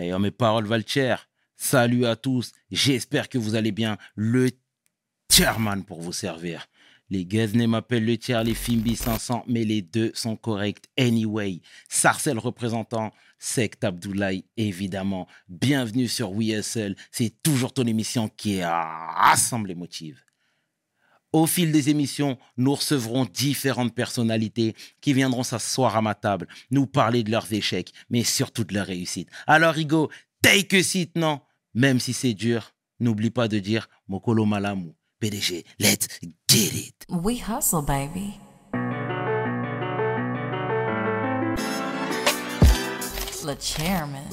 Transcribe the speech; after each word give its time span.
Et 0.00 0.16
mes 0.18 0.30
paroles 0.30 0.66
valent 0.66 0.84
cher. 0.86 1.28
Salut 1.56 2.06
à 2.06 2.14
tous. 2.14 2.52
J'espère 2.70 3.28
que 3.28 3.36
vous 3.36 3.56
allez 3.56 3.72
bien. 3.72 3.98
Le 4.14 4.50
chairman 5.30 5.84
pour 5.84 6.00
vous 6.00 6.12
servir. 6.12 6.66
Les 7.10 7.24
Guesnay 7.24 7.66
m'appellent 7.66 8.04
le 8.04 8.16
tiers, 8.16 8.44
les 8.44 8.54
Fimbi 8.54 8.94
500, 8.94 9.44
mais 9.48 9.64
les 9.64 9.82
deux 9.82 10.12
sont 10.14 10.36
corrects 10.36 10.84
anyway. 10.98 11.62
Sarcel 11.88 12.38
représentant, 12.38 13.12
Sect 13.38 13.82
Abdoulaye, 13.82 14.44
évidemment. 14.56 15.26
Bienvenue 15.48 16.06
sur 16.06 16.32
WeSL. 16.32 16.94
C'est 17.10 17.42
toujours 17.42 17.72
ton 17.72 17.84
émission 17.84 18.28
qui 18.28 18.62
rassemble 18.62 19.68
les 19.68 19.74
motifs. 19.74 20.27
Au 21.32 21.46
fil 21.46 21.72
des 21.72 21.90
émissions, 21.90 22.38
nous 22.56 22.74
recevrons 22.74 23.26
différentes 23.26 23.94
personnalités 23.94 24.74
qui 25.02 25.12
viendront 25.12 25.42
s'asseoir 25.42 25.94
à 25.94 26.00
ma 26.00 26.14
table, 26.14 26.48
nous 26.70 26.86
parler 26.86 27.22
de 27.22 27.30
leurs 27.30 27.52
échecs, 27.52 27.92
mais 28.08 28.24
surtout 28.24 28.64
de 28.64 28.72
leurs 28.72 28.86
réussites. 28.86 29.28
Alors, 29.46 29.74
Rigo, 29.74 30.10
take 30.40 30.78
a 30.78 30.82
seat, 30.82 31.16
non? 31.16 31.40
Même 31.74 32.00
si 32.00 32.14
c'est 32.14 32.32
dur, 32.32 32.72
n'oublie 32.98 33.30
pas 33.30 33.46
de 33.46 33.58
dire 33.58 33.90
Mokolo 34.08 34.46
Malamu. 34.46 34.94
PDG, 35.20 35.66
let's 35.78 36.08
get 36.48 36.74
it. 36.74 36.94
We 37.10 37.42
hustle, 37.42 37.82
baby. 37.82 38.38
Le 43.44 43.54
chairman. 43.60 44.24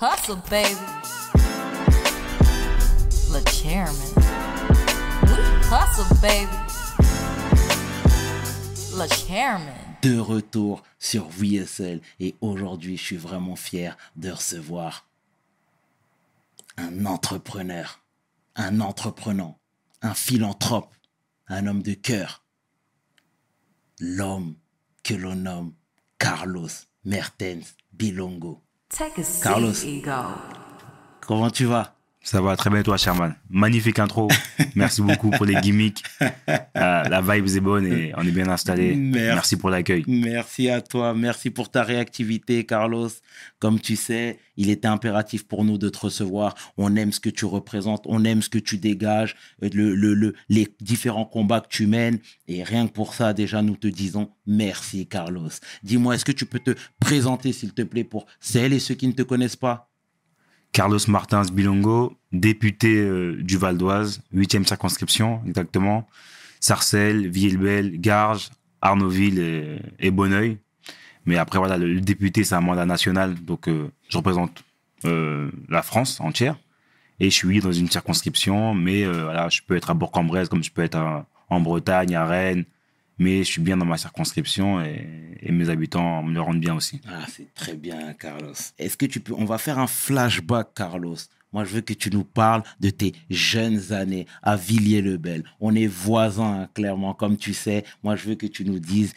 Hustle, 0.00 0.36
baby. 0.48 0.76
Le 3.32 3.40
chairman. 3.50 4.41
We 5.72 5.78
hustle, 5.78 6.20
baby. 6.20 6.52
Le 8.94 9.08
chairman. 9.08 9.74
De 10.02 10.18
retour 10.18 10.82
sur 10.98 11.28
VSL 11.30 12.02
et 12.20 12.34
aujourd'hui, 12.42 12.98
je 12.98 13.02
suis 13.02 13.16
vraiment 13.16 13.56
fier 13.56 13.96
de 14.16 14.30
recevoir 14.30 15.06
un 16.76 17.06
entrepreneur 17.06 18.02
un 18.54 18.80
entreprenant, 18.80 19.58
un 20.02 20.14
philanthrope, 20.14 20.94
un 21.48 21.66
homme 21.66 21.82
de 21.82 21.94
cœur. 21.94 22.42
L'homme 23.98 24.56
que 25.02 25.14
l'on 25.14 25.36
nomme 25.36 25.72
Carlos 26.18 26.68
Mertens 27.04 27.74
Bilongo. 27.92 28.60
Carlos, 29.42 29.72
comment 31.26 31.50
tu 31.50 31.64
vas? 31.64 31.91
Ça 32.22 32.40
va 32.40 32.56
très 32.56 32.70
bien 32.70 32.82
toi, 32.82 32.96
Sherman. 32.96 33.34
Magnifique 33.50 33.98
intro. 33.98 34.28
Merci 34.76 35.02
beaucoup 35.02 35.30
pour 35.30 35.44
les 35.44 35.56
gimmicks. 35.56 36.02
Euh, 36.20 36.28
la 36.74 37.20
vibe 37.20 37.46
est 37.46 37.60
bonne 37.60 37.86
et 37.86 38.12
on 38.16 38.22
est 38.22 38.30
bien 38.30 38.48
installé. 38.48 38.94
Merci, 38.94 39.56
pour 39.56 39.70
l'accueil. 39.70 40.04
Merci 40.06 40.68
à 40.68 40.80
toi. 40.80 41.14
Merci 41.14 41.50
pour 41.50 41.70
ta 41.70 41.82
réactivité, 41.82 42.64
Carlos. 42.64 43.08
Comme 43.58 43.80
tu 43.80 43.96
sais, 43.96 44.38
il 44.56 44.70
était 44.70 44.88
impératif 44.88 45.46
pour 45.46 45.64
nous 45.64 45.78
de 45.78 45.88
te 45.88 45.98
recevoir. 45.98 46.54
On 46.76 46.94
aime 46.96 47.12
ce 47.12 47.20
que 47.20 47.30
tu 47.30 47.44
représentes. 47.44 48.04
On 48.06 48.24
aime 48.24 48.40
ce 48.40 48.48
que 48.48 48.58
tu 48.58 48.78
dégages. 48.78 49.34
Euh, 49.62 49.70
le, 49.72 49.94
le, 49.94 50.34
les 50.48 50.68
différents 50.80 51.24
combats 51.24 51.60
que 51.60 51.68
tu 51.68 51.86
mènes. 51.86 52.18
Et 52.46 52.62
rien 52.62 52.86
que 52.86 52.92
pour 52.92 53.14
ça, 53.14 53.32
déjà, 53.32 53.62
nous 53.62 53.76
te 53.76 53.88
disons 53.88 54.30
merci, 54.46 55.08
Carlos. 55.08 55.50
Dis-moi, 55.82 56.14
est-ce 56.14 56.24
que 56.24 56.32
tu 56.32 56.46
peux 56.46 56.60
te 56.60 56.74
présenter, 57.00 57.52
s'il 57.52 57.74
te 57.74 57.82
plaît, 57.82 58.04
pour 58.04 58.26
celles 58.40 58.72
et 58.72 58.78
ceux 58.78 58.94
qui 58.94 59.08
ne 59.08 59.12
te 59.12 59.22
connaissent 59.22 59.56
pas? 59.56 59.91
Carlos 60.72 60.98
Martins 61.08 61.42
Bilongo, 61.52 62.16
député 62.32 62.96
euh, 62.96 63.36
du 63.42 63.58
Val 63.58 63.76
d'Oise, 63.76 64.22
8e 64.34 64.66
circonscription 64.66 65.42
exactement, 65.46 66.08
Sarcelles, 66.60 67.28
Villebel, 67.28 68.00
Garges, 68.00 68.50
Arnaudville 68.80 69.80
et, 69.98 70.10
Bonneuil. 70.10 70.58
Mais 71.26 71.36
après, 71.36 71.58
voilà, 71.58 71.76
le, 71.76 72.00
député, 72.00 72.42
c'est 72.42 72.54
un 72.54 72.60
mandat 72.60 72.86
national, 72.86 73.34
donc 73.34 73.68
euh, 73.68 73.90
je 74.08 74.16
représente 74.16 74.64
euh, 75.04 75.50
la 75.68 75.82
France 75.82 76.20
entière. 76.20 76.56
Et 77.20 77.26
je 77.26 77.34
suis 77.34 77.60
dans 77.60 77.70
une 77.70 77.88
circonscription, 77.88 78.74
mais 78.74 79.04
voilà, 79.04 79.48
je 79.48 79.60
peux 79.64 79.76
être 79.76 79.90
à 79.90 79.94
Bourg-en-Bresse, 79.94 80.48
comme 80.48 80.64
je 80.64 80.72
peux 80.72 80.82
être 80.82 81.24
en 81.50 81.60
Bretagne, 81.60 82.16
à 82.16 82.24
Rennes, 82.24 82.64
mais 83.18 83.38
je 83.38 83.50
suis 83.50 83.60
bien 83.60 83.76
dans 83.76 83.84
ma 83.84 83.96
circonscription 83.96 84.80
et, 84.80 85.30
mes 85.50 85.68
habitants 85.68 86.22
me 86.22 86.32
le 86.32 86.40
rendent 86.40 86.60
bien 86.60 86.74
aussi. 86.74 87.00
Ah, 87.06 87.26
c'est 87.28 87.52
très 87.52 87.74
bien, 87.74 88.14
Carlos. 88.14 88.54
Est-ce 88.78 88.96
que 88.96 89.06
tu 89.06 89.20
peux, 89.20 89.34
on 89.36 89.44
va 89.44 89.58
faire 89.58 89.78
un 89.78 89.86
flashback, 89.86 90.72
Carlos. 90.74 91.16
Moi, 91.52 91.64
je 91.64 91.74
veux 91.74 91.80
que 91.82 91.92
tu 91.92 92.10
nous 92.10 92.24
parles 92.24 92.62
de 92.80 92.90
tes 92.90 93.12
jeunes 93.28 93.92
années 93.92 94.26
à 94.42 94.56
Villiers-le-Bel. 94.56 95.44
On 95.60 95.74
est 95.74 95.86
voisins, 95.86 96.62
hein, 96.62 96.68
clairement, 96.74 97.12
comme 97.12 97.36
tu 97.36 97.52
sais. 97.52 97.84
Moi, 98.02 98.16
je 98.16 98.28
veux 98.28 98.34
que 98.36 98.46
tu 98.46 98.64
nous 98.64 98.78
dises 98.78 99.12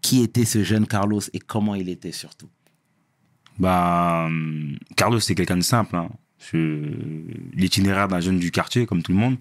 qui 0.00 0.22
était 0.22 0.44
ce 0.44 0.64
jeune 0.64 0.86
Carlos 0.86 1.20
et 1.32 1.38
comment 1.38 1.74
il 1.74 1.88
était 1.88 2.12
surtout. 2.12 2.48
Bah, 3.58 4.28
Carlos, 4.96 5.20
c'est 5.20 5.34
quelqu'un 5.34 5.56
de 5.56 5.62
simple. 5.62 5.96
Hein. 5.96 6.08
L'itinéraire 7.52 8.08
d'un 8.08 8.20
jeune 8.20 8.38
du 8.38 8.50
quartier, 8.50 8.86
comme 8.86 9.02
tout 9.02 9.12
le 9.12 9.18
monde. 9.18 9.36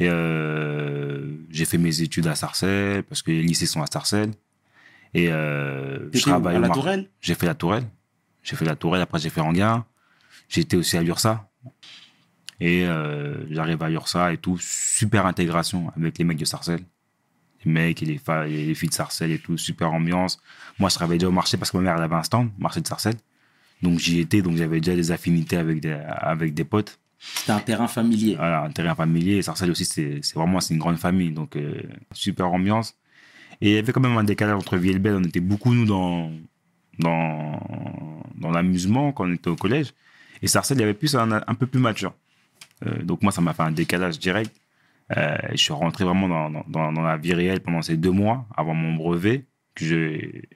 Et 0.00 0.08
euh, 0.08 1.36
j'ai 1.50 1.66
fait 1.66 1.78
mes 1.78 2.00
études 2.00 2.26
à 2.26 2.34
Sarcelles, 2.34 3.02
parce 3.04 3.22
que 3.22 3.30
les 3.30 3.42
lycées 3.42 3.66
sont 3.66 3.82
à 3.82 3.86
Sarcelles. 3.86 4.32
Et 5.12 5.28
euh, 5.30 6.10
je 6.12 6.20
travaille 6.20 6.56
à 6.56 6.58
la 6.58 6.70
Tourelle? 6.70 7.10
J'ai 7.20 7.34
fait 7.34 7.46
la 7.46 7.54
Tourelle. 7.54 7.84
J'ai 8.42 8.56
fait 8.56 8.64
la 8.64 8.76
Tourelle, 8.76 9.02
après 9.02 9.18
j'ai 9.18 9.28
fait 9.28 9.42
Anguin. 9.42 9.84
J'étais 10.48 10.76
aussi 10.76 10.96
à 10.96 11.02
l'URSA. 11.02 11.50
Et 12.60 12.86
euh, 12.86 13.46
j'arrive 13.50 13.82
à 13.82 13.90
l'URSA 13.90 14.32
et 14.32 14.38
tout. 14.38 14.56
Super 14.58 15.26
intégration 15.26 15.92
avec 15.96 16.16
les 16.16 16.24
mecs 16.24 16.38
de 16.38 16.46
Sarcelles. 16.46 16.84
Les 17.64 17.70
mecs 17.70 18.02
et 18.02 18.06
les, 18.06 18.20
les 18.48 18.74
filles 18.74 18.88
de 18.88 18.94
Sarcelles 18.94 19.32
et 19.32 19.38
tout. 19.38 19.58
Super 19.58 19.92
ambiance. 19.92 20.40
Moi, 20.78 20.88
je 20.88 20.94
travaillais 20.94 21.18
déjà 21.18 21.28
au 21.28 21.32
marché 21.32 21.58
parce 21.58 21.70
que 21.70 21.76
ma 21.76 21.82
mère 21.82 21.96
elle 21.96 22.04
avait 22.04 22.14
un 22.14 22.22
stand, 22.22 22.50
marché 22.58 22.80
de 22.80 22.86
Sarcelles. 22.86 23.18
Donc 23.82 23.98
j'y 23.98 24.20
étais, 24.20 24.40
donc 24.40 24.56
j'avais 24.56 24.80
déjà 24.80 24.94
des 24.96 25.10
affinités 25.10 25.56
avec 25.56 25.80
des, 25.80 25.92
avec 25.92 26.54
des 26.54 26.64
potes. 26.64 26.99
C'était 27.20 27.52
un 27.52 27.60
terrain 27.60 27.86
familier. 27.86 28.34
Voilà, 28.36 28.62
un 28.62 28.70
terrain 28.70 28.94
familier. 28.94 29.42
Sarcelles 29.42 29.70
aussi, 29.70 29.84
c'est 29.84 30.22
vraiment 30.34 30.58
une 30.58 30.78
grande 30.78 30.96
famille. 30.96 31.30
Donc, 31.30 31.54
euh, 31.54 31.82
super 32.12 32.52
ambiance. 32.52 32.96
Et 33.60 33.70
il 33.70 33.74
y 33.74 33.78
avait 33.78 33.92
quand 33.92 34.00
même 34.00 34.16
un 34.16 34.24
décalage 34.24 34.56
entre 34.56 34.78
Belle. 34.78 35.16
On 35.16 35.24
était 35.24 35.40
beaucoup, 35.40 35.74
nous, 35.74 35.84
dans, 35.84 36.32
dans, 36.98 37.60
dans 38.36 38.50
l'amusement 38.50 39.12
quand 39.12 39.28
on 39.28 39.34
était 39.34 39.50
au 39.50 39.56
collège. 39.56 39.92
Et 40.40 40.46
Sarcelles, 40.46 40.78
il 40.78 40.80
y 40.80 40.84
avait 40.84 40.94
plus 40.94 41.14
un, 41.14 41.30
un 41.30 41.54
peu 41.54 41.66
plus 41.66 41.78
mature. 41.78 42.14
Euh, 42.86 43.02
donc, 43.02 43.22
moi, 43.22 43.32
ça 43.32 43.42
m'a 43.42 43.52
fait 43.52 43.64
un 43.64 43.72
décalage 43.72 44.18
direct. 44.18 44.56
Euh, 45.14 45.36
je 45.50 45.56
suis 45.56 45.74
rentré 45.74 46.04
vraiment 46.04 46.28
dans, 46.28 46.64
dans, 46.68 46.92
dans, 46.92 47.02
la 47.02 47.18
vie 47.18 47.34
réelle 47.34 47.60
pendant 47.60 47.82
ces 47.82 47.98
deux 47.98 48.12
mois 48.12 48.46
avant 48.56 48.74
mon 48.74 48.94
brevet. 48.94 49.44
que 49.74 49.84
J'ai 49.84 50.48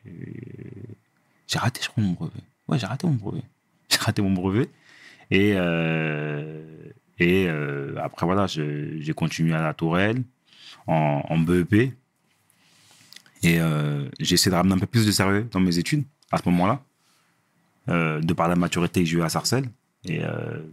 raté, 1.58 1.80
je 1.82 1.88
crois, 1.88 2.02
mon 2.02 2.12
brevet. 2.12 2.40
Ouais, 2.68 2.78
j'ai 2.78 2.86
raté 2.86 3.06
mon 3.06 3.14
brevet. 3.14 3.42
J'ai 3.90 3.98
raté 3.98 4.22
mon 4.22 4.30
brevet. 4.30 4.70
Et, 5.30 5.52
euh, 5.56 6.62
et 7.18 7.46
euh, 7.48 7.96
après, 8.02 8.26
voilà, 8.26 8.46
j'ai 8.46 9.12
continué 9.14 9.54
à 9.54 9.62
la 9.62 9.74
Tourelle 9.74 10.22
en, 10.86 11.38
BEP. 11.38 11.92
Et 13.42 13.60
euh, 13.60 14.08
j'ai 14.20 14.34
essayé 14.34 14.50
de 14.50 14.56
ramener 14.56 14.74
un 14.74 14.78
peu 14.78 14.86
plus 14.86 15.06
de 15.06 15.12
sérieux 15.12 15.46
dans 15.50 15.60
mes 15.60 15.78
études 15.78 16.04
à 16.32 16.38
ce 16.38 16.48
moment-là, 16.48 16.82
de 17.88 18.32
par 18.32 18.48
la 18.48 18.56
maturité 18.56 19.02
que 19.02 19.08
j'ai 19.08 19.18
eu 19.18 19.22
à 19.22 19.28
Sarcelles. 19.28 19.68
Et 20.06 20.20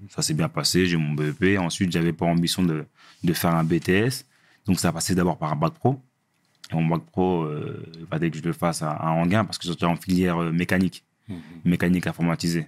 ça 0.09 0.21
s'est 0.21 0.33
bien 0.33 0.49
passé, 0.49 0.85
j'ai 0.85 0.97
mon 0.97 1.13
BEP. 1.13 1.59
Ensuite, 1.59 1.91
j'avais 1.91 2.13
pas 2.13 2.25
ambition 2.25 2.63
de, 2.63 2.85
de, 3.23 3.33
faire 3.33 3.53
un 3.53 3.63
BTS. 3.63 4.25
Donc, 4.65 4.79
ça 4.79 4.89
a 4.89 4.91
passé 4.91 5.15
d'abord 5.15 5.37
par 5.37 5.51
un 5.51 5.55
bac 5.55 5.73
pro. 5.73 6.01
Et 6.71 6.75
mon 6.75 6.85
bac 6.85 7.01
pro, 7.11 7.47
il 8.11 8.31
que 8.31 8.37
je 8.37 8.43
le 8.43 8.53
fasse 8.53 8.81
à, 8.81 8.91
à 8.91 9.43
parce 9.43 9.57
que 9.57 9.67
j'étais 9.67 9.85
en 9.85 9.95
filière 9.95 10.37
mécanique, 10.37 11.03
mmh. 11.31 11.69
mécanique 11.69 12.07
informatisée. 12.07 12.67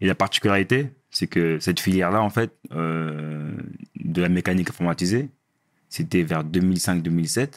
Et 0.00 0.06
la 0.06 0.14
particularité, 0.14 0.90
c'est 1.10 1.26
que 1.26 1.58
cette 1.58 1.80
filière-là, 1.80 2.22
en 2.22 2.30
fait, 2.30 2.52
euh, 2.72 3.52
de 3.96 4.22
la 4.22 4.28
mécanique 4.28 4.70
informatisée, 4.70 5.28
c'était 5.88 6.22
vers 6.22 6.44
2005-2007, 6.44 7.50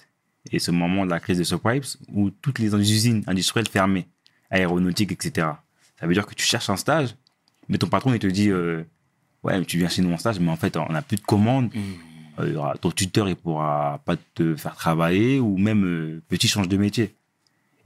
et 0.52 0.60
ce 0.60 0.72
moment 0.72 1.06
de 1.06 1.12
la 1.12 1.20
crise 1.20 1.38
des 1.38 1.44
subprimes, 1.44 1.84
où 2.12 2.30
toutes 2.30 2.60
les 2.60 2.74
usines 2.76 3.24
industrielles 3.28 3.68
fermaient, 3.68 4.08
aéronautiques, 4.50 5.12
etc. 5.12 5.48
Ça 6.00 6.08
veut 6.08 6.14
dire 6.14 6.26
que 6.26 6.34
tu 6.34 6.46
cherches 6.46 6.70
un 6.70 6.78
stage, 6.78 7.16
mais 7.70 7.78
ton 7.78 7.88
patron, 7.88 8.14
il 8.14 8.20
te 8.20 8.28
dit, 8.28 8.50
euh, 8.50 8.84
ouais, 9.44 9.64
tu 9.64 9.78
viens 9.78 9.90
chez 9.90 10.02
nous 10.02 10.12
en 10.12 10.18
stage, 10.18 10.40
mais 10.40 10.50
en 10.50 10.58
fait, 10.58 10.76
on 10.76 10.92
n'a 10.92 11.02
plus 11.02 11.18
de 11.18 11.22
commandes. 11.22 11.74
Mmh. 11.74 11.80
Euh, 12.40 12.74
ton 12.82 12.90
tuteur, 12.90 13.30
il 13.30 13.36
pourra 13.36 14.02
pas 14.06 14.16
te 14.18 14.56
faire 14.56 14.76
travailler, 14.76 15.40
ou 15.40 15.58
même, 15.58 16.22
petit 16.28 16.48
change 16.48 16.68
de 16.68 16.78
métier. 16.78 17.16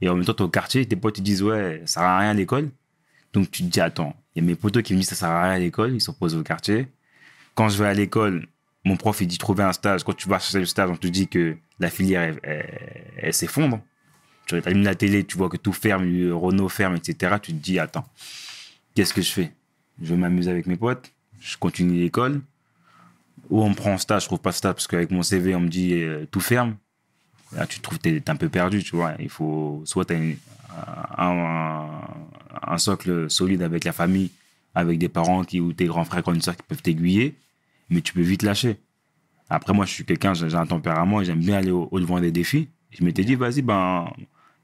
Et 0.00 0.08
en 0.08 0.14
même 0.14 0.24
temps, 0.24 0.44
au 0.44 0.48
quartier, 0.48 0.86
tes 0.86 0.96
potes, 0.96 1.16
te 1.16 1.20
disent, 1.20 1.42
ouais, 1.42 1.82
ça 1.86 2.00
sert 2.00 2.02
à 2.02 2.18
rien 2.18 2.30
à 2.30 2.34
l'école. 2.34 2.70
Donc, 3.32 3.50
tu 3.50 3.62
te 3.62 3.68
dis, 3.68 3.80
attends, 3.80 4.14
il 4.34 4.42
y 4.42 4.44
a 4.44 4.46
mes 4.46 4.54
potos 4.54 4.82
qui 4.82 4.94
me 4.94 4.98
disent 4.98 5.08
ça 5.08 5.16
sert 5.16 5.30
à 5.30 5.42
rien 5.42 5.52
à 5.54 5.58
l'école, 5.58 5.94
ils 5.94 6.00
sont 6.00 6.12
posés 6.12 6.36
au 6.36 6.42
quartier. 6.42 6.88
Quand 7.54 7.68
je 7.68 7.82
vais 7.82 7.88
à 7.88 7.94
l'école, 7.94 8.46
mon 8.84 8.96
prof, 8.96 9.20
il 9.20 9.26
dit 9.26 9.38
trouver 9.38 9.64
un 9.64 9.72
stage. 9.72 10.04
Quand 10.04 10.14
tu 10.14 10.28
vas 10.28 10.38
chercher 10.38 10.60
le 10.60 10.66
stage, 10.66 10.90
on 10.90 10.96
te 10.96 11.08
dit 11.08 11.28
que 11.28 11.56
la 11.80 11.90
filière, 11.90 12.36
elle, 12.42 13.34
s'effondre. 13.34 13.80
Tu 14.46 14.54
allumes 14.54 14.84
la 14.84 14.94
télé, 14.94 15.24
tu 15.24 15.36
vois 15.36 15.48
que 15.48 15.56
tout 15.56 15.72
ferme, 15.72 16.04
Renault 16.32 16.68
ferme, 16.68 16.96
etc. 16.96 17.36
Tu 17.42 17.52
te 17.52 17.58
dis, 17.58 17.78
attends, 17.78 18.06
qu'est-ce 18.94 19.12
que 19.12 19.22
je 19.22 19.30
fais? 19.30 19.52
Je 20.00 20.14
veux 20.14 20.16
m'amuser 20.16 20.50
avec 20.50 20.66
mes 20.66 20.76
potes, 20.76 21.12
je 21.40 21.56
continue 21.58 21.98
l'école. 21.98 22.40
Ou 23.50 23.62
on 23.62 23.70
me 23.70 23.74
prend 23.74 23.92
un 23.92 23.98
stage, 23.98 24.22
je 24.22 24.26
trouve 24.28 24.40
pas 24.40 24.50
de 24.50 24.54
stage 24.54 24.74
parce 24.74 24.86
qu'avec 24.86 25.10
mon 25.10 25.22
CV, 25.22 25.54
on 25.54 25.60
me 25.60 25.68
dit 25.68 25.94
euh, 25.94 26.26
tout 26.30 26.40
ferme. 26.40 26.76
Là, 27.52 27.66
tu 27.66 27.78
te 27.78 27.82
trouves, 27.82 27.98
t'es 27.98 28.22
un 28.28 28.36
peu 28.36 28.48
perdu, 28.48 28.82
tu 28.82 28.96
vois. 28.96 29.12
Il 29.18 29.30
faut, 29.30 29.82
soit 29.84 30.04
tu 30.04 30.38
as 31.16 31.26
un, 31.26 32.00
un 32.62 32.78
socle 32.78 33.30
solide 33.30 33.62
avec 33.62 33.84
la 33.84 33.92
famille, 33.92 34.30
avec 34.74 34.98
des 34.98 35.08
parents 35.08 35.44
qui, 35.44 35.60
ou 35.60 35.72
tes 35.72 35.86
grands 35.86 36.04
frères, 36.04 36.22
grandes 36.22 36.42
soeurs 36.42 36.56
qui 36.56 36.62
peuvent 36.62 36.82
t'aiguiller, 36.82 37.36
mais 37.90 38.00
tu 38.00 38.12
peux 38.12 38.20
vite 38.20 38.42
lâcher. 38.42 38.78
Après, 39.50 39.72
moi, 39.72 39.86
je 39.86 39.92
suis 39.92 40.04
quelqu'un, 40.04 40.34
j'ai 40.34 40.54
un 40.54 40.66
tempérament 40.66 41.24
j'aime 41.24 41.40
bien 41.40 41.56
aller 41.56 41.70
au, 41.70 41.88
au 41.90 42.00
devant 42.00 42.20
des 42.20 42.30
défis. 42.30 42.68
Je 42.90 43.02
m'étais 43.04 43.24
dit, 43.24 43.34
vas-y, 43.34 43.62
ben, 43.62 44.10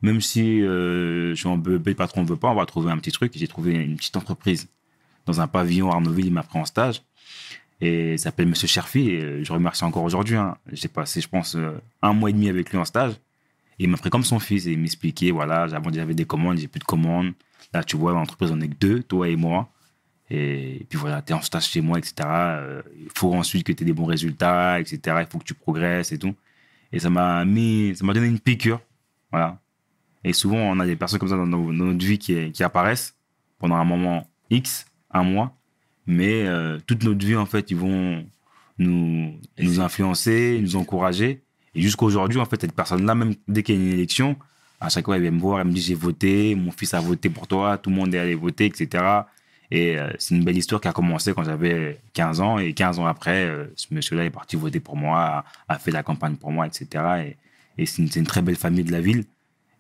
même 0.03 0.21
si 0.21 0.63
euh, 0.63 1.31
je 1.31 1.35
suis 1.35 1.49
en 1.49 1.57
BEP, 1.57 1.87
le 1.87 1.95
patron 1.95 2.23
ne 2.23 2.27
veut 2.27 2.37
pas, 2.37 2.51
on 2.51 2.55
va 2.55 2.67
trouver 2.67 2.91
un 2.91 2.99
petit 2.99 3.13
truc. 3.13 3.33
J'ai 3.35 3.49
trouvé 3.49 3.73
une 3.73 3.97
petite 3.97 4.17
entreprise 4.17 4.69
dans 5.27 5.41
un 5.41 5.47
pavillon 5.47 5.91
à 5.91 5.95
Arnaudville, 5.95 6.27
il 6.27 6.33
m'a 6.33 6.43
pris 6.43 6.59
en 6.59 6.67
stage. 6.67 7.03
Et 7.81 8.13
il 8.13 8.19
s'appelle 8.19 8.47
Monsieur 8.47 8.69
Cherfi, 8.69 9.11
et 9.11 9.23
euh, 9.23 9.45
je 9.45 9.53
remercie 9.53 9.85
encore 9.85 10.05
aujourd'hui. 10.05 10.37
hein. 10.37 10.57
J'ai 10.73 10.89
passé, 10.89 11.21
je 11.21 11.29
pense, 11.29 11.57
euh, 11.57 11.73
un 12.03 12.13
mois 12.13 12.31
et 12.31 12.33
demi 12.33 12.49
avec 12.49 12.71
lui 12.71 12.79
en 12.79 12.85
stage. 12.85 13.13
Et 13.79 13.85
il 13.85 13.89
m'a 13.89 13.97
pris 13.97 14.11
comme 14.11 14.23
son 14.25 14.39
fils 14.39 14.67
et 14.67 14.73
il 14.73 14.79
m'expliquait, 14.79 15.31
voilà, 15.33 15.67
j'avais 15.67 16.15
des 16.15 16.25
commandes, 16.25 16.59
j'ai 16.59 16.69
plus 16.69 16.79
de 16.79 16.85
commandes. 16.85 17.33
Là, 17.73 17.83
tu 17.83 17.97
vois, 17.97 18.13
l'entreprise, 18.13 18.53
on 18.53 18.61
est 18.61 18.69
que 18.69 18.75
deux, 18.75 19.03
toi 19.03 19.29
et 19.29 19.37
moi. 19.37 19.69
Et 20.31 20.87
puis 20.89 20.99
voilà, 20.99 21.21
tu 21.23 21.33
es 21.33 21.35
en 21.35 21.43
stage 21.43 21.69
chez 21.69 21.81
moi, 21.81 21.99
etc. 21.99 22.15
Euh, 22.25 22.83
Il 22.97 23.11
faut 23.15 23.35
ensuite 23.35 23.65
que 23.67 23.73
tu 23.73 23.83
aies 23.83 23.87
des 23.87 23.93
bons 23.93 24.07
résultats, 24.07 24.81
etc. 24.81 24.99
Il 25.21 25.27
faut 25.31 25.39
que 25.39 25.45
tu 25.45 25.55
progresses 25.55 26.13
et 26.13 26.19
tout. 26.19 26.35
Et 26.93 27.01
ça 27.01 27.11
m'a 27.11 27.45
mis, 27.45 27.95
ça 27.97 28.05
m'a 28.05 28.13
donné 28.13 28.29
une 28.29 28.39
piqûre. 28.39 28.81
Voilà. 29.33 29.59
Et 30.23 30.33
souvent, 30.33 30.59
on 30.59 30.79
a 30.79 30.87
des 30.87 30.97
personnes 30.97 31.19
comme 31.19 31.29
ça 31.29 31.37
dans, 31.37 31.47
notre 31.47 32.07
vie 32.07 32.19
qui 32.19 32.63
apparaissent 32.63 33.15
pendant 33.59 33.75
un 33.75 33.85
moment 33.85 34.27
X, 34.51 34.87
un 35.11 35.25
mois. 35.25 35.57
Mais 36.07 36.47
euh, 36.47 36.79
toute 36.87 37.03
notre 37.05 37.25
vie, 37.25 37.37
en 37.37 37.47
fait, 37.47 37.71
ils 37.71 37.77
vont 37.77 38.25
nous, 38.79 39.35
nous 39.59 39.81
influencer, 39.81 40.59
nous 40.61 40.77
encourager. 40.77 41.43
Et 41.75 41.81
jusqu'à 41.81 42.05
aujourd'hui, 42.05 42.39
en 42.39 42.45
fait, 42.45 42.61
cette 42.61 42.75
personne-là, 42.75 43.15
même 43.15 43.35
dès 43.49 43.63
qu'il 43.63 43.77
y 43.77 43.79
a 43.79 43.81
une 43.83 43.93
élection, 43.93 44.37
à 44.81 44.89
chaque 44.89 45.05
fois, 45.07 45.17
elle 45.17 45.23
vient 45.23 45.31
me 45.31 45.41
voir, 45.41 45.61
elle 45.61 45.69
me 45.69 45.73
dit 45.73 45.81
j'ai 45.81 45.95
voté, 45.95 46.55
mon 46.55 46.71
fils 46.71 46.95
a 46.95 47.01
voté 47.01 47.31
pour 47.31 47.47
toi, 47.47 47.79
tout 47.79 47.91
le 47.91 47.97
monde 47.97 48.15
est 48.15 48.19
allé 48.19 48.35
voter, 48.35 48.67
etc. 48.67 49.23
Et 49.71 49.99
euh, 49.99 50.11
c'est 50.19 50.35
une 50.35 50.45
belle 50.45 50.57
histoire 50.57 50.81
qui 50.81 50.89
a 50.89 50.93
commencé 50.93 51.33
quand 51.33 51.45
j'avais 51.45 52.01
15 52.13 52.41
ans. 52.41 52.59
Et 52.59 52.75
15 52.75 52.99
ans 52.99 53.07
après, 53.07 53.47
euh, 53.47 53.67
ce 53.77 53.93
monsieur-là 53.93 54.25
est 54.25 54.31
parti 54.31 54.57
voter 54.57 54.81
pour 54.81 54.97
moi, 54.97 55.21
a, 55.21 55.45
a 55.69 55.79
fait 55.79 55.91
la 55.91 56.03
campagne 56.03 56.37
pour 56.37 56.53
moi, 56.53 56.67
etc. 56.67 57.37
Et, 57.79 57.87
c'est 57.87 58.03
une, 58.17 58.27
très 58.27 58.41
belle 58.43 58.57
famille 58.57 58.85
de 58.85 58.93
la 58.93 59.01
ville. 59.01 59.25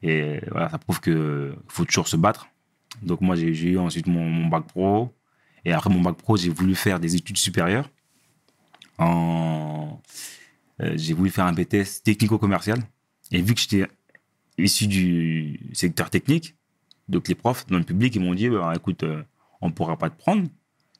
Et 0.03 0.41
voilà, 0.50 0.69
ça 0.69 0.79
prouve 0.79 1.00
qu'il 1.00 1.53
faut 1.69 1.85
toujours 1.85 2.09
se 2.09 2.17
battre. 2.17 2.49
Donc 3.03 3.20
moi, 3.20 3.37
j'ai 3.37 3.50
eu 3.50 3.79
ensuite 3.79 4.09
mon 4.09 4.47
bac 4.47 4.65
pro. 4.65 5.12
Et 5.65 5.73
après 5.73 5.91
mon 5.91 6.01
bac 6.01 6.17
pro, 6.17 6.37
j'ai 6.37 6.51
voulu 6.51 6.75
faire 6.75 7.01
des 7.01 7.17
études 7.17 7.39
supérieures. 7.39 7.89
En... 8.99 10.01
euh, 10.81 10.93
j'ai 10.97 11.15
voulu 11.15 11.31
faire 11.31 11.47
un 11.47 11.53
BTS 11.53 12.03
technico-commercial. 12.05 12.79
Et 13.33 13.41
vu 13.43 13.55
que 13.55 13.61
j'étais 13.61 13.87
issu 14.59 14.87
du 14.87 15.61
secteur 15.73 16.11
technique, 16.11 16.55
donc 17.09 17.29
les 17.29 17.35
profs 17.35 17.67
dans 17.67 17.79
le 17.79 17.85
public, 17.85 18.15
ils 18.15 18.21
m'ont 18.21 18.35
dit, 18.35 18.49
bah, 18.49 18.73
écoute, 18.77 19.03
euh, 19.03 19.23
on 19.61 19.69
ne 19.69 19.73
pourra 19.73 19.97
pas 19.99 20.11
te 20.11 20.19
prendre. 20.19 20.47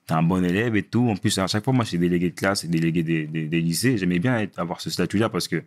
T'es 0.07 0.15
un 0.15 0.23
bon 0.23 0.45
élève 0.45 0.77
et 0.77 0.83
tout. 0.83 1.09
En 1.09 1.17
plus, 1.17 1.39
à 1.39 1.47
chaque 1.47 1.65
fois, 1.65 1.73
moi, 1.73 1.85
j'étais 1.85 1.99
délégué 1.99 2.31
de 2.31 2.35
classe 2.35 2.65
et 2.65 2.69
délégué 2.69 3.03
des, 3.03 3.27
des- 3.27 3.47
des 3.47 3.61
lycées. 3.61 3.97
J'aimais 3.97 4.19
bien 4.19 4.39
être- 4.39 4.59
avoir 4.59 4.81
ce 4.81 4.91
statut-là 4.91 5.29
parce 5.31 5.49
que, 5.49 5.63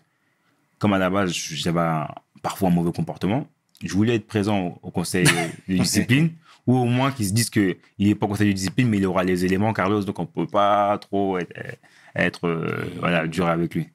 comme 0.80 0.94
à 0.94 1.00
la 1.00 1.10
base, 1.10 1.32
j'avais 1.34 2.04
parfois 2.44 2.70
un 2.70 2.72
mauvais 2.72 2.92
comportement, 2.92 3.48
je 3.84 3.94
voulais 3.94 4.16
être 4.16 4.28
présent 4.28 4.60
au, 4.60 4.80
au 4.88 4.92
conseil 4.92 5.26
de 5.26 5.74
discipline 5.78 6.32
ou 6.68 6.78
au 6.78 6.86
moins 6.86 7.12
qu'ils 7.12 7.28
se 7.28 7.34
disent 7.34 7.50
qu'il 7.50 7.78
n'est 7.98 8.16
pas 8.16 8.28
conseil 8.28 8.50
de 8.50 8.54
discipline, 8.54 8.90
mais 8.90 8.98
il 8.98 9.06
aura 9.06 9.24
les 9.24 9.46
éléments, 9.46 9.74
Carlos, 9.74 10.04
donc 10.04 10.20
on 10.20 10.24
ne 10.24 10.28
peut 10.28 10.48
pas 10.52 10.98
trop 11.00 11.38
être, 11.38 11.54
être, 12.14 12.48
euh, 12.48 12.92
voilà, 13.00 13.26
dur 13.26 13.48
avec 13.48 13.74
lui. 13.74 13.88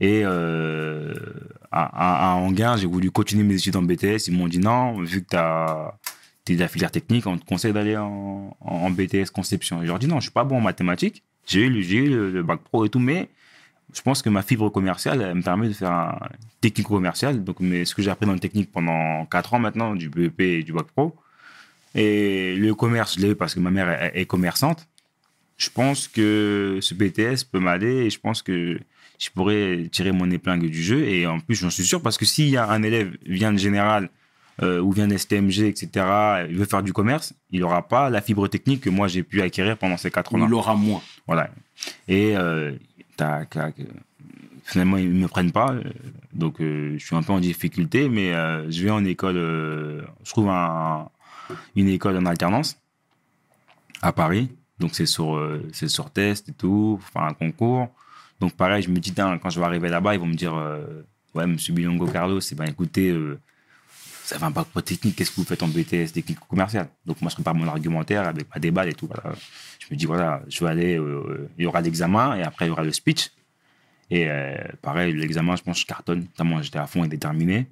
Et 0.00 0.22
euh, 0.24 1.12
à, 1.72 2.30
à, 2.30 2.34
Anguin, 2.36 2.76
j'ai 2.76 2.86
voulu 2.86 3.10
continuer 3.10 3.42
mes 3.42 3.56
études 3.56 3.76
en 3.76 3.82
BTS. 3.82 4.28
Ils 4.28 4.36
m'ont 4.36 4.48
dit 4.48 4.58
non, 4.58 5.00
vu 5.02 5.22
que 5.22 5.30
tu 5.30 5.36
as 5.36 5.94
de 6.46 6.56
la 6.56 6.68
filière 6.68 6.90
technique, 6.90 7.26
on 7.26 7.36
te 7.38 7.44
conseille 7.44 7.72
d'aller 7.72 7.96
en, 7.96 8.56
en, 8.60 8.90
BTS 8.90 9.30
conception. 9.32 9.82
Et 9.82 9.86
je 9.86 9.88
leur 9.88 9.98
dis 9.98 10.06
non, 10.06 10.16
je 10.16 10.24
suis 10.24 10.30
pas 10.30 10.44
bon 10.44 10.58
en 10.58 10.60
mathématiques. 10.60 11.22
J'ai 11.46 11.60
eu, 11.60 11.68
eu 11.68 12.08
le, 12.08 12.30
le 12.30 12.42
bac 12.42 12.60
pro 12.60 12.84
et 12.84 12.88
tout, 12.88 12.98
mais 12.98 13.28
je 13.92 14.02
pense 14.02 14.22
que 14.22 14.28
ma 14.28 14.42
fibre 14.42 14.70
commerciale, 14.70 15.22
elle 15.22 15.34
me 15.34 15.42
permet 15.42 15.68
de 15.68 15.72
faire 15.72 15.90
un 15.90 16.18
technico-commercial. 16.60 17.42
Donc, 17.42 17.60
mais 17.60 17.84
ce 17.84 17.94
que 17.94 18.02
j'ai 18.02 18.10
appris 18.10 18.26
dans 18.26 18.32
le 18.32 18.40
technique 18.40 18.70
pendant 18.70 19.26
4 19.26 19.54
ans 19.54 19.58
maintenant, 19.58 19.94
du 19.94 20.08
BEP 20.08 20.40
et 20.40 20.62
du 20.62 20.72
bac 20.72 20.86
pro. 20.94 21.14
Et 21.94 22.56
le 22.56 22.74
commerce, 22.74 23.16
je 23.18 23.26
l'ai 23.26 23.34
parce 23.34 23.54
que 23.54 23.60
ma 23.60 23.70
mère 23.70 23.88
est, 23.90 24.12
est 24.20 24.26
commerçante. 24.26 24.88
Je 25.56 25.70
pense 25.70 26.08
que 26.08 26.78
ce 26.80 26.94
BTS 26.94 27.44
peut 27.50 27.60
m'aller 27.60 28.06
et 28.06 28.10
je 28.10 28.18
pense 28.18 28.42
que 28.42 28.78
je 29.20 29.30
pourrais 29.30 29.88
tirer 29.92 30.10
mon 30.10 30.28
épingle 30.30 30.68
du 30.68 30.82
jeu. 30.82 31.04
Et 31.04 31.26
en 31.26 31.38
plus, 31.38 31.54
j'en 31.54 31.70
suis 31.70 31.84
sûr 31.84 32.02
parce 32.02 32.18
que 32.18 32.24
s'il 32.24 32.48
y 32.48 32.56
a 32.56 32.68
un 32.68 32.82
élève 32.82 33.16
vient 33.24 33.52
de 33.52 33.58
général 33.58 34.10
euh, 34.62 34.80
ou 34.80 34.90
vient 34.92 35.06
d'STMG, 35.06 35.60
etc., 35.60 35.88
il 36.48 36.56
veut 36.56 36.64
faire 36.64 36.82
du 36.82 36.92
commerce, 36.92 37.34
il 37.52 37.60
n'aura 37.60 37.86
pas 37.86 38.10
la 38.10 38.20
fibre 38.20 38.48
technique 38.48 38.80
que 38.82 38.90
moi 38.90 39.06
j'ai 39.06 39.22
pu 39.22 39.40
acquérir 39.42 39.76
pendant 39.78 39.96
ces 39.96 40.10
4 40.10 40.34
ans. 40.34 40.46
Il 40.46 40.52
aura 40.54 40.74
moins. 40.74 41.02
Voilà. 41.28 41.50
Et 42.08 42.36
euh, 42.36 42.72
tac, 43.16 43.50
tac, 43.50 43.78
euh, 43.78 43.84
finalement, 44.64 44.96
ils 44.96 45.12
ne 45.12 45.22
me 45.22 45.28
prennent 45.28 45.52
pas. 45.52 45.74
donc, 46.32 46.60
euh, 46.60 46.96
je 46.98 47.04
suis 47.06 47.14
un 47.14 47.22
peu 47.22 47.32
en 47.32 47.38
difficulté, 47.40 48.08
mais 48.08 48.32
je 48.70 48.82
vais 48.82 48.90
en 48.90 49.04
école. 49.04 49.36
je 49.36 50.30
trouve 50.30 50.48
un- 50.48 51.08
une 51.76 51.88
école 51.88 52.16
en 52.16 52.26
alternance 52.26 52.78
à 54.02 54.12
Paris. 54.12 54.50
Donc, 54.78 54.94
c'est 54.94 55.06
sur, 55.06 55.36
euh, 55.36 55.62
c'est 55.72 55.88
sur 55.88 56.10
test 56.10 56.48
et 56.48 56.52
tout, 56.52 56.98
faut 57.00 57.12
faire 57.12 57.22
un 57.22 57.34
concours. 57.34 57.88
Donc, 58.40 58.54
pareil, 58.54 58.82
je 58.82 58.90
me 58.90 58.98
dis, 58.98 59.14
quand 59.14 59.50
je 59.50 59.60
vais 59.60 59.66
arriver 59.66 59.88
là-bas, 59.88 60.14
ils 60.14 60.20
vont 60.20 60.26
me 60.26 60.34
dire 60.34 60.54
euh, 60.54 61.02
Ouais, 61.34 61.46
monsieur 61.46 61.72
Bilongo 61.72 62.06
Carlos, 62.06 62.40
eh 62.40 62.54
ben, 62.54 62.64
écoutez, 62.66 63.10
euh, 63.10 63.38
ça 64.24 64.38
va 64.38 64.46
un 64.46 64.50
bac 64.50 64.66
technique, 64.84 65.16
qu'est-ce 65.16 65.30
que 65.30 65.36
vous 65.36 65.44
faites 65.44 65.62
en 65.62 65.68
BTS 65.68 66.12
technique 66.12 66.40
commercial 66.40 66.88
Donc, 67.06 67.20
moi, 67.20 67.30
je 67.30 67.34
prépare 67.36 67.54
mon 67.54 67.68
argumentaire 67.68 68.28
avec 68.28 68.46
ma 68.54 68.60
déballe 68.60 68.88
et 68.88 68.94
tout. 68.94 69.06
Voilà. 69.06 69.36
Je 69.78 69.86
me 69.90 69.96
dis, 69.96 70.06
voilà, 70.06 70.42
je 70.48 70.64
vais 70.64 70.70
aller, 70.70 70.98
euh, 70.98 71.48
il 71.58 71.64
y 71.64 71.66
aura 71.66 71.80
l'examen 71.80 72.36
et 72.36 72.42
après, 72.42 72.66
il 72.66 72.68
y 72.68 72.70
aura 72.72 72.84
le 72.84 72.92
speech. 72.92 73.30
Et 74.10 74.28
pareil, 74.82 75.14
l'examen, 75.14 75.56
je 75.56 75.62
pense 75.62 75.80
je 75.80 75.86
cartonne, 75.86 76.26
tellement 76.26 76.60
j'étais 76.60 76.78
à 76.78 76.86
fond 76.86 77.02
et 77.04 77.08
déterminé. 77.08 77.66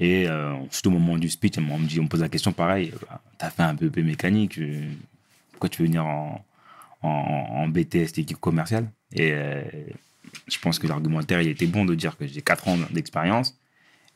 Et 0.00 0.26
euh, 0.26 0.54
surtout 0.70 0.88
au 0.88 0.92
moment 0.92 1.18
du 1.18 1.28
speech, 1.28 1.58
on 1.58 1.78
me, 1.78 1.86
dit, 1.86 2.00
on 2.00 2.04
me 2.04 2.08
pose 2.08 2.20
la 2.20 2.28
question 2.28 2.52
pareil, 2.52 2.92
bah, 3.02 3.20
t'as 3.38 3.50
fait 3.50 3.62
un 3.62 3.74
BEP 3.74 3.98
mécanique, 3.98 4.58
euh, 4.58 4.88
pourquoi 5.52 5.68
tu 5.68 5.82
veux 5.82 5.88
venir 5.88 6.06
en, 6.06 6.42
en, 7.02 7.08
en 7.08 7.68
BTS 7.68 8.12
technique 8.14 8.40
commerciale 8.40 8.90
Et 9.12 9.32
euh, 9.32 9.62
je 10.48 10.58
pense 10.58 10.78
que 10.78 10.86
l'argumentaire, 10.86 11.40
il 11.40 11.48
était 11.48 11.66
bon 11.66 11.84
de 11.84 11.94
dire 11.94 12.16
que 12.16 12.26
j'ai 12.26 12.42
4 12.42 12.68
ans 12.68 12.78
d'expérience. 12.90 13.58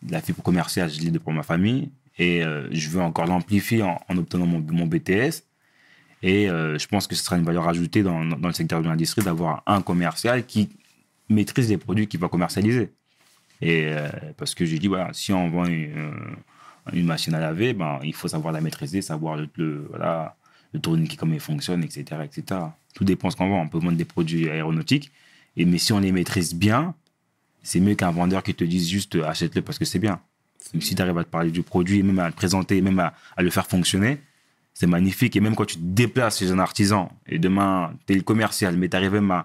La 0.09 0.21
fibre 0.21 0.43
commerciale, 0.43 0.91
je 0.91 1.01
l'ai 1.01 1.11
de 1.11 1.19
pour 1.19 1.33
ma 1.33 1.43
famille. 1.43 1.91
Et 2.19 2.45
euh, 2.45 2.69
je 2.71 2.89
veux 2.91 3.01
encore 3.01 3.27
l'amplifier 3.27 3.83
en, 3.83 4.01
en 4.09 4.17
obtenant 4.17 4.47
mon, 4.47 4.87
BTS. 4.87 5.43
Et 6.23 6.49
euh, 6.49 6.79
je 6.79 6.87
pense 6.87 7.07
que 7.07 7.15
ce 7.15 7.25
sera 7.25 7.37
une 7.37 7.45
valeur 7.45 7.69
ajoutée 7.69 8.03
dans 8.03 8.21
le 8.23 8.53
secteur 8.53 8.81
de 8.81 8.89
l'industrie 8.89 9.23
d'avoir 9.23 9.63
un 9.67 9.83
commercial 9.83 10.47
qui 10.47 10.71
maîtrise 11.29 11.69
les 11.69 11.77
produits 11.77 12.07
qu'il 12.07 12.21
va 12.21 12.29
commercialiser. 12.29 12.91
Et 13.65 13.87
euh, 13.87 14.09
parce 14.37 14.55
que 14.55 14.67
j'ai 14.67 14.79
dit, 14.79 14.89
voilà, 14.89 15.09
si 15.15 15.33
on 15.33 15.49
vend 15.49 15.65
une, 15.65 15.97
euh, 15.97 16.11
une 16.93 17.07
machine 17.07 17.35
à 17.35 17.41
laver, 17.41 17.73
ben, 17.73 17.99
il 18.05 18.15
faut 18.15 18.29
savoir 18.29 18.53
la 18.53 18.61
maîtriser, 18.61 19.01
savoir 19.01 19.37
le, 19.37 19.49
le, 19.57 19.87
voilà, 19.89 20.37
le 20.75 20.81
tourniquet, 20.81 21.17
comment 21.17 21.33
il 21.33 21.41
fonctionne, 21.41 21.83
etc., 21.83 22.21
etc. 22.23 22.61
Tout 22.95 23.05
dépend 23.05 23.31
ce 23.31 23.37
qu'on 23.37 23.49
vend. 23.49 23.63
On 23.63 23.69
peut 23.69 23.79
vendre 23.79 23.97
des 23.97 24.05
produits 24.05 24.51
aéronautiques, 24.51 25.11
et, 25.57 25.65
mais 25.65 25.79
si 25.79 25.95
on 25.95 25.99
les 25.99 26.13
maîtrise 26.13 26.55
bien, 26.55 26.95
c'est 27.63 27.81
mieux 27.81 27.95
qu'un 27.95 28.11
vendeur 28.11 28.43
qui 28.43 28.55
te 28.55 28.65
dise 28.65 28.87
juste 28.87 29.17
euh, 29.17 29.25
achète-le 29.25 29.63
parce 29.63 29.79
que 29.79 29.87
c'est 29.87 29.99
bien. 29.99 30.21
Donc, 30.75 30.83
si 30.83 30.95
tu 30.95 31.01
arrives 31.01 31.17
à 31.17 31.25
te 31.25 31.31
parler 31.31 31.51
du 31.51 31.63
produit, 31.63 32.03
même 32.03 32.19
à 32.19 32.27
le 32.27 32.35
présenter, 32.35 32.83
même 32.83 32.99
à, 32.99 33.15
à 33.35 33.43
le 33.43 33.49
faire 33.49 33.67
fonctionner, 33.67 34.21
c'est 34.75 34.87
magnifique. 34.87 35.37
Et 35.37 35.41
même 35.41 35.55
quand 35.55 35.65
tu 35.65 35.77
te 35.77 35.83
déplaces 35.83 36.39
chez 36.39 36.51
un 36.51 36.59
artisan, 36.59 37.11
et 37.27 37.39
demain, 37.39 37.95
tu 38.07 38.13
es 38.13 38.17
le 38.17 38.23
commercial, 38.23 38.77
mais 38.77 38.91
tu 38.91 38.97
arrives 38.97 39.13
même 39.13 39.31
à. 39.31 39.45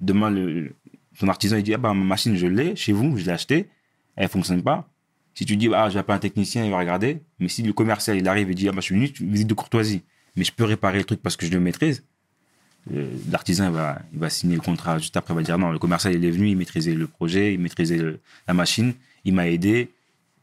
Demain, 0.00 0.30
le, 0.30 0.72
ton 1.18 1.28
artisan, 1.28 1.56
il 1.56 1.62
dit 1.62 1.74
Ah 1.74 1.78
bah, 1.78 1.92
ma 1.94 2.04
machine, 2.04 2.36
je 2.36 2.46
l'ai 2.46 2.76
chez 2.76 2.92
vous, 2.92 3.16
je 3.18 3.24
l'ai 3.24 3.32
achetée, 3.32 3.68
elle 4.16 4.24
ne 4.24 4.28
fonctionne 4.28 4.62
pas. 4.62 4.88
Si 5.34 5.44
tu 5.44 5.56
dis 5.56 5.68
Ah, 5.74 5.88
je 5.88 5.94
vais 5.94 6.00
appeler 6.00 6.16
un 6.16 6.20
technicien, 6.20 6.64
il 6.64 6.70
va 6.70 6.78
regarder. 6.78 7.20
Mais 7.38 7.48
si 7.48 7.62
le 7.62 7.72
commercial, 7.72 8.16
il 8.16 8.26
arrive 8.28 8.50
et 8.50 8.54
dit 8.54 8.68
Ah 8.68 8.72
bah, 8.72 8.78
je 8.80 8.86
suis 8.86 8.94
venu, 8.94 9.10
visite 9.32 9.46
de 9.48 9.54
courtoisie, 9.54 10.02
mais 10.36 10.44
je 10.44 10.52
peux 10.52 10.64
réparer 10.64 10.98
le 10.98 11.04
truc 11.04 11.20
parce 11.22 11.36
que 11.36 11.46
je 11.46 11.52
le 11.52 11.60
maîtrise, 11.60 12.02
euh, 12.94 13.06
l'artisan, 13.30 13.66
il 13.66 13.72
va, 13.72 13.98
il 14.12 14.18
va 14.18 14.30
signer 14.30 14.54
le 14.54 14.60
contrat 14.62 14.98
juste 14.98 15.16
après, 15.16 15.34
il 15.34 15.36
va 15.36 15.42
dire 15.42 15.58
Non, 15.58 15.70
le 15.70 15.78
commercial, 15.78 16.14
il 16.14 16.24
est 16.24 16.30
venu, 16.30 16.48
il 16.50 16.56
maîtrisait 16.56 16.94
le 16.94 17.06
projet, 17.06 17.54
il 17.54 17.60
maîtrisait 17.60 17.98
le- 17.98 18.20
la 18.46 18.54
machine, 18.54 18.94
il 19.24 19.34
m'a 19.34 19.48
aidé. 19.48 19.90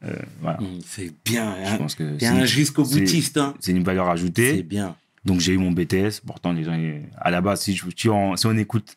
Euh, 0.04 0.14
voilà. 0.40 0.60
Hum, 0.60 0.78
C'est 0.86 1.10
bien. 1.24 1.56
Je 1.64 1.70
Hein. 1.72 1.76
pense 1.78 1.94
que 1.94 2.18
c'est- 2.18 2.26
un 2.26 2.44
jusqu'au 2.44 2.84
boutiste. 2.84 3.38
Hein. 3.38 3.54
C'est 3.60 3.72
une 3.72 3.82
valeur 3.82 4.08
ajoutée. 4.10 4.56
C'est 4.56 4.62
bien. 4.62 4.94
Donc 5.24 5.40
j'ai 5.40 5.54
eu 5.54 5.58
mon 5.58 5.72
BTS. 5.72 6.20
Pourtant, 6.24 6.52
les 6.52 6.62
gens, 6.64 6.78
à 7.16 7.30
la 7.30 7.40
base, 7.40 7.62
si, 7.62 7.74
je- 7.74 7.84
si 7.96 8.08
on, 8.08 8.36
si 8.36 8.46
on 8.46 8.56
écoute 8.56 8.96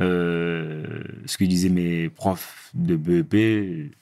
euh, 0.00 1.02
ce 1.24 1.38
que 1.38 1.44
disaient 1.44 1.68
mes 1.68 2.08
profs 2.08 2.70
de 2.74 2.96
BEP, 2.96 3.92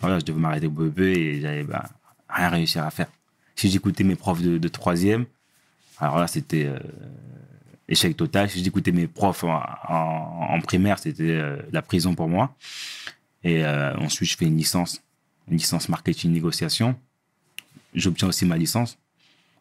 voilà, 0.00 0.18
je 0.18 0.24
devais 0.24 0.40
m'arrêter 0.40 0.66
au 0.66 0.70
BEP 0.70 0.98
et 1.00 1.40
j'avais 1.40 1.64
bah, 1.64 1.88
rien 2.28 2.48
réussi 2.48 2.78
à 2.78 2.90
faire. 2.90 3.08
Si 3.56 3.70
j'écoutais 3.70 4.04
mes 4.04 4.16
profs 4.16 4.42
de, 4.42 4.68
troisième, 4.68 5.26
alors 5.98 6.18
là, 6.18 6.26
c'était 6.26 6.66
euh, 6.66 6.78
échec 7.88 8.16
total. 8.16 8.50
Si 8.50 8.64
j'écoutais 8.64 8.92
mes 8.92 9.06
profs 9.06 9.44
en, 9.44 10.60
primaire, 10.64 10.98
c'était 10.98 11.22
euh, 11.22 11.56
la 11.70 11.82
prison 11.82 12.14
pour 12.14 12.28
moi. 12.28 12.54
Et 13.44 13.66
ensuite, 13.66 14.30
je 14.30 14.36
fais 14.36 14.44
une 14.44 14.56
licence, 14.56 15.02
une 15.48 15.56
licence 15.56 15.88
marketing 15.88 16.32
négociation. 16.32 16.96
J'obtiens 17.92 18.28
aussi 18.28 18.46
ma 18.46 18.56
licence 18.56 18.98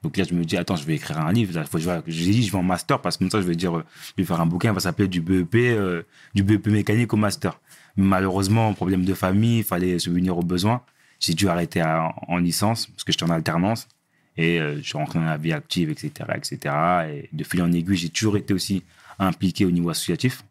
Donc 0.03 0.17
là, 0.17 0.24
je 0.27 0.34
me 0.34 0.43
dis, 0.43 0.58
attends, 0.58 0.75
je 0.75 0.86
vais 0.86 0.96
écrire 0.96 1.20
un 1.20 1.31
livre. 1.31 1.53
Là, 1.53 1.63
faut 1.65 1.77
que 1.77 1.84
je 1.84 1.89
vais, 1.89 2.01
j'ai 2.08 2.31
dit, 2.31 2.43
je 2.43 2.51
vais 2.51 2.58
en 2.58 2.63
master 2.63 3.00
parce 3.01 3.17
que 3.17 3.24
comme 3.24 3.29
ça, 3.29 3.39
je 3.41 3.48
vais 3.48 3.55
dire, 3.55 3.84
je 4.17 4.22
vais 4.22 4.25
faire 4.25 4.41
un 4.41 4.46
bouquin, 4.48 4.70
il 4.72 4.74
va 4.74 4.79
s'appeler 4.79 5.08
du 5.08 5.22
BEP, 5.22 5.55
euh, 5.55 6.01
du 6.34 6.41
BEP 6.43 6.67
mécanique 6.67 7.13
au 7.13 7.17
master. 7.17 7.60
Malheureusement, 7.98 8.74
problème 8.74 9.05
de 9.05 9.13
famille, 9.13 9.60
il 9.60 9.63
fallait 9.63 10.00
subvenir 10.00 10.38
aux 10.38 10.43
besoins. 10.43 10.81
J'ai 11.20 11.34
dû 11.36 11.48
arrêter 11.50 11.81
à- 11.81 12.13
en 12.27 12.38
licence 12.38 12.88
parce 12.88 13.03
que 13.03 13.12
j'étais 13.12 13.25
en 13.25 13.29
alternance 13.29 13.88
et 14.38 14.60
euh, 14.60 14.77
je 14.77 14.81
suis 14.88 14.98
rentré 14.98 15.20
dans 15.20 15.25
la 15.25 15.38
vie 15.38 15.53
active, 15.53 15.89
etc., 15.91 16.12
etc. 16.36 16.58
Et 17.12 17.29
de 17.31 17.43
fil 17.43 17.62
en 17.62 17.72
aiguille, 17.72 17.98
j'ai 17.98 18.10
toujours 18.10 18.38
été 18.38 18.53
aussi 18.55 18.81
impliqué 19.20 19.65
au 19.65 19.72
niveau 19.72 19.89
associatif. 19.91 20.43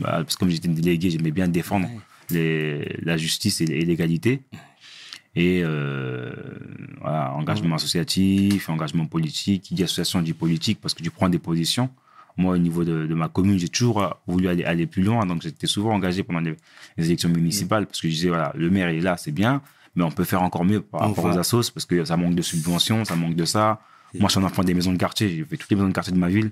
Bah, 0.00 0.12
parce 0.22 0.36
que 0.36 0.40
comme 0.40 0.50
j'étais 0.50 0.68
délégué, 0.68 1.10
j'aimais 1.10 1.32
bien 1.32 1.48
défendre 1.48 1.86
les- 2.30 2.96
la 3.02 3.16
justice 3.18 3.60
et 3.60 3.66
l'égalité. 3.66 4.40
Et 5.36 5.62
euh, 5.62 6.32
voilà, 7.00 7.32
engagement 7.34 7.76
associatif, 7.76 8.68
engagement 8.68 9.06
politique. 9.06 9.62
Qui 9.64 9.74
dit 9.74 9.84
association 9.84 10.22
dit 10.22 10.32
politique 10.32 10.80
parce 10.80 10.94
que 10.94 11.02
tu 11.02 11.10
prends 11.10 11.28
des 11.28 11.38
positions. 11.38 11.90
Moi, 12.38 12.54
au 12.54 12.58
niveau 12.58 12.84
de, 12.84 13.06
de 13.06 13.14
ma 13.14 13.28
commune, 13.28 13.58
j'ai 13.58 13.68
toujours 13.68 14.14
voulu 14.26 14.48
aller, 14.48 14.64
aller 14.64 14.86
plus 14.86 15.02
loin. 15.02 15.24
Donc, 15.24 15.42
j'étais 15.42 15.66
souvent 15.66 15.92
engagé 15.94 16.22
pendant 16.22 16.40
les, 16.40 16.54
les 16.96 17.06
élections 17.06 17.28
municipales 17.30 17.86
parce 17.86 18.00
que 18.00 18.08
je 18.08 18.12
disais, 18.14 18.28
voilà, 18.28 18.52
le 18.56 18.68
maire 18.70 18.88
est 18.88 19.00
là, 19.00 19.16
c'est 19.16 19.32
bien, 19.32 19.62
mais 19.94 20.04
on 20.04 20.10
peut 20.10 20.24
faire 20.24 20.42
encore 20.42 20.64
mieux 20.64 20.80
par 20.80 21.00
rapport 21.02 21.24
aux 21.24 21.38
assos 21.38 21.70
parce 21.72 21.86
que 21.86 22.04
ça 22.04 22.16
manque 22.16 22.34
de 22.34 22.42
subventions, 22.42 23.04
ça 23.04 23.16
manque 23.16 23.36
de 23.36 23.44
ça. 23.44 23.80
Moi, 24.14 24.28
je 24.28 24.32
suis 24.32 24.40
un 24.40 24.44
enfant 24.44 24.62
des 24.64 24.74
maisons 24.74 24.92
de 24.92 24.98
quartier. 24.98 25.28
J'ai 25.28 25.44
fait 25.44 25.56
toutes 25.56 25.70
les 25.70 25.76
maisons 25.76 25.88
de 25.88 25.94
quartier 25.94 26.12
de 26.12 26.18
ma 26.18 26.28
ville. 26.28 26.50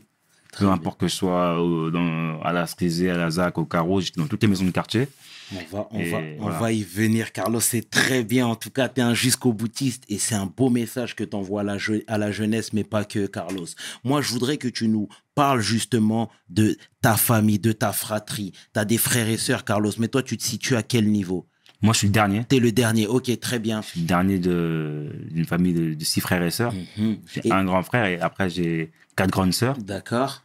Peu 0.59 0.69
importe 0.69 1.01
que 1.01 1.09
sois 1.09 1.61
au- 1.61 1.91
dans, 1.91 2.41
à 2.43 2.53
la 2.53 2.67
Strizé, 2.67 3.11
à 3.11 3.17
la 3.17 3.31
ZAC, 3.31 3.59
au 3.59 3.65
Carreau, 3.65 4.01
dans 4.17 4.27
toutes 4.27 4.43
les 4.43 4.49
maisons 4.49 4.65
de 4.65 4.71
quartier. 4.71 5.09
On 5.53 5.77
va, 5.77 5.89
on 5.91 5.99
va, 6.11 6.19
on 6.41 6.49
va 6.49 6.73
y 6.73 6.83
venir, 6.83 7.31
Carlos. 7.31 7.61
C'est 7.61 7.89
très 7.91 8.25
bien. 8.25 8.47
En 8.47 8.57
tout 8.57 8.71
cas, 8.71 8.89
tu 8.89 9.01
es 9.01 9.05
un 9.05 9.13
jusqu'au 9.15 9.53
boutiste 9.53 10.05
et 10.09 10.19
c'est 10.19 10.35
un 10.35 10.47
beau 10.47 10.71
message 10.71 11.15
que 11.15 11.23
tu 11.23 11.37
envoies 11.37 11.61
à 11.61 11.65
la, 11.65 11.77
je- 11.79 12.03
à 12.07 12.17
la 12.19 12.33
jeunesse, 12.33 12.73
mais 12.73 12.83
pas 12.85 13.05
que, 13.05 13.27
Carlos. 13.27 13.67
Moi, 14.05 14.23
je 14.23 14.31
voudrais 14.33 14.57
que 14.57 14.69
tu 14.69 14.89
nous 14.89 15.09
parles 15.35 15.61
justement 15.61 16.31
de 16.49 16.77
ta 17.03 17.17
famille, 17.17 17.59
de 17.59 17.73
ta 17.73 17.93
fratrie. 17.93 18.53
Tu 18.73 18.81
as 18.81 18.85
des 18.87 18.97
frères 18.99 19.29
et 19.29 19.37
sœurs, 19.37 19.65
Carlos, 19.65 19.93
mais 19.99 20.09
toi, 20.09 20.23
tu 20.23 20.37
te 20.39 20.43
situes 20.43 20.77
à 20.77 20.83
quel 20.83 21.11
niveau? 21.11 21.47
Moi, 21.83 21.93
je 21.93 21.99
suis 21.99 22.07
le 22.07 22.13
dernier. 22.15 22.45
Tu 22.49 22.57
es 22.57 22.61
le 22.61 22.73
dernier. 22.73 23.07
Ok, 23.07 23.39
très 23.41 23.59
bien. 23.59 23.83
Je 23.83 23.89
suis 23.89 24.01
le 24.01 24.07
dernier 24.07 24.39
de- 24.39 25.11
d'une 25.31 25.45
famille 25.45 25.75
de, 25.75 25.93
de 25.93 26.05
six 26.05 26.23
frères 26.23 26.43
et 26.43 26.51
sœurs. 26.51 26.73
Mhm. 26.97 27.19
J'ai 27.45 27.53
un 27.53 27.65
grand 27.67 27.83
frère 27.83 28.07
et 28.07 28.19
après, 28.19 28.49
j'ai 28.49 28.91
quatre 29.17 29.31
grandes 29.31 29.53
sœurs. 29.53 29.77
D'accord. 29.77 30.43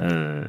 Euh, 0.00 0.44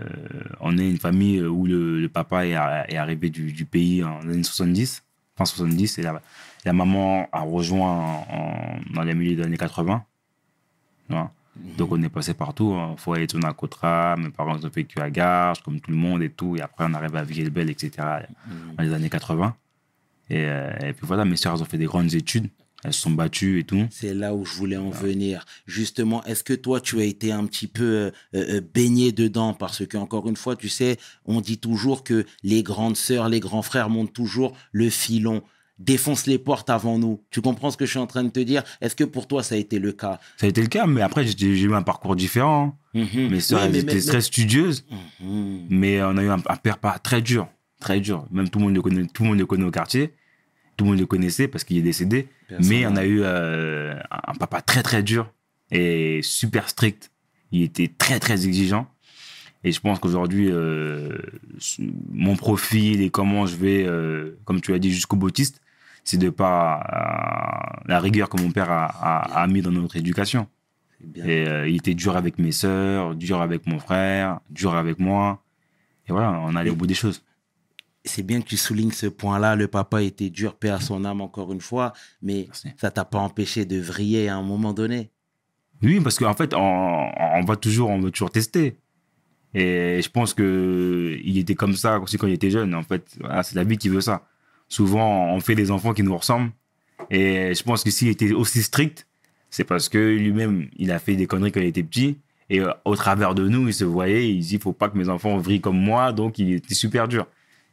on 0.60 0.78
est 0.78 0.90
une 0.90 1.00
famille 1.00 1.42
où 1.42 1.66
le, 1.66 2.00
le 2.00 2.10
papa 2.10 2.46
est, 2.46 2.54
ar- 2.56 2.86
est 2.90 2.98
arrivé 2.98 3.30
du, 3.30 3.52
du 3.52 3.66
pays 3.66 4.04
en 4.04 4.20
années 4.22 4.44
70, 4.44 5.04
fin 5.36 5.46
70, 5.46 5.98
et 6.00 6.02
la, 6.04 6.22
la 6.66 6.74
maman 6.74 7.28
a 7.32 7.42
rejoint 7.42 7.90
en- 7.90 8.28
en- 8.30 8.80
dans 8.94 9.02
les 9.04 9.14
milieux 9.16 9.36
des 9.36 9.44
années 9.44 9.58
80. 9.58 10.04
tu 11.08 11.14
vois? 11.14 11.32
Donc 11.78 11.92
on 11.92 12.02
est 12.04 12.10
passé 12.10 12.34
partout. 12.34 12.74
Hein. 12.74 12.96
Foyer 12.98 13.28
de 13.28 13.46
à 13.46 13.54
Cotra, 13.54 14.16
mes 14.18 14.30
parents 14.30 14.56
ont 14.64 14.70
vécu 14.70 15.00
à 15.02 15.10
Garges, 15.10 15.62
comme 15.62 15.80
tout 15.82 15.92
le 15.92 15.98
monde 15.98 16.22
et 16.24 16.30
tout. 16.30 16.56
Et 16.56 16.62
après, 16.62 16.86
on 16.88 16.94
arrive 16.94 17.16
à 17.16 17.24
Villebel, 17.24 17.70
etc. 17.70 17.92
dans 18.78 18.84
les 18.84 18.94
années 18.94 19.10
80. 19.10 19.56
Et, 20.30 20.46
euh, 20.48 20.72
et 20.82 20.94
puis 20.94 21.06
voilà, 21.08 21.26
mes 21.26 21.36
elles 21.56 21.62
ont 21.62 21.66
fait 21.66 21.78
des 21.80 21.86
grandes 21.86 22.14
études. 22.14 22.48
Elles 22.84 22.94
se 22.94 23.02
sont 23.02 23.12
battues 23.12 23.60
et 23.60 23.64
tout. 23.66 23.86
C'est 23.92 24.14
là 24.14 24.34
où 24.34 24.46
je 24.46 24.54
voulais 24.54 24.78
en 24.78 24.90
venir. 24.90 25.46
Justement, 25.68 26.24
est-ce 26.24 26.44
que 26.46 26.54
toi, 26.54 26.80
tu 26.80 27.00
as 27.00 27.04
été 27.04 27.32
un 27.32 27.46
petit 27.46 27.68
peu 27.68 27.84
euh, 27.84 28.12
euh, 28.36 28.62
baigné 28.74 29.12
dedans? 29.12 29.54
Parce 29.54 29.86
que, 29.86 29.98
encore 29.98 30.30
une 30.30 30.38
fois, 30.38 30.56
tu 30.56 30.70
sais, 30.70 30.98
on 31.26 31.42
dit 31.42 31.58
toujours 31.58 32.04
que 32.06 32.26
les 32.44 32.64
grandes 32.64 32.96
sœurs, 32.96 33.28
les 33.28 33.42
grands 33.42 33.62
frères 33.64 33.90
montent 33.90 34.14
toujours 34.14 34.56
le 34.72 34.90
filon, 34.90 35.44
défoncent 35.78 36.26
les 36.28 36.38
portes 36.40 36.70
avant 36.70 36.98
nous. 36.98 37.22
Tu 37.32 37.42
comprends 37.42 37.70
ce 37.72 37.76
que 37.78 37.86
je 37.86 37.92
suis 37.92 38.00
en 38.00 38.08
train 38.08 38.24
de 38.24 38.30
te 38.30 38.40
dire? 38.40 38.64
Est-ce 38.80 38.96
que 38.96 39.04
pour 39.04 39.28
toi, 39.28 39.44
ça 39.44 39.56
a 39.56 39.58
été 39.58 39.78
le 39.80 39.92
cas? 39.92 40.20
Ça 40.38 40.46
a 40.46 40.50
été 40.50 40.62
le 40.62 40.68
cas, 40.68 40.86
mais 40.88 41.02
après, 41.02 41.26
j'ai 41.28 41.48
eu 41.62 41.74
un 41.74 41.82
parcours 41.82 42.16
différent. 42.16 42.78
Mhm. 42.94 43.08
Mes 43.30 43.40
elles 43.52 43.72
mais- 43.72 43.80
étaient 43.80 43.96
mais- 43.96 44.02
très 44.02 44.22
studieuses. 44.22 44.86
Mhm. 45.22 45.66
Mais 45.70 46.02
on 46.02 46.16
a 46.18 46.24
eu 46.24 46.30
un, 46.30 46.42
un 46.48 46.56
père 46.56 46.78
pas 46.78 46.98
très 46.98 47.22
dur, 47.22 47.50
très 47.82 48.00
dur. 48.00 48.26
Même 48.32 48.50
tout 48.50 48.60
le 48.60 48.66
monde 48.66 48.76
le 48.76 48.82
connaît, 48.82 49.06
tout 49.08 49.24
le 49.24 49.30
monde 49.30 49.40
le 49.40 49.46
connaît 49.46 49.66
au 49.66 49.72
quartier. 49.72 50.14
Tout 50.80 50.86
le 50.86 50.92
monde 50.92 51.00
le 51.00 51.06
connaissait 51.06 51.50
parce 51.50 51.66
qu'il 51.66 51.78
est 51.78 51.82
décédé. 51.82 52.30
Mais 52.70 52.86
on 52.88 52.96
a 52.96 53.04
eu 53.06 53.20
euh, 53.22 54.00
un 54.10 54.34
papa 54.34 54.62
très 54.62 54.82
très 54.82 55.04
dur 55.04 55.30
et 55.72 56.22
super 56.24 56.70
strict. 56.70 57.12
Il 57.52 57.64
était 57.64 57.92
très 57.98 58.18
très 58.20 58.46
exigeant. 58.48 58.88
Et 59.66 59.74
je 59.74 59.80
pense 59.82 60.00
qu'aujourd'hui, 60.00 60.48
euh, 60.50 61.18
mon 62.14 62.38
profil 62.38 63.02
et 63.02 63.10
comment 63.10 63.46
je 63.46 63.58
vais, 63.58 63.84
euh, 63.86 64.38
comme 64.46 64.62
tu 64.62 64.74
as 64.74 64.80
dit, 64.80 64.90
jusqu'au 64.90 65.18
boutiste, 65.18 65.60
c'est 66.06 66.18
de 66.18 66.30
pas 66.30 67.82
la 67.86 68.00
rigueur 68.00 68.30
que 68.30 68.42
mon 68.42 68.52
père 68.52 68.72
a, 68.72 68.86
a- 68.86 69.42
a 69.44 69.48
mis 69.48 69.62
dans 69.62 69.72
notre 69.72 69.98
éducation. 69.98 70.48
Bien. 71.04 71.26
Et 71.26 71.46
euh, 71.48 71.68
il 71.68 71.76
était 71.76 71.94
dur 71.94 72.16
avec 72.16 72.40
mes 72.40 72.54
sœurs, 72.54 73.16
dur 73.16 73.42
avec 73.42 73.68
mon 73.68 73.80
frère, 73.80 74.40
dur 74.50 74.76
avec 74.76 74.98
moi. 74.98 75.44
Et 76.08 76.14
voilà, 76.14 76.32
on 76.40 76.56
allait 76.56 76.70
au 76.70 76.76
bout 76.76 76.88
des 76.88 76.94
choses. 76.94 77.22
C'est 78.10 78.24
bien 78.24 78.42
que 78.42 78.48
tu 78.48 78.58
soulignes 78.58 78.92
ce 78.92 79.06
point-là. 79.08 79.56
Le 79.56 79.68
papa 79.68 80.02
était 80.02 80.30
dur, 80.30 80.56
paix 80.56 80.70
à 80.70 80.80
son 80.80 81.06
âme, 81.06 81.22
encore 81.22 81.54
une 81.54 81.62
fois. 81.62 81.94
Mais 82.22 82.46
Merci. 82.48 82.70
ça 82.78 82.90
t'a 82.92 83.06
pas 83.06 83.20
empêché 83.20 83.66
de 83.66 83.80
vriller 83.80 84.30
à 84.30 84.36
un 84.36 84.42
moment 84.42 84.74
donné. 84.74 85.12
Oui, 85.84 86.00
parce 86.00 86.18
qu'en 86.18 86.34
fait, 86.34 86.54
on, 86.54 86.60
on 86.60 87.42
va 87.46 87.56
toujours, 87.56 87.90
on 87.90 88.00
veut 88.00 88.12
toujours 88.12 88.32
tester. 88.32 88.78
Et 89.54 90.02
je 90.02 90.10
pense 90.10 90.34
que 90.34 91.18
il 91.24 91.38
était 91.38 91.56
comme 91.56 91.76
ça 91.76 92.00
aussi 92.00 92.18
quand 92.18 92.28
il 92.28 92.34
était 92.34 92.52
jeune. 92.52 92.74
En 92.76 92.84
fait, 92.84 93.16
voilà, 93.20 93.44
c'est 93.44 93.56
la 93.56 93.64
vie 93.64 93.78
qui 93.78 93.90
veut 93.90 94.02
ça. 94.02 94.28
Souvent, 94.68 95.34
on 95.34 95.40
fait 95.40 95.56
des 95.56 95.72
enfants 95.72 95.94
qui 95.94 96.04
nous 96.04 96.18
ressemblent. 96.18 96.52
Et 97.10 97.54
je 97.54 97.64
pense 97.64 97.84
que 97.84 97.92
s'il 97.92 98.10
était 98.10 98.34
aussi 98.34 98.62
strict, 98.62 99.08
c'est 99.50 99.64
parce 99.64 99.90
que 99.90 99.98
lui-même, 99.98 100.68
il 100.78 100.92
a 100.92 101.00
fait 101.00 101.16
des 101.16 101.28
conneries 101.28 101.52
quand 101.52 101.62
il 101.62 101.68
était 101.68 101.84
petit. 101.84 102.18
Et 102.50 102.60
euh, 102.60 102.72
au 102.86 102.96
travers 102.96 103.36
de 103.36 103.48
nous, 103.48 103.68
il 103.68 103.74
se 103.74 103.86
voyait, 103.86 104.30
il 104.30 104.40
dit, 104.40 104.58
faut 104.60 104.74
pas 104.74 104.90
que 104.90 104.98
mes 104.98 105.10
enfants 105.10 105.38
vrillent 105.38 105.62
comme 105.62 105.80
moi. 105.80 106.12
Donc, 106.12 106.40
il 106.40 106.54
était 106.54 106.74
super 106.74 107.08
dur. 107.08 107.28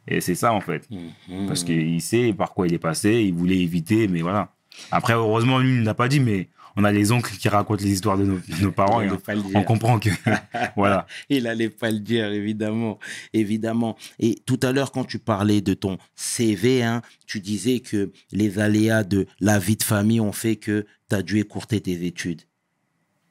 Et 0.07 0.21
c'est 0.21 0.35
ça, 0.35 0.53
en 0.53 0.61
fait. 0.61 0.87
Mhm. 0.89 1.47
Parce 1.47 1.63
qu'il 1.63 2.01
sait 2.01 2.33
par 2.33 2.53
quoi 2.53 2.67
il 2.67 2.73
est 2.73 2.79
passé, 2.79 3.23
il 3.23 3.33
voulait 3.33 3.59
éviter, 3.59 4.07
mais 4.07 4.21
voilà. 4.21 4.53
Après, 4.91 5.13
heureusement, 5.13 5.59
lui, 5.59 5.75
il 5.75 5.83
n'a 5.83 5.93
pas 5.93 6.07
dit, 6.07 6.19
mais 6.19 6.49
on 6.77 6.83
a 6.83 6.91
les 6.91 7.11
oncles 7.11 7.35
qui 7.37 7.49
racontent 7.49 7.83
les 7.83 7.91
histoires 7.91 8.17
de 8.17 8.23
nos, 8.23 8.37
de 8.37 8.61
nos 8.61 8.71
parents 8.71 9.01
Il 9.01 9.07
et 9.07 9.11
on, 9.11 9.17
pas 9.17 9.33
le 9.33 9.41
on 9.55 9.63
comprend 9.63 9.99
que. 9.99 10.09
voilà. 10.75 11.07
Il 11.27 11.47
allait 11.47 11.69
pas 11.69 11.89
le 11.89 11.99
dire, 11.99 12.31
évidemment. 12.31 12.99
Évidemment. 13.33 13.97
Et 14.19 14.35
tout 14.45 14.59
à 14.61 14.71
l'heure, 14.71 14.91
quand 14.91 15.03
tu 15.03 15.17
parlais 15.17 15.61
de 15.61 15.73
ton 15.73 15.97
CV, 16.15 16.83
hein, 16.83 17.01
tu 17.25 17.39
disais 17.39 17.79
que 17.79 18.11
les 18.31 18.59
aléas 18.59 19.03
de 19.03 19.25
la 19.39 19.57
vie 19.57 19.75
de 19.75 19.83
famille 19.83 20.21
ont 20.21 20.31
fait 20.31 20.55
que 20.55 20.85
tu 21.09 21.15
as 21.15 21.23
dû 21.23 21.39
écourter 21.39 21.81
tes 21.81 22.05
études. 22.05 22.43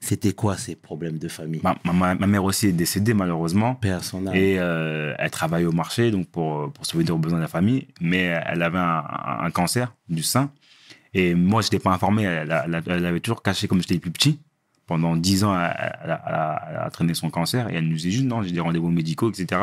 C'était 0.01 0.33
quoi 0.33 0.57
ces 0.57 0.77
problèmes 0.77 1.19
de 1.19 1.27
famille? 1.29 1.61
Ma, 1.65 1.77
ma, 1.93 2.15
ma 2.15 2.27
mère 2.27 2.45
aussi 2.45 2.67
est 2.69 2.73
décédée, 2.73 3.15
malheureusement. 3.15 3.75
Père 3.75 4.05
son 4.05 4.27
âme. 4.27 4.35
Et 4.35 4.57
euh, 4.59 5.15
elle 5.19 5.31
travaille 5.31 5.65
au 5.65 5.73
marché 5.73 6.11
donc 6.11 6.29
pour, 6.29 6.71
pour 6.73 6.87
subvenir 6.87 7.15
aux 7.15 7.19
besoins 7.19 7.39
de 7.39 7.43
la 7.45 7.49
famille, 7.49 7.89
mais 8.01 8.19
elle 8.47 8.63
avait 8.63 8.79
un, 8.79 9.03
un 9.41 9.51
cancer 9.51 9.95
du 10.09 10.23
sein. 10.23 10.51
Et 11.15 11.35
moi, 11.35 11.63
je 11.63 11.67
n'étais 11.67 11.79
pas 11.79 11.93
informé. 11.93 12.25
Elle, 12.25 12.55
elle- 12.67 12.83
elle 12.87 13.07
avait 13.07 13.21
toujours 13.21 13.43
caché 13.43 13.67
comme 13.69 13.81
j'étais 13.81 13.95
le 13.95 14.01
plus 14.01 14.11
petit. 14.11 14.39
Pendant 14.87 15.17
dix 15.17 15.43
ans, 15.45 15.59
elle, 15.59 15.99
elle 16.05 16.11
a- 16.13 16.89
traîné 16.93 17.15
son 17.15 17.31
cancer 17.31 17.69
et 17.71 17.75
elle 17.77 17.89
nous 17.89 17.97
disait 17.97 18.11
juste 18.11 18.27
non, 18.27 18.43
j'ai 18.43 18.53
des 18.53 18.61
rendez-vous 18.61 18.91
médicaux, 18.91 19.31
etc. 19.31 19.61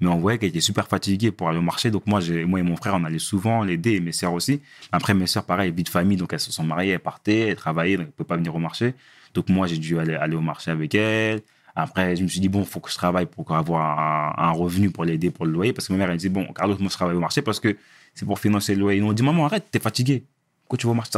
Mais 0.00 0.08
on 0.08 0.18
voyait 0.18 0.38
qu'elle 0.38 0.50
était 0.50 0.60
super 0.60 0.86
fatiguée 0.88 1.30
pour 1.30 1.48
aller 1.48 1.58
au 1.58 1.62
marché. 1.62 1.90
Donc 1.90 2.06
moi, 2.06 2.20
j'ai- 2.20 2.44
moi 2.44 2.60
et 2.60 2.62
mon 2.62 2.76
frère, 2.76 2.94
on 2.96 3.04
allait 3.04 3.18
souvent 3.18 3.62
l'aider 3.64 3.92
et 3.92 4.00
mes 4.00 4.12
sœurs 4.12 4.32
aussi. 4.34 4.60
Après, 4.92 5.14
mes 5.14 5.26
sœurs, 5.26 5.44
pareil, 5.44 5.70
vie 5.72 5.84
de 5.84 5.88
famille, 5.88 6.16
donc 6.18 6.32
elles 6.32 6.40
se 6.40 6.52
sont 6.52 6.64
mariées, 6.64 6.92
elles 6.92 6.98
partaient, 6.98 7.48
elles 7.48 7.56
travaillaient, 7.56 7.96
donc 7.96 8.02
elles 8.02 8.08
ne 8.08 8.12
pouvaient 8.12 8.26
pas 8.28 8.36
venir 8.36 8.54
au 8.54 8.58
marché. 8.58 8.94
Donc 9.34 9.48
moi, 9.48 9.66
j'ai 9.66 9.78
dû 9.78 9.98
aller, 9.98 10.14
aller 10.14 10.36
au 10.36 10.40
marché 10.40 10.70
avec 10.70 10.94
elles. 10.94 11.42
Après, 11.80 12.16
je 12.16 12.24
me 12.24 12.28
suis 12.28 12.40
dit, 12.40 12.48
bon, 12.48 12.60
il 12.60 12.66
faut 12.66 12.80
que 12.80 12.90
je 12.90 12.96
travaille 12.96 13.26
pour 13.26 13.54
avoir 13.54 14.40
un, 14.40 14.50
revenu 14.50 14.90
pour 14.90 15.04
l'aider 15.04 15.30
pour 15.30 15.46
le 15.46 15.52
loyer. 15.52 15.72
Parce 15.72 15.86
que 15.86 15.92
ma 15.92 16.00
mère, 16.00 16.10
elle 16.10 16.16
disait, 16.16 16.28
bon, 16.28 16.44
Carlos, 16.52 16.76
moi, 16.80 16.88
je 16.88 16.94
travaille 16.94 17.14
au 17.14 17.20
marché 17.20 17.40
parce 17.40 17.60
que 17.60 17.76
c'est 18.14 18.26
pour 18.26 18.40
financer 18.40 18.74
le 18.74 18.80
loyer. 18.80 18.98
Ils 18.98 19.04
m'ont 19.04 19.12
dit, 19.12 19.22
maman, 19.22 19.46
arrête, 19.46 19.66
t'es 19.70 19.78
fatigué. 19.78 20.24
Pourquoi 20.62 20.78
tu 20.78 20.86
vas 20.86 20.90
au 20.90 20.94
marché? 20.94 21.12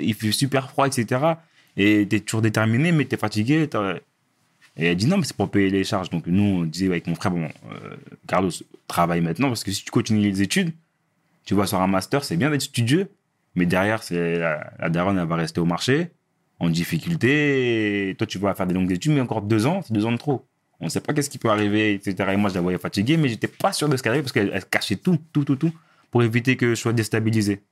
Il 0.00 0.14
fait 0.14 0.32
super 0.32 0.70
froid, 0.70 0.86
etc. 0.86 1.34
Et 1.76 2.06
t'es 2.08 2.20
toujours 2.20 2.40
déterminé, 2.40 2.92
mais 2.92 3.04
t'es 3.04 3.18
fatigué. 3.18 3.68
Et 4.76 4.86
elle 4.86 4.96
dit, 4.96 5.06
non, 5.06 5.18
mais 5.18 5.24
c'est 5.24 5.36
pour 5.36 5.50
payer 5.50 5.68
les 5.68 5.84
charges. 5.84 6.08
Donc 6.08 6.26
nous, 6.26 6.42
on 6.42 6.62
disait 6.62 6.86
avec 6.86 7.06
mon 7.06 7.14
frère, 7.14 7.32
bon, 7.32 7.44
euh, 7.44 7.96
Carlos, 8.26 8.50
travaille 8.88 9.20
maintenant 9.20 9.48
parce 9.48 9.64
que 9.64 9.70
si 9.70 9.84
tu 9.84 9.90
continues 9.90 10.22
les 10.22 10.40
études, 10.40 10.72
tu 11.44 11.54
vas 11.54 11.66
sur 11.66 11.80
un 11.80 11.86
master, 11.88 12.24
c'est 12.24 12.38
bien 12.38 12.50
d'être 12.50 12.62
studieux, 12.62 13.10
mais 13.54 13.66
derrière, 13.66 14.02
c'est 14.02 14.38
la, 14.38 14.72
la 14.78 14.88
daronne, 14.88 15.18
elle 15.18 15.28
va 15.28 15.36
rester 15.36 15.60
au 15.60 15.66
marché 15.66 16.10
en 16.60 16.68
difficulté. 16.68 18.14
Toi, 18.18 18.26
tu 18.26 18.38
vas 18.38 18.54
faire 18.54 18.66
des 18.66 18.74
longues 18.74 18.92
études, 18.92 19.12
mais 19.12 19.20
encore 19.20 19.42
deux 19.42 19.66
ans, 19.66 19.82
c'est 19.82 19.92
deux 19.92 20.06
ans 20.06 20.12
de 20.12 20.16
trop. 20.16 20.46
On 20.80 20.86
ne 20.86 20.90
sait 20.90 21.00
pas 21.00 21.12
qu'est-ce 21.14 21.30
qui 21.30 21.38
peut 21.38 21.50
arriver, 21.50 21.94
etc. 21.94 22.30
Et 22.32 22.36
moi, 22.36 22.50
je 22.50 22.54
la 22.54 22.60
voyais 22.60 22.78
fatiguée, 22.78 23.16
mais 23.16 23.28
j'étais 23.28 23.48
pas 23.48 23.72
sûr 23.72 23.88
de 23.88 23.96
ce 23.96 24.02
qu'elle 24.02 24.10
arrivait 24.10 24.22
parce 24.22 24.32
qu'elle 24.32 24.50
elle 24.52 24.64
cachait 24.64 24.96
tout, 24.96 25.18
tout, 25.32 25.44
tout, 25.44 25.56
tout, 25.56 25.72
pour 26.10 26.22
éviter 26.22 26.56
que 26.56 26.70
je 26.70 26.74
sois 26.74 26.92
déstabilisé. 26.92 27.62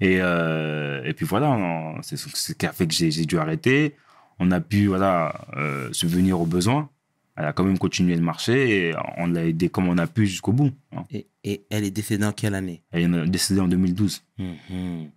Et, 0.00 0.18
euh, 0.20 1.12
puis 1.14 1.24
voilà, 1.24 1.58
c'est 2.02 2.16
ce 2.16 2.52
qui 2.52 2.66
a 2.66 2.72
fait 2.72 2.86
que 2.86 2.94
j'ai 2.94 3.10
j'ai 3.10 3.24
dû 3.24 3.38
arrêter. 3.38 3.96
On 4.38 4.50
a 4.50 4.60
pu 4.60 4.86
voilà, 4.86 5.46
euh, 5.56 5.90
subvenir 5.92 6.40
aux 6.40 6.46
besoins. 6.46 6.90
Elle 7.36 7.44
a 7.44 7.52
quand 7.52 7.64
même 7.64 7.78
continué 7.78 8.14
le 8.14 8.22
marché 8.22 8.88
et 8.88 8.94
on 9.18 9.26
l'a 9.26 9.44
aidé 9.46 9.68
comme 9.68 9.88
on 9.88 9.98
a 9.98 10.06
pu 10.06 10.26
jusqu'au 10.26 10.52
bout. 10.52 10.72
hein. 10.92 11.04
Et, 11.10 11.26
et 11.44 11.66
elle 11.70 11.84
est 11.84 11.90
décédée 11.90 12.24
en 12.24 12.32
quelle 12.32 12.54
année? 12.54 12.82
Elle 12.90 13.14
est 13.14 13.26
décédée 13.28 13.60
en 13.60 13.68
2012. 13.68 14.22
Mhm. 14.38 15.10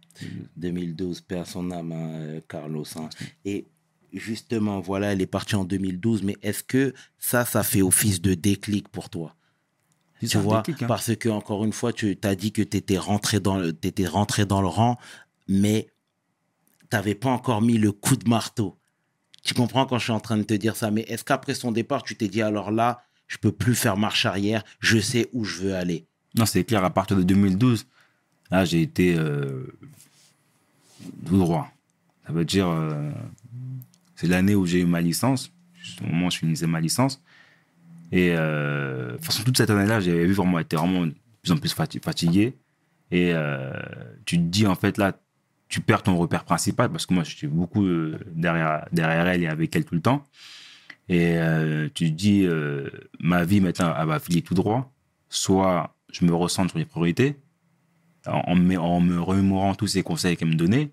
2012, 0.58 1.22
père 1.22 1.48
son 1.48 1.72
âme, 1.72 1.92
hein, 1.94 2.10
euh, 2.16 2.42
Carlos. 2.48 2.86
hein. 2.98 3.10
Et 3.46 3.66
justement, 4.12 4.80
voilà, 4.82 5.14
elle 5.14 5.22
est 5.22 5.26
partie 5.28 5.56
en 5.56 5.64
2012, 5.64 6.24
mais 6.24 6.36
est-ce 6.42 6.64
que 6.64 6.94
ça, 7.18 7.46
ça 7.46 7.64
fait 7.64 7.82
office 7.82 8.22
de 8.22 8.34
déclic 8.34 8.90
pour 8.90 9.10
toi? 9.10 9.36
Tu 10.20 10.38
vois, 10.40 10.64
déclic, 10.66 10.86
parce 10.88 11.16
que, 11.16 11.30
encore 11.30 11.64
une 11.64 11.72
fois, 11.72 11.94
tu 11.94 12.18
as 12.24 12.36
dit 12.36 12.52
que 12.52 12.62
tu 12.62 12.76
étais 12.76 12.98
rentré 12.98 13.40
dans 13.40 13.58
le, 13.58 13.72
t'étais 13.72 14.08
rentré 14.08 14.46
dans 14.46 14.62
le 14.62 14.68
rang, 14.68 14.98
mais 15.48 15.88
tu 16.82 16.88
n'avais 16.92 17.16
pas 17.16 17.30
encore 17.30 17.62
mis 17.62 17.78
le 17.78 17.94
coup 17.94 18.18
de 18.18 18.28
marteau. 18.30 18.76
Tu 19.44 19.54
comprends 19.54 19.86
quand 19.86 19.98
je 19.98 20.04
suis 20.06 20.12
en 20.14 20.20
train 20.20 20.38
de 20.38 20.44
te 20.44 20.54
dire 20.54 20.76
ça, 20.76 20.92
mais 20.92 21.02
est-ce 21.02 21.24
qu'après 21.24 21.54
son 21.54 21.72
départ, 21.72 22.04
tu 22.04 22.16
t'es 22.16 22.28
dit, 22.28 22.42
alors 22.42 22.72
là, 22.72 23.02
je 23.28 23.38
peux 23.38 23.52
plus 23.52 23.76
faire 23.76 23.98
marche 23.98 24.26
arrière, 24.26 24.64
je 24.80 25.00
sais 25.00 25.30
où 25.34 25.44
je 25.44 25.62
veux 25.62 25.76
aller? 25.76 26.08
Non, 26.36 26.46
c'est 26.46 26.64
clair, 26.64 26.84
à 26.84 26.90
partir 26.90 27.18
de 27.18 27.24
2012, 27.24 27.88
là, 28.52 28.66
j'ai 28.66 28.82
été 28.82 29.16
euh, 29.18 29.66
tout 31.26 31.38
droit. 31.38 31.72
Ça 32.28 32.34
veut 32.34 32.46
dire, 32.46 32.68
euh, 32.68 33.12
c'est 34.16 34.28
l'année 34.28 34.56
où 34.56 34.66
j'ai 34.66 34.82
eu 34.82 34.86
ma 34.86 35.02
licence, 35.02 35.52
au 36.02 36.06
moment 36.06 36.28
où 36.28 36.32
je 36.32 36.38
finissais 36.38 36.68
ma 36.68 36.82
licence. 36.82 37.22
Et 38.12 38.34
euh, 38.36 39.18
de 39.18 39.44
toute 39.44 39.58
cette 39.58 39.70
année-là, 39.70 40.00
j'avais 40.00 40.26
vu 40.26 40.34
vraiment, 40.34 40.60
été 40.60 40.76
vraiment 40.76 41.06
de 41.06 41.14
plus 41.42 41.52
en 41.52 41.58
plus 41.58 41.74
fati- 41.74 42.04
fatigué. 42.04 42.56
Et 43.12 43.34
tu 44.26 44.38
te 44.38 44.44
dis, 44.44 44.68
en 44.68 44.76
fait, 44.76 44.98
là, 44.98 45.18
tu 45.70 45.82
perds 45.82 46.02
ton 46.04 46.18
repère 46.18 46.44
principal, 46.44 46.90
parce 46.90 47.06
que 47.06 47.14
moi, 47.14 47.24
j'étais 47.24 47.48
beaucoup 47.48 47.86
euh, 47.86 48.20
derrière, 48.32 48.86
derrière 48.92 49.28
elle 49.28 49.44
et 49.44 49.48
avec 49.48 49.76
elle 49.76 49.86
tout 49.86 49.94
le 49.96 50.02
temps. 50.02 50.26
Et 51.08 51.38
euh, 51.38 51.88
tu 51.94 52.06
te 52.06 52.16
dis, 52.16 52.44
euh, 52.44 52.90
ma 53.20 53.46
vie 53.46 53.62
maintenant, 53.62 53.94
elle 53.98 54.08
va 54.08 54.20
filer 54.20 54.42
tout 54.42 54.56
droit. 54.56 54.92
Soit 55.30 55.96
je 56.12 56.26
me 56.26 56.34
recentre 56.34 56.72
sur 56.72 56.80
les 56.80 56.86
priorités, 56.86 57.38
en, 58.26 58.56
me, 58.56 58.78
remémorant 59.20 59.76
tous 59.76 59.88
ces 59.88 60.02
conseils 60.02 60.36
qu'elle 60.38 60.50
me 60.50 60.56
donnait, 60.56 60.90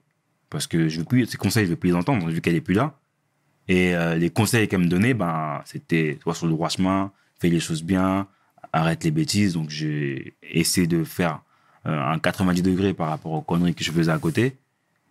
parce 0.51 0.67
que 0.67 0.89
je 0.89 0.99
veux 0.99 1.05
plus, 1.05 1.27
ces 1.27 1.39
conseils, 1.39 1.65
je 1.65 1.71
veux 1.71 1.77
plus 1.77 1.91
les 1.91 1.97
entendre, 1.97 2.29
vu 2.29 2.43
qu'elle 2.43 2.55
est 2.55 2.61
plus 2.61 2.75
là. 2.75 2.99
Et 3.69 3.95
les 4.17 4.31
conseils 4.31 4.69
qu'elle 4.69 4.81
me 4.81 4.87
donnait, 4.87 5.13
ben, 5.13 5.61
c'était, 5.65 6.19
soit 6.23 6.35
sur 6.35 6.47
le 6.47 6.53
droit 6.53 6.69
chemin, 6.69 7.11
fais 7.41 7.49
les 7.49 7.59
choses 7.59 7.83
bien, 7.83 8.29
arrête 8.73 9.03
les 9.03 9.11
bêtises. 9.11 9.55
Donc, 9.55 9.71
j'ai 9.71 10.37
essayé 10.43 10.87
de 10.87 11.03
faire 11.03 11.41
un 11.85 12.19
90 12.19 12.63
degrés 12.63 12.95
par 12.95 13.09
rapport 13.09 13.33
aux 13.33 13.43
conneries 13.43 13.75
que 13.75 13.83
je 13.83 13.91
faisais 13.91 14.13
à 14.13 14.19
côté. 14.19 14.57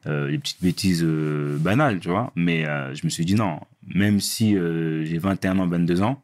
Euh, 0.08 0.30
les 0.30 0.38
petites 0.38 0.62
bêtises 0.62 1.04
euh, 1.04 1.58
banales, 1.58 2.00
tu 2.00 2.10
vois. 2.10 2.32
Mais 2.36 2.66
euh, 2.66 2.94
je 2.94 3.06
me 3.06 3.10
suis 3.10 3.26
dit 3.26 3.34
non, 3.34 3.60
même 3.88 4.20
si 4.20 4.56
euh, 4.56 5.04
j'ai 5.04 5.18
21 5.18 5.58
ans, 5.58 5.68
22 5.68 6.04
ans, 6.04 6.22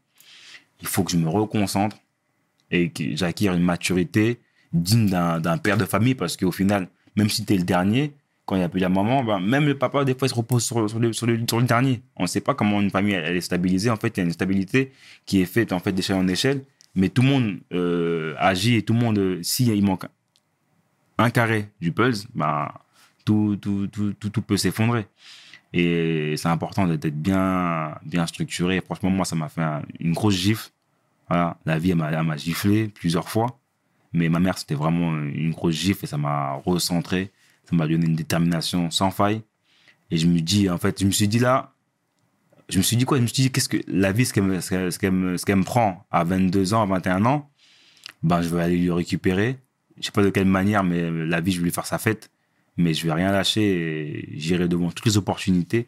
il 0.81 0.87
faut 0.87 1.03
que 1.03 1.11
je 1.11 1.17
me 1.17 1.27
reconcentre 1.27 1.97
et 2.69 2.89
que 2.89 3.15
j'acquière 3.15 3.53
une 3.53 3.63
maturité 3.63 4.39
digne 4.71 5.07
d'un 5.09 5.57
père 5.57 5.77
de 5.77 5.85
famille 5.85 6.15
parce 6.15 6.37
qu'au 6.37 6.51
final, 6.51 6.87
même 7.15 7.29
si 7.29 7.43
tu 7.43 7.53
es 7.53 7.57
le 7.57 7.63
dernier, 7.63 8.13
quand 8.45 8.55
il 8.55 8.59
n'y 8.59 8.65
a 8.65 8.69
plus 8.69 8.79
la 8.79 8.89
maman, 8.89 9.23
ben, 9.23 9.39
même 9.39 9.65
le 9.65 9.77
papa, 9.77 10.05
des 10.05 10.13
fois, 10.13 10.27
il 10.27 10.29
se 10.29 10.35
repose 10.35 10.63
sur, 10.63 10.79
le, 10.79 11.61
dernier. 11.63 12.01
On 12.15 12.23
ne 12.23 12.27
sait 12.27 12.41
pas 12.41 12.53
comment 12.53 12.81
une 12.81 12.91
famille 12.91 13.13
elle, 13.13 13.35
est 13.35 13.41
stabilisée. 13.41 13.89
En 13.89 13.97
fait, 13.97 14.15
il 14.15 14.19
y 14.19 14.21
a 14.21 14.25
une 14.25 14.31
stabilité 14.31 14.91
qui 15.25 15.41
est 15.41 15.45
faite 15.45 15.73
en 15.73 15.79
fait, 15.79 15.91
d'échelle 15.91 16.17
en 16.17 16.27
échelle, 16.27 16.63
mais 16.93 17.09
tout 17.09 17.23
le 17.23 17.29
monde 17.29 18.35
agit 18.37 18.75
et 18.75 18.83
tout 18.83 18.93
le 18.93 18.99
monde, 18.99 19.39
s'il 19.41 19.69
il 19.69 19.83
manque 19.83 20.05
un 21.17 21.29
carré 21.31 21.69
du 21.81 21.91
puzzle, 21.91 22.27
ben, 22.35 22.69
tout, 23.25 23.57
tout, 23.61 23.87
tout, 23.87 24.13
tout, 24.29 24.41
peut 24.41 24.57
s'effondrer. 24.57 25.07
Et 25.73 26.35
c'est 26.37 26.49
important 26.49 26.85
d'être 26.87 27.21
bien, 27.21 27.95
bien 28.03 28.27
structuré. 28.27 28.81
Franchement, 28.81 29.09
moi, 29.09 29.25
ça 29.25 29.35
m'a 29.35 29.47
fait 29.49 29.61
un- 29.61 29.83
une 29.99 30.13
grosse 30.13 30.35
gifle. 30.35 30.69
La 31.29 31.79
vie, 31.79 31.91
elle 31.91 31.97
m'a 31.97 32.37
giflé 32.37 32.89
plusieurs 32.89 33.29
fois. 33.29 33.57
Mais 34.13 34.27
ma 34.27 34.39
mère, 34.39 34.57
c'était 34.57 34.75
vraiment 34.75 35.15
une 35.17 35.51
grosse 35.51 35.75
gifle 35.75 36.03
et 36.03 36.07
ça 36.07 36.17
m'a 36.17 36.53
recentré. 36.65 37.31
Ça 37.69 37.75
m'a 37.75 37.87
donné 37.87 38.05
une 38.05 38.15
détermination 38.15 38.91
sans 38.91 39.11
faille. 39.11 39.41
Et 40.09 40.17
je 40.17 40.27
me 40.27 40.41
dis, 40.41 40.69
en 40.69 40.77
fait, 40.77 40.99
je 40.99 41.05
me 41.05 41.11
suis 41.11 41.29
dit 41.29 41.39
là, 41.39 41.73
je 42.67 42.77
me 42.77 42.83
suis 42.83 42.97
dit 42.97 43.05
quoi? 43.05 43.17
Je 43.17 43.21
me 43.23 43.27
suis 43.27 43.43
dit, 43.43 43.51
qu'est-ce 43.51 43.69
que 43.69 43.77
la 43.87 44.11
vie, 44.11 44.25
ce 44.25 44.33
qu'elle 44.33 44.43
me, 44.43 44.59
ce 44.59 44.69
qu'elle- 44.99 45.37
qu'elle 45.45 45.55
me, 45.55 45.63
prend 45.63 46.05
à 46.11 46.25
22 46.25 46.73
ans, 46.73 46.81
à 46.83 46.85
21 46.85 47.23
ans, 47.25 47.49
ben, 48.23 48.41
je 48.41 48.49
vais 48.49 48.61
aller 48.61 48.77
lui 48.77 48.91
récupérer. 48.91 49.57
Je 49.97 50.05
sais 50.07 50.11
pas 50.11 50.23
de 50.23 50.29
quelle 50.29 50.45
manière, 50.47 50.83
mais 50.83 51.09
la 51.11 51.39
vie, 51.39 51.53
je 51.53 51.59
vais 51.59 51.65
lui 51.65 51.71
faire 51.71 51.85
sa 51.85 51.97
fête. 51.97 52.29
Mais 52.77 52.93
je 52.93 53.05
vais 53.05 53.13
rien 53.13 53.31
lâcher 53.31 54.29
j'irai 54.33 54.67
devant 54.67 54.91
toutes 54.91 55.05
les 55.05 55.17
opportunités 55.17 55.87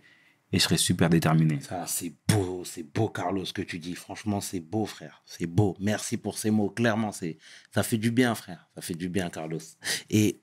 et 0.53 0.59
je 0.59 0.63
serai 0.63 0.77
super 0.77 1.09
déterminé. 1.09 1.59
Ça, 1.61 1.85
c'est 1.87 2.13
beau, 2.27 2.63
c'est 2.63 2.83
beau, 2.83 3.09
Carlos, 3.09 3.43
ce 3.43 3.53
que 3.53 3.63
tu 3.63 3.79
dis. 3.79 3.95
Franchement, 3.95 4.39
c'est 4.39 4.59
beau, 4.59 4.85
frère. 4.85 5.23
C'est 5.25 5.47
beau. 5.47 5.75
Merci 5.79 6.15
pour 6.15 6.37
ces 6.37 6.51
mots. 6.51 6.69
Clairement, 6.69 7.11
c'est, 7.11 7.37
ça 7.73 7.81
fait 7.81 7.97
du 7.97 8.11
bien, 8.11 8.35
frère. 8.35 8.67
Ça 8.75 8.81
fait 8.81 8.93
du 8.93 9.09
bien, 9.09 9.31
Carlos. 9.31 9.59
Et 10.11 10.41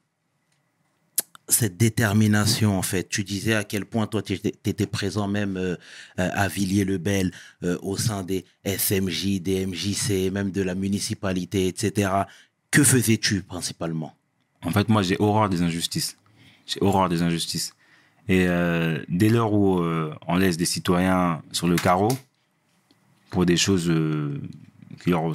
cette 1.46 1.76
détermination, 1.76 2.76
en 2.76 2.83
fait, 2.83 3.09
tu 3.09 3.22
disais 3.22 3.55
à 3.55 3.62
quel 3.62 3.85
point 3.85 4.09
toi, 4.09 4.20
tu 4.20 4.33
étais 4.33 4.87
présent 4.87 5.29
même 5.29 5.57
euh, 5.57 5.76
à 6.16 6.48
Villiers-le-Bel, 6.48 7.31
euh, 7.62 7.79
au 7.83 7.96
sein 7.96 8.24
des 8.24 8.44
SMJ, 8.64 9.40
des 9.40 9.64
MJC, 9.64 10.33
même 10.33 10.50
de 10.50 10.62
la 10.62 10.74
municipalité, 10.74 11.68
etc. 11.68 12.11
Que 12.72 12.83
faisais-tu 12.83 13.42
principalement? 13.42 14.16
En 14.62 14.70
fait, 14.70 14.88
moi, 14.88 15.03
j'ai 15.03 15.16
horreur 15.20 15.48
des 15.48 15.62
injustices. 15.62 16.16
J'ai 16.70 16.80
horreur 16.83 17.09
des 17.09 17.22
injustices. 17.22 17.74
Et 18.28 18.46
euh, 18.46 19.02
dès 19.09 19.28
lors 19.28 19.52
où 19.52 19.80
euh, 19.80 20.14
on 20.28 20.37
laisse 20.37 20.56
des 20.56 20.64
citoyens 20.64 21.42
sur 21.50 21.66
le 21.66 21.76
carreau 21.76 22.11
pour 23.30 23.44
des 23.44 23.56
choses 23.56 23.90
euh, 23.90 24.40
qui, 25.02 25.11
leur 25.11 25.35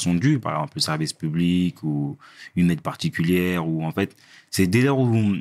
sont, 0.00 0.14
dues, 0.14 0.38
par 0.38 0.54
exemple 0.54 0.72
le 0.76 0.80
service 0.80 1.12
public 1.12 1.82
ou 1.82 2.18
une 2.56 2.70
aide 2.70 2.82
particulière, 2.82 3.66
ou 3.66 3.84
en 3.84 3.92
fait, 3.92 4.14
c'est 4.50 4.66
dès 4.66 4.82
lors 4.82 5.00
où 5.00 5.36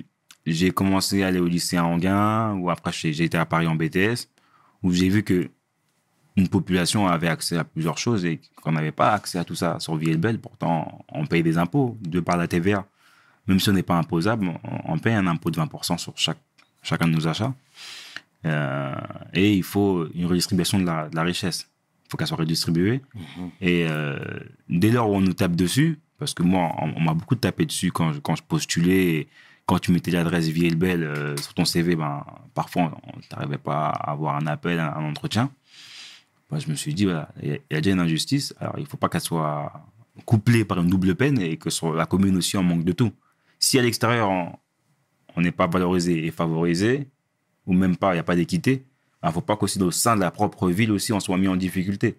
j'ai 0.45 0.71
commencé 0.71 1.23
à 1.23 1.27
aller 1.27 1.39
au 1.39 1.47
lycée 1.47 1.77
à 1.77 1.85
Anguin, 1.85 2.53
ou 2.55 2.69
après 2.69 2.91
j'ai 2.93 3.23
été 3.23 3.37
à 3.37 3.45
Paris 3.45 3.67
en 3.67 3.75
BTS, 3.75 4.29
où 4.81 4.93
j'ai 4.93 5.09
vu 5.09 5.23
que 5.23 5.49
une 6.35 6.47
population 6.47 7.07
avait 7.07 7.27
accès 7.27 7.57
à 7.57 7.63
plusieurs 7.63 7.97
choses 7.97 8.25
et 8.25 8.39
qu'on 8.61 8.71
n'avait 8.71 8.91
pas 8.91 9.11
accès 9.11 9.37
à 9.37 9.43
tout 9.43 9.55
ça 9.55 9.79
sur 9.79 9.95
Villebel. 9.95 10.39
Pourtant, 10.39 11.05
on 11.09 11.27
paye 11.27 11.43
des 11.43 11.57
impôts 11.57 11.97
de 12.01 12.19
par 12.19 12.37
la 12.37 12.47
TVA. 12.47 12.87
Même 13.47 13.59
si 13.59 13.69
on 13.69 13.73
n'est 13.73 13.83
pas 13.83 13.97
imposable, 13.97 14.47
on, 14.63 14.93
on 14.93 14.99
paye 14.99 15.13
un 15.13 15.27
impôt 15.27 15.51
de 15.51 15.59
20% 15.59 15.97
sur 15.97 16.13
chaque, 16.17 16.39
chacun 16.81 17.07
de 17.07 17.13
nos 17.13 17.27
achats. 17.27 17.53
Euh, 18.45 18.93
et 19.33 19.53
il 19.53 19.63
faut 19.63 20.07
une 20.13 20.25
redistribution 20.25 20.79
de 20.79 20.85
la, 20.85 21.09
de 21.09 21.15
la 21.15 21.23
richesse. 21.23 21.69
Il 22.05 22.09
faut 22.11 22.17
qu'elle 22.17 22.27
soit 22.27 22.37
redistribuée. 22.37 23.01
Et 23.61 23.85
euh, 23.89 24.17
dès 24.69 24.91
lors 24.91 25.09
où 25.09 25.15
on 25.15 25.21
nous 25.21 25.33
tape 25.33 25.55
dessus, 25.55 25.99
parce 26.19 26.33
que 26.33 26.43
moi, 26.43 26.71
on, 26.81 26.93
on 26.95 27.01
m'a 27.01 27.13
beaucoup 27.13 27.35
tapé 27.35 27.65
dessus 27.65 27.91
quand 27.91 28.13
je, 28.13 28.19
quand 28.19 28.35
je 28.35 28.43
postulais, 28.43 29.27
quand 29.65 29.79
tu 29.79 29.91
mettais 29.91 30.11
l'adresse 30.11 30.47
Villebel 30.47 31.03
euh, 31.03 31.37
sur 31.37 31.53
ton 31.53 31.65
CV, 31.65 31.95
ben, 31.95 32.23
parfois, 32.53 32.97
on 33.07 33.19
n'arrivait 33.35 33.57
pas 33.57 33.87
à 33.89 34.11
avoir 34.11 34.35
un 34.35 34.47
appel, 34.47 34.79
un, 34.79 34.93
un 34.93 35.03
entretien. 35.05 35.49
Moi, 36.51 36.59
je 36.59 36.67
me 36.69 36.75
suis 36.75 36.93
dit, 36.93 37.05
voilà, 37.05 37.29
il 37.41 37.49
y, 37.49 37.51
a- 37.53 37.57
il 37.71 37.73
y 37.73 37.75
a 37.77 37.81
déjà 37.81 37.93
une 37.95 38.01
injustice, 38.01 38.53
alors 38.59 38.75
il 38.77 38.83
ne 38.83 38.87
faut 38.87 38.97
pas 38.97 39.09
qu'elle 39.09 39.21
soit 39.21 39.71
couplée 40.25 40.63
par 40.65 40.79
une 40.79 40.87
double 40.89 41.15
peine 41.15 41.41
et 41.41 41.57
que 41.57 41.69
sur 41.69 41.93
la 41.93 42.05
commune 42.05 42.37
aussi, 42.37 42.55
on 42.57 42.63
manque 42.63 42.83
de 42.83 42.91
tout. 42.91 43.11
Si 43.63 43.79
à 43.79 43.81
l'extérieur, 43.81 44.29
on- 44.29 45.41
n'est 45.41 45.53
pas 45.53 45.67
valorisé 45.67 46.25
et 46.27 46.31
favorisé, 46.31 47.07
ou 47.65 47.71
même 47.73 47.95
pas, 47.95 48.11
il 48.11 48.15
n'y 48.15 48.19
a 48.19 48.23
pas 48.23 48.35
d'équité, 48.35 48.83
il 49.23 49.27
ne 49.27 49.31
faut 49.31 49.39
pas 49.41 49.55
qu'aussi 49.55 49.81
au 49.81 49.89
sein 49.89 50.15
de 50.15 50.19
la 50.21 50.31
propre 50.31 50.69
ville 50.69 50.91
aussi, 50.91 51.13
on 51.13 51.19
soit 51.21 51.37
mis 51.37 51.47
en 51.47 51.55
difficulté. 51.55 52.17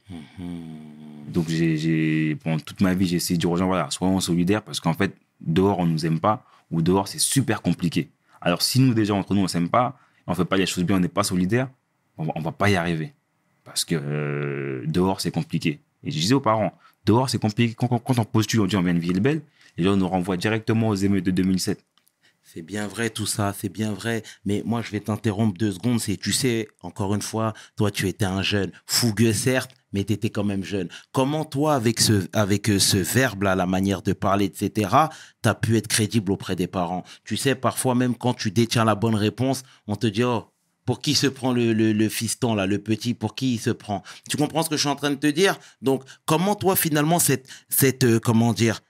Donc, 1.29 1.47
j'ai, 1.49 2.37
pendant 2.43 2.59
toute 2.59 2.81
ma 2.81 2.95
vie, 2.95 3.07
j'ai 3.07 3.17
essayé 3.17 3.37
de 3.37 3.41
dire 3.41 3.51
aux 3.51 3.57
gens, 3.59 3.67
voilà, 3.67 3.91
soyons 3.91 4.21
solidaires 4.21 4.63
parce 4.63 4.81
qu'en 4.81 4.95
fait, 4.95 5.15
dehors, 5.41 5.79
on 5.81 5.87
ne 5.87 5.93
nous 5.93 6.07
aime 6.07 6.19
pas 6.19 6.45
ou 6.71 6.81
dehors, 6.81 7.09
c'est 7.09 7.21
super 7.21 7.61
compliqué. 7.61 8.09
Alors, 8.41 8.63
si 8.63 8.81
nous, 8.81 8.95
déjà, 8.95 9.15
entre 9.15 9.35
nous, 9.35 9.41
on 9.41 9.45
ne 9.45 9.49
s'aime 9.49 9.69
pas, 9.69 9.99
on 10.27 10.33
ne 10.33 10.37
fait 10.37 10.45
pas 10.47 10.57
les 10.57 10.65
choses 10.67 10.85
bien, 10.85 10.97
on 10.97 11.01
n'est 11.01 11.09
pas 11.09 11.25
solidaire, 11.25 11.69
on 12.17 12.25
ne 12.25 12.43
va 12.43 12.53
pas 12.53 12.71
y 12.71 12.77
arriver. 12.77 13.13
Parce 13.65 13.85
que 13.85 13.97
euh, 14.01 14.83
dehors, 14.87 15.21
c'est 15.21 15.31
compliqué. 15.31 15.81
Et 16.05 16.11
je 16.11 16.19
disais 16.19 16.35
aux 16.35 16.41
parents, 16.41 16.73
dehors, 17.05 17.29
c'est 17.31 17.39
compliqué. 17.41 17.75
Quand, 17.75 17.89
quand- 17.89 17.99
quand 17.99 18.19
on 18.19 18.25
postule, 18.25 18.61
on 18.63 18.67
dit 18.67 18.77
on 18.77 18.83
vient 18.83 18.95
de 18.95 18.99
Villebel, 18.99 19.43
les 19.77 19.85
gens 19.85 19.97
nous 19.97 20.09
renvoient 20.09 20.37
directement 20.37 20.89
aux 20.89 20.95
émeutes 20.95 21.25
de 21.25 21.31
2007. 21.31 21.85
C'est 22.43 22.63
bien 22.63 22.87
vrai 22.87 23.11
tout 23.11 23.27
ça, 23.27 23.55
c'est 23.59 23.71
bien 23.71 23.93
vrai. 23.93 24.23
Mais 24.45 24.63
moi, 24.65 24.83
je 24.83 24.91
vais 24.91 25.01
t'interrompre 25.01 25.59
deux 25.59 25.73
secondes. 25.73 25.99
Tu 26.01 26.33
sais, 26.33 26.69
encore 26.83 27.15
une 27.15 27.23
fois, 27.23 27.55
toi, 27.75 27.91
tu 27.91 28.07
étais 28.07 28.27
un 28.27 28.43
jeune, 28.43 28.71
fougueux 28.87 29.33
certes, 29.33 29.73
mais 29.93 30.05
tu 30.05 30.13
étais 30.13 30.29
quand 30.29 30.45
même 30.45 30.63
jeune. 30.63 30.89
Comment 31.11 31.45
toi, 31.45 31.75
avec 31.75 32.01
ce, 32.01 32.29
avec 32.33 32.69
euh, 32.69 32.79
ce 32.79 32.99
verbe-là, 32.99 33.55
la 33.55 33.67
manière 33.67 34.03
de 34.03 34.13
parler, 34.13 34.45
etc., 34.45 34.91
tu 35.43 35.49
as 35.49 35.55
pu 35.55 35.77
être 35.77 35.89
crédible 35.89 36.31
auprès 36.33 36.55
des 36.55 36.67
parents? 36.67 37.03
Tu 37.25 37.37
sais, 37.37 37.55
parfois 37.55 37.95
même 37.95 38.15
quand 38.15 38.35
tu 38.35 38.51
détiens 38.51 38.85
la 38.85 38.95
bonne 38.95 39.15
réponse, 39.15 39.63
on 39.87 39.97
te 39.97 40.07
dit, 40.07 40.23
oh, 40.23 40.45
pour 40.85 41.01
qui 41.01 41.15
se 41.15 41.27
prend 41.27 41.53
le, 41.53 41.73
le, 41.73 41.93
le 41.93 42.09
fiston, 42.09 42.55
là, 42.55 42.67
le 42.67 42.79
petit, 42.79 43.15
pour 43.15 43.35
qui 43.35 43.55
il 43.55 43.59
se 43.59 43.71
prend? 43.71 44.03
Tu 44.29 44.37
comprends 44.37 44.63
ce 44.63 44.69
que 44.69 44.77
je 44.77 44.81
suis 44.81 44.89
en 44.91 44.97
train 44.97 45.11
de 45.11 45.17
te 45.17 45.27
dire? 45.27 45.59
Donc, 45.81 46.05
comment 46.27 46.55
toi, 46.55 46.77
finalement, 46.77 47.19
cette, 47.19 47.49
cette 47.69 48.05
euh, 48.05 48.21
comment 48.21 48.53
dire, 48.53 48.81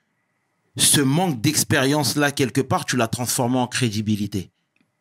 ce 0.76 1.00
manque 1.00 1.40
d'expérience-là, 1.40 2.32
quelque 2.32 2.60
part, 2.60 2.84
tu 2.84 2.96
l'as 2.96 3.08
transformé 3.08 3.58
en 3.58 3.66
crédibilité. 3.66 4.50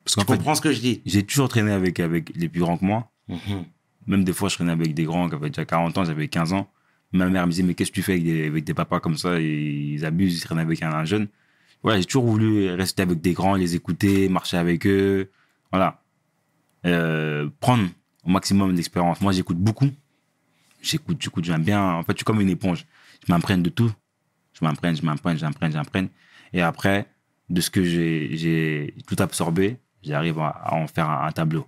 Parce 0.05 0.15
Tu 0.15 0.21
fait, 0.21 0.25
comprends 0.38 0.55
ce 0.55 0.62
que 0.62 0.71
je 0.71 0.79
dis? 0.81 1.01
j'ai 1.05 1.23
toujours 1.23 1.47
traîné 1.49 1.71
avec, 1.71 1.99
avec 1.99 2.31
les 2.36 2.49
plus 2.49 2.59
grands 2.62 2.77
que 2.77 2.86
moi. 2.86 3.09
Mhm. 3.27 3.65
Même 4.05 4.23
des 4.23 4.33
fois, 4.33 4.49
je 4.49 4.55
traînais 4.55 4.71
avec 4.73 4.93
des 4.93 5.03
grands 5.05 5.29
qui 5.29 5.36
avaient 5.36 5.49
déjà 5.49 5.65
40 5.65 5.97
ans, 5.97 6.03
j'avais 6.05 6.27
15 6.27 6.53
ans. 6.53 6.69
Ma 7.13 7.29
mère 7.29 7.45
me 7.45 7.51
disait, 7.51 7.63
mais 7.63 7.73
qu'est-ce 7.73 7.91
que 7.91 7.95
tu 7.95 8.01
fais 8.03 8.13
avec 8.13 8.23
des, 8.25 8.47
avec 8.47 8.63
des 8.65 8.73
papas 8.73 8.99
comme 8.99 9.17
ça? 9.17 9.39
Ils 9.39 10.03
abusent, 10.03 10.38
ils 10.38 10.41
traînent 10.41 10.59
avec 10.59 10.81
un, 10.83 10.91
un 10.91 11.05
jeune. 11.05 11.27
Voilà, 11.83 11.99
j'ai 11.99 12.05
toujours 12.05 12.25
voulu 12.25 12.69
rester 12.71 13.01
avec 13.01 13.21
des 13.21 13.33
grands, 13.33 13.55
les 13.55 13.75
écouter, 13.75 14.27
marcher 14.29 14.57
avec 14.57 14.86
eux. 14.88 15.29
Voilà. 15.71 16.01
Euh, 16.86 17.49
prendre 17.59 17.88
au 18.25 18.29
maximum 18.29 18.73
d'expérience. 18.75 19.21
Moi, 19.21 19.31
j'écoute 19.31 19.57
beaucoup. 19.57 19.89
J'écoute, 20.81 21.17
j'écoute, 21.21 21.45
j'aime 21.45 21.63
bien. 21.63 21.81
En 21.93 22.03
fait, 22.03 22.13
je 22.13 22.17
suis 22.17 22.25
comme 22.25 22.41
une 22.41 22.49
éponge. 22.49 22.86
Je 23.25 23.31
m'imprègne 23.31 23.62
de 23.62 23.69
tout. 23.69 23.91
Je 24.54 24.63
m'imprègne, 24.63 24.96
je 24.96 25.06
m'imprègne, 25.06 25.38
j'imprègne, 25.38 25.72
j'imprègne. 25.72 26.08
Et 26.54 26.62
après, 26.62 27.08
de 27.50 27.62
ce 27.62 27.70
que 27.70 27.84
j'ai, 27.84 28.94
tout 29.08 29.16
absorbé, 29.20 29.78
j'arrive 30.04 30.39
à, 30.39 30.50
à 30.50 30.76
en 30.76 30.88
faire 30.88 31.10
un, 31.10 31.28
un 31.28 31.32
tableau. 31.32 31.68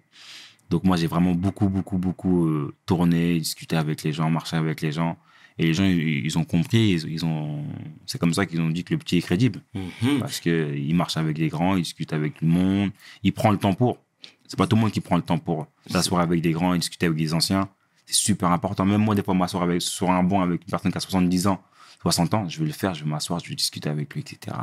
Donc 0.70 0.84
moi, 0.84 0.98
j'ai 0.98 1.08
vraiment 1.08 1.34
beaucoup, 1.34 1.70
beaucoup, 1.70 1.98
beaucoup 1.98 2.48
euh, 2.48 2.74
tourné, 2.86 3.40
discuté 3.40 3.76
avec 3.76 4.04
les 4.04 4.14
gens, 4.14 4.30
marché 4.30 4.56
avec 4.56 4.82
les 4.82 4.92
gens. 4.92 5.18
Et 5.58 5.68
les 5.68 5.74
gens, 5.74 5.86
ils, 5.86 6.26
ils 6.26 6.38
ont 6.38 6.44
compris, 6.44 6.90
ils, 6.92 7.10
ils 7.10 7.26
ont, 7.26 7.64
c'est 8.06 8.18
comme 8.18 8.34
ça 8.34 8.46
qu'ils 8.46 8.60
ont 8.62 8.70
dit 8.70 8.84
que 8.84 8.94
le 8.94 8.98
petit 8.98 9.18
est 9.18 9.22
crédible. 9.22 9.62
Mhm. 9.74 10.20
Parce 10.20 10.40
que 10.40 10.76
il 10.76 10.96
marche 10.96 11.18
avec 11.18 11.38
les 11.38 11.48
grands, 11.50 11.76
il 11.76 11.84
discute 11.84 12.14
avec 12.14 12.36
tout 12.36 12.46
le 12.46 12.52
monde, 12.52 12.92
il 13.24 13.32
prend 13.32 13.52
le 13.52 13.58
temps 13.58 13.74
pour. 13.74 14.00
C'est 14.48 14.58
pas 14.58 14.68
tout 14.68 14.76
le 14.76 14.82
monde 14.82 14.92
qui 14.92 15.02
prend 15.02 15.16
le 15.16 15.24
temps 15.24 15.38
pour 15.38 15.68
s'asseoir 15.88 16.22
avec 16.22 16.42
des 16.42 16.52
grands 16.52 16.74
et 16.74 16.80
discuter 16.80 17.06
avec 17.06 17.18
des 17.18 17.34
anciens. 17.34 17.70
C'est 18.06 18.16
super 18.16 18.52
important. 18.52 18.86
Même 18.86 19.02
moi, 19.02 19.16
des 19.16 19.24
fois, 19.24 19.34
m'asseoir 19.34 19.64
avec, 19.64 19.82
sur 19.82 20.12
un 20.12 20.24
banc 20.24 20.42
avec 20.42 20.62
une 20.62 20.70
personne 20.70 20.92
qui 20.92 20.98
a 20.98 21.02
70 21.02 21.48
ans, 21.48 21.64
60 22.02 22.34
ans, 22.34 22.50
je 22.50 22.60
vais 22.60 22.66
le 22.66 22.72
faire, 22.74 22.94
je 22.94 23.04
vais 23.04 23.10
m'asseoir, 23.10 23.40
je 23.40 23.50
vais 23.50 23.56
discuter 23.56 23.90
avec 23.90 24.14
lui, 24.14 24.22
etc. 24.22 24.56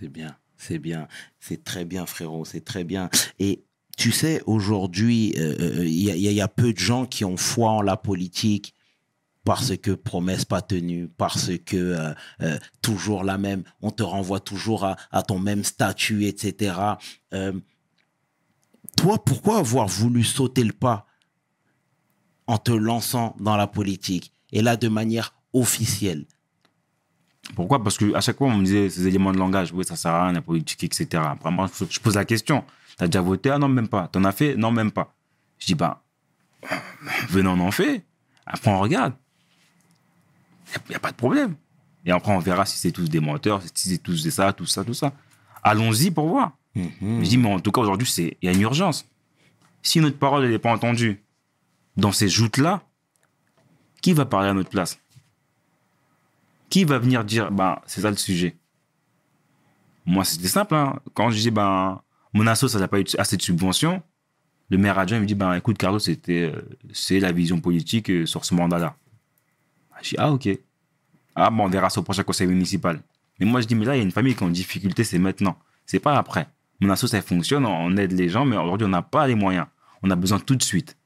C'est 0.00 0.08
bien, 0.08 0.36
c'est 0.56 0.78
bien, 0.78 1.08
c'est 1.40 1.62
très 1.64 1.84
bien, 1.84 2.06
frérot, 2.06 2.44
c'est 2.44 2.64
très 2.64 2.84
bien. 2.84 3.08
Et 3.38 3.64
tu 3.96 4.12
sais, 4.12 4.42
aujourd'hui, 4.46 5.34
euh, 5.38 5.56
euh, 5.80 5.84
il 5.84 6.02
y, 6.02 6.40
a- 6.40 6.48
peu 6.48 6.72
de 6.72 6.78
gens 6.78 7.04
qui 7.06 7.24
ont 7.24 7.36
foi 7.36 7.70
en 7.70 7.82
la 7.82 7.96
politique 7.96 8.74
parce 9.44 9.76
que 9.76 9.92
promesse 9.92 10.44
pas 10.44 10.60
tenue, 10.62 11.08
parce 11.08 11.50
que 11.64 12.14
euh, 12.42 12.58
toujours 12.82 13.24
la 13.24 13.38
même, 13.38 13.64
on 13.80 13.90
te 13.90 14.02
renvoie 14.02 14.40
toujours 14.40 14.84
à, 14.84 14.96
à 15.10 15.22
ton 15.22 15.38
même 15.38 15.64
statut, 15.64 16.26
etc. 16.26 16.76
Toi, 18.96 19.24
pourquoi 19.24 19.58
avoir 19.58 19.86
voulu 19.86 20.24
sauter 20.24 20.64
le 20.64 20.72
pas 20.72 21.06
en 22.46 22.58
te 22.58 22.72
lançant 22.72 23.36
dans 23.40 23.56
la 23.56 23.66
politique 23.66 24.32
et 24.52 24.60
là 24.62 24.76
de 24.76 24.88
manière 24.88 25.34
officielle? 25.52 26.26
Pourquoi? 27.54 27.82
Parce 27.82 27.96
que 27.96 28.14
à 28.14 28.20
chaque 28.20 28.38
fois, 28.38 28.48
on 28.48 28.56
me 28.56 28.64
disait 28.64 28.90
ces 28.90 29.06
éléments 29.06 29.32
de 29.32 29.38
langage, 29.38 29.72
oui, 29.72 29.84
ça 29.84 29.96
sert 29.96 30.12
à 30.12 30.24
rien, 30.24 30.32
la 30.32 30.42
politique, 30.42 30.84
etc. 30.84 31.22
Après, 31.26 31.50
moi, 31.50 31.68
je 31.88 31.98
pose 32.00 32.14
la 32.14 32.24
question. 32.24 32.64
T'as 32.96 33.06
déjà 33.06 33.20
voté? 33.20 33.50
Ah 33.50 33.58
non, 33.58 33.68
même 33.68 33.88
pas. 33.88 34.08
T'en 34.08 34.24
as 34.24 34.32
fait? 34.32 34.56
Non, 34.56 34.70
même 34.70 34.90
pas. 34.90 35.14
Je 35.58 35.66
dis, 35.66 35.74
bah, 35.74 36.02
venez, 37.28 37.48
on 37.48 37.60
en 37.60 37.70
fait. 37.70 38.04
Après, 38.46 38.70
on 38.70 38.78
regarde. 38.78 39.14
Il 40.74 40.90
n'y 40.90 40.96
a, 40.96 40.98
pas 40.98 41.10
de 41.10 41.16
problème. 41.16 41.54
Et 42.04 42.10
après, 42.10 42.32
on 42.32 42.38
verra 42.38 42.66
si 42.66 42.78
c'est 42.78 42.92
tous 42.92 43.08
des 43.08 43.20
menteurs, 43.20 43.62
si 43.74 43.90
c'est 43.90 43.98
tous 43.98 44.22
des 44.22 44.30
ça, 44.30 44.52
tout 44.52 44.66
ça, 44.66 44.84
tout 44.84 44.94
ça. 44.94 45.12
Allons-y 45.62 46.10
pour 46.10 46.28
voir. 46.28 46.52
Mhm. 46.74 47.24
Je 47.24 47.28
dis, 47.28 47.38
mais 47.38 47.52
en 47.52 47.60
tout 47.60 47.72
cas, 47.72 47.80
aujourd'hui, 47.80 48.06
il 48.18 48.36
y 48.42 48.48
a 48.48 48.52
une 48.52 48.60
urgence. 48.60 49.06
Si 49.82 50.00
notre 50.00 50.18
parole 50.18 50.48
n'est 50.48 50.58
pas 50.58 50.72
entendue 50.72 51.22
dans 51.96 52.12
ces 52.12 52.28
joutes-là, 52.28 52.82
qui 54.00 54.12
va 54.12 54.24
parler 54.24 54.48
à 54.48 54.54
notre 54.54 54.70
place? 54.70 54.98
Qui 56.70 56.84
va 56.84 56.98
venir 56.98 57.24
dire, 57.24 57.50
ben, 57.50 57.78
c'est 57.86 58.02
ça 58.02 58.10
le 58.10 58.16
sujet? 58.16 58.56
Moi, 60.06 60.24
c'était 60.24 60.48
simple. 60.48 60.74
hein. 60.74 60.98
Quand 61.14 61.30
je 61.30 61.38
dis, 61.38 61.50
ben, 61.50 62.00
mon 62.32 62.46
asso, 62.46 62.68
ça 62.68 62.78
n'a 62.78 62.88
pas 62.88 63.00
eu 63.00 63.04
assez 63.16 63.36
de 63.36 63.42
subventions, 63.42 64.02
le 64.70 64.78
maire 64.78 64.98
adjoint 64.98 65.20
me 65.20 65.26
dit, 65.26 65.34
ben, 65.34 65.54
écoute, 65.54 65.78
Carlos, 65.78 65.98
c'était, 65.98 66.50
euh, 66.54 66.62
c'est 66.92 67.20
la 67.20 67.32
vision 67.32 67.60
politique 67.60 68.10
euh, 68.10 68.26
sur 68.26 68.44
ce 68.44 68.54
mandat-là. 68.54 68.96
Je 70.02 70.10
dis, 70.10 70.14
ah, 70.18 70.30
ok. 70.30 70.48
Ah, 71.34 71.50
bon, 71.50 71.64
on 71.64 71.68
verra 71.68 71.88
ça 71.90 72.00
au 72.00 72.02
prochain 72.02 72.22
conseil 72.22 72.46
municipal. 72.46 73.00
Mais 73.40 73.46
moi, 73.46 73.60
je 73.60 73.66
dis, 73.66 73.74
mais 73.74 73.84
là, 73.86 73.94
il 73.96 73.98
y 73.98 74.00
a 74.00 74.04
une 74.04 74.10
famille 74.12 74.34
qui 74.34 74.44
est 74.44 74.46
en 74.46 74.50
difficulté, 74.50 75.04
c'est 75.04 75.18
maintenant. 75.18 75.58
C'est 75.86 76.00
pas 76.00 76.16
après. 76.18 76.48
Mon 76.80 76.90
asso, 76.90 77.06
ça 77.06 77.22
fonctionne, 77.22 77.64
on 77.66 77.96
aide 77.96 78.12
les 78.12 78.28
gens, 78.28 78.44
mais 78.44 78.56
aujourd'hui, 78.56 78.86
on 78.86 78.90
n'a 78.90 79.02
pas 79.02 79.26
les 79.26 79.34
moyens. 79.34 79.66
On 80.02 80.10
a 80.10 80.16
besoin 80.16 80.38
tout 80.38 80.54
de 80.54 80.62
suite. 80.62 80.96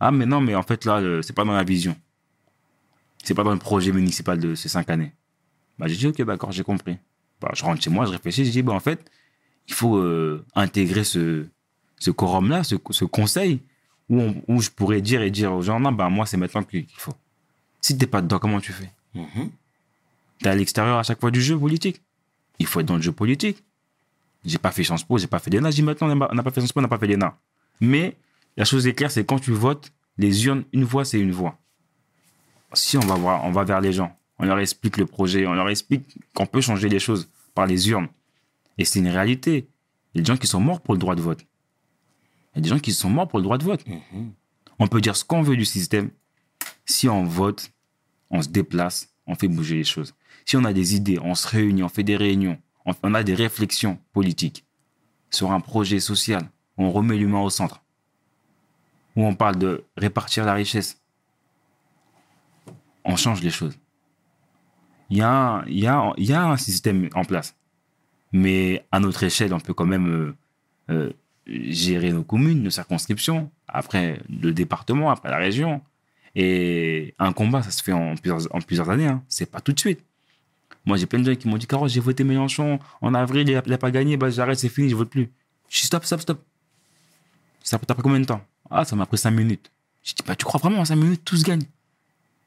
Ah, 0.00 0.10
mais 0.10 0.26
non, 0.26 0.40
mais 0.40 0.54
en 0.54 0.62
fait, 0.62 0.84
là, 0.84 1.20
c'est 1.22 1.32
pas 1.32 1.44
dans 1.44 1.52
la 1.52 1.64
vision. 1.64 1.96
C'est 3.22 3.34
pas 3.34 3.44
dans 3.44 3.52
le 3.52 3.58
projet 3.58 3.92
municipal 3.92 4.38
de 4.38 4.54
ces 4.54 4.68
cinq 4.68 4.90
années. 4.90 5.12
Bah, 5.78 5.86
j'ai 5.88 5.96
dit, 5.96 6.06
ok, 6.06 6.20
d'accord, 6.22 6.52
j'ai 6.52 6.64
compris. 6.64 6.96
Bah, 7.40 7.50
je 7.54 7.64
rentre 7.64 7.82
chez 7.82 7.90
moi, 7.90 8.06
je 8.06 8.10
réfléchis, 8.12 8.44
je 8.44 8.50
dis, 8.50 8.62
bah, 8.62 8.72
en 8.72 8.80
fait, 8.80 9.04
il 9.68 9.74
faut 9.74 9.96
euh, 9.96 10.44
intégrer 10.54 11.04
ce, 11.04 11.46
ce 11.98 12.10
quorum-là, 12.10 12.64
ce, 12.64 12.74
ce 12.90 13.04
conseil, 13.04 13.60
où, 14.08 14.20
on- 14.20 14.42
où 14.48 14.60
je 14.60 14.70
pourrais 14.70 15.00
dire 15.00 15.22
et 15.22 15.30
dire 15.30 15.52
aux 15.52 15.62
gens, 15.62 15.78
non, 15.80 15.92
bah, 15.92 16.08
moi, 16.08 16.26
c'est 16.26 16.36
maintenant 16.36 16.62
qu'il 16.62 16.86
faut. 16.96 17.14
Si 17.80 17.96
t'es 17.96 18.06
pas 18.06 18.22
dedans, 18.22 18.38
comment 18.38 18.60
tu 18.60 18.72
fais? 18.72 18.90
Mhm. 19.14 19.50
T'es 20.40 20.48
à 20.48 20.54
l'extérieur 20.54 20.98
à 20.98 21.02
chaque 21.02 21.20
fois 21.20 21.30
du 21.30 21.40
jeu 21.40 21.58
politique. 21.58 22.00
Il 22.58 22.66
faut 22.66 22.80
être 22.80 22.86
dans 22.86 22.96
le 22.96 23.02
jeu 23.02 23.12
politique. 23.12 23.62
J'ai 24.44 24.58
pas 24.58 24.72
fait 24.72 24.82
Sciences 24.84 25.04
Po, 25.04 25.18
j'ai 25.18 25.26
pas 25.28 25.38
fait 25.38 25.50
l'ENA. 25.50 25.70
Je 25.70 25.76
dis 25.76 25.82
maintenant, 25.82 26.10
on 26.10 26.16
n'a- 26.16 26.28
on 26.30 26.34
n'a 26.34 26.42
pas 26.42 26.50
fait 26.50 26.60
Sciences 26.60 26.72
Po, 26.72 26.80
on 26.80 26.82
n'a 26.82 26.88
pas 26.88 26.98
fait 26.98 27.06
l'ENA. 27.06 27.36
Mais 27.80 28.16
la 28.56 28.64
chose 28.64 28.86
est 28.86 28.92
claire, 28.94 29.10
c'est 29.10 29.24
quand 29.24 29.38
tu 29.38 29.52
votes, 29.52 29.92
les 30.18 30.44
urnes, 30.46 30.64
une 30.72 30.84
voix, 30.84 31.04
c'est 31.04 31.18
une 31.20 31.30
voix. 31.32 31.58
Si 32.74 32.96
on 32.96 33.00
va, 33.00 33.14
voir, 33.14 33.44
on 33.44 33.50
va 33.50 33.64
vers 33.64 33.80
les 33.80 33.92
gens, 33.92 34.16
on 34.38 34.44
leur 34.44 34.58
explique 34.58 34.96
le 34.96 35.06
projet, 35.06 35.46
on 35.46 35.54
leur 35.54 35.68
explique 35.68 36.18
qu'on 36.34 36.46
peut 36.46 36.60
changer 36.60 36.88
les 36.88 36.98
choses 36.98 37.28
par 37.54 37.66
les 37.66 37.90
urnes. 37.90 38.08
Et 38.78 38.84
c'est 38.84 38.98
une 38.98 39.08
réalité. 39.08 39.68
Il 40.14 40.18
y 40.18 40.20
a 40.20 40.22
des 40.22 40.32
gens 40.32 40.36
qui 40.36 40.46
sont 40.46 40.60
morts 40.60 40.80
pour 40.80 40.94
le 40.94 41.00
droit 41.00 41.14
de 41.14 41.22
vote. 41.22 41.44
Il 42.54 42.58
y 42.58 42.58
a 42.58 42.62
des 42.62 42.68
gens 42.68 42.78
qui 42.78 42.92
sont 42.92 43.10
morts 43.10 43.28
pour 43.28 43.38
le 43.38 43.44
droit 43.44 43.58
de 43.58 43.64
vote. 43.64 43.86
Mhm. 43.86 44.32
On 44.78 44.88
peut 44.88 45.00
dire 45.00 45.16
ce 45.16 45.24
qu'on 45.24 45.42
veut 45.42 45.56
du 45.56 45.64
système. 45.64 46.10
Si 46.84 47.08
on 47.08 47.24
vote, 47.24 47.70
on 48.30 48.42
se 48.42 48.48
déplace, 48.48 49.14
on 49.26 49.34
fait 49.34 49.48
bouger 49.48 49.76
les 49.76 49.84
choses. 49.84 50.14
Si 50.44 50.56
on 50.56 50.64
a 50.64 50.72
des 50.72 50.96
idées, 50.96 51.18
on 51.20 51.34
se 51.34 51.46
réunit, 51.46 51.82
on 51.82 51.88
fait 51.88 52.02
des 52.02 52.16
réunions, 52.16 52.58
on, 52.84 52.94
on 53.02 53.14
a 53.14 53.22
des 53.22 53.34
réflexions 53.34 53.98
politiques 54.12 54.64
sur 55.30 55.52
un 55.52 55.60
projet 55.60 56.00
social, 56.00 56.42
on 56.76 56.90
remet 56.90 57.16
l'humain 57.16 57.40
au 57.40 57.50
centre, 57.50 57.82
où 59.16 59.24
on 59.24 59.34
parle 59.34 59.56
de 59.56 59.84
répartir 59.96 60.44
la 60.44 60.54
richesse, 60.54 61.01
on 63.04 63.16
change 63.16 63.42
les 63.42 63.50
choses. 63.50 63.78
Il 65.10 65.18
y 65.18 65.22
a, 65.22 65.64
un- 66.16 66.56
système 66.56 67.08
en 67.14 67.24
place. 67.24 67.54
Mais 68.32 68.86
à 68.90 68.98
notre 68.98 69.22
échelle, 69.24 69.52
on 69.52 69.60
peut 69.60 69.74
quand 69.74 69.84
même 69.84 70.08
euh, 70.08 70.34
euh, 70.90 71.12
gérer 71.46 72.12
nos 72.12 72.24
communes, 72.24 72.62
nos 72.62 72.70
circonscriptions, 72.70 73.50
après 73.68 74.22
le 74.30 74.52
département, 74.52 75.10
après 75.10 75.28
la 75.28 75.36
région. 75.36 75.82
Et 76.34 77.14
un 77.18 77.34
combat, 77.34 77.62
ça 77.62 77.70
se 77.70 77.82
fait 77.82 77.92
en 77.92 78.14
plusieurs, 78.14 78.88
années. 78.88 79.06
Hein. 79.06 79.22
C'est 79.28 79.50
pas 79.50 79.60
tout 79.60 79.72
de 79.72 79.80
suite. 79.80 80.02
Moi, 80.86 80.96
j'ai 80.96 81.06
plein 81.06 81.18
de 81.20 81.30
gens 81.30 81.36
qui 81.36 81.46
m'ont 81.46 81.58
dit 81.58 81.66
Caro, 81.66 81.88
j'ai 81.88 82.00
voté 82.00 82.24
Mélenchon 82.24 82.78
en 83.02 83.14
avril, 83.14 83.48
il 83.48 83.56
a, 83.56 83.62
il 83.66 83.72
a 83.72 83.78
pas 83.78 83.90
gagné, 83.90 84.16
bah, 84.16 84.30
j'arrête, 84.30 84.58
c'est 84.58 84.70
fini, 84.70 84.88
je 84.88 84.96
vote 84.96 85.10
plus. 85.10 85.30
Je 85.68 85.80
dis 85.80 85.86
stop, 85.86 86.04
stop, 86.04 86.20
stop. 86.22 86.44
Ça 87.62 87.78
t'a 87.78 87.94
pris 87.94 88.02
combien 88.02 88.18
de 88.18 88.24
temps? 88.24 88.40
Ah, 88.70 88.84
ça 88.84 88.96
m'a 88.96 89.06
pris 89.06 89.18
5 89.18 89.30
minutes. 89.30 89.70
Je 90.02 90.14
dis 90.14 90.22
bah, 90.26 90.34
tu 90.34 90.44
crois 90.44 90.58
vraiment 90.58 90.78
en 90.80 90.84
5 90.84 90.96
minutes, 90.96 91.22
tout 91.24 91.36
se 91.36 91.44
gagne 91.44 91.62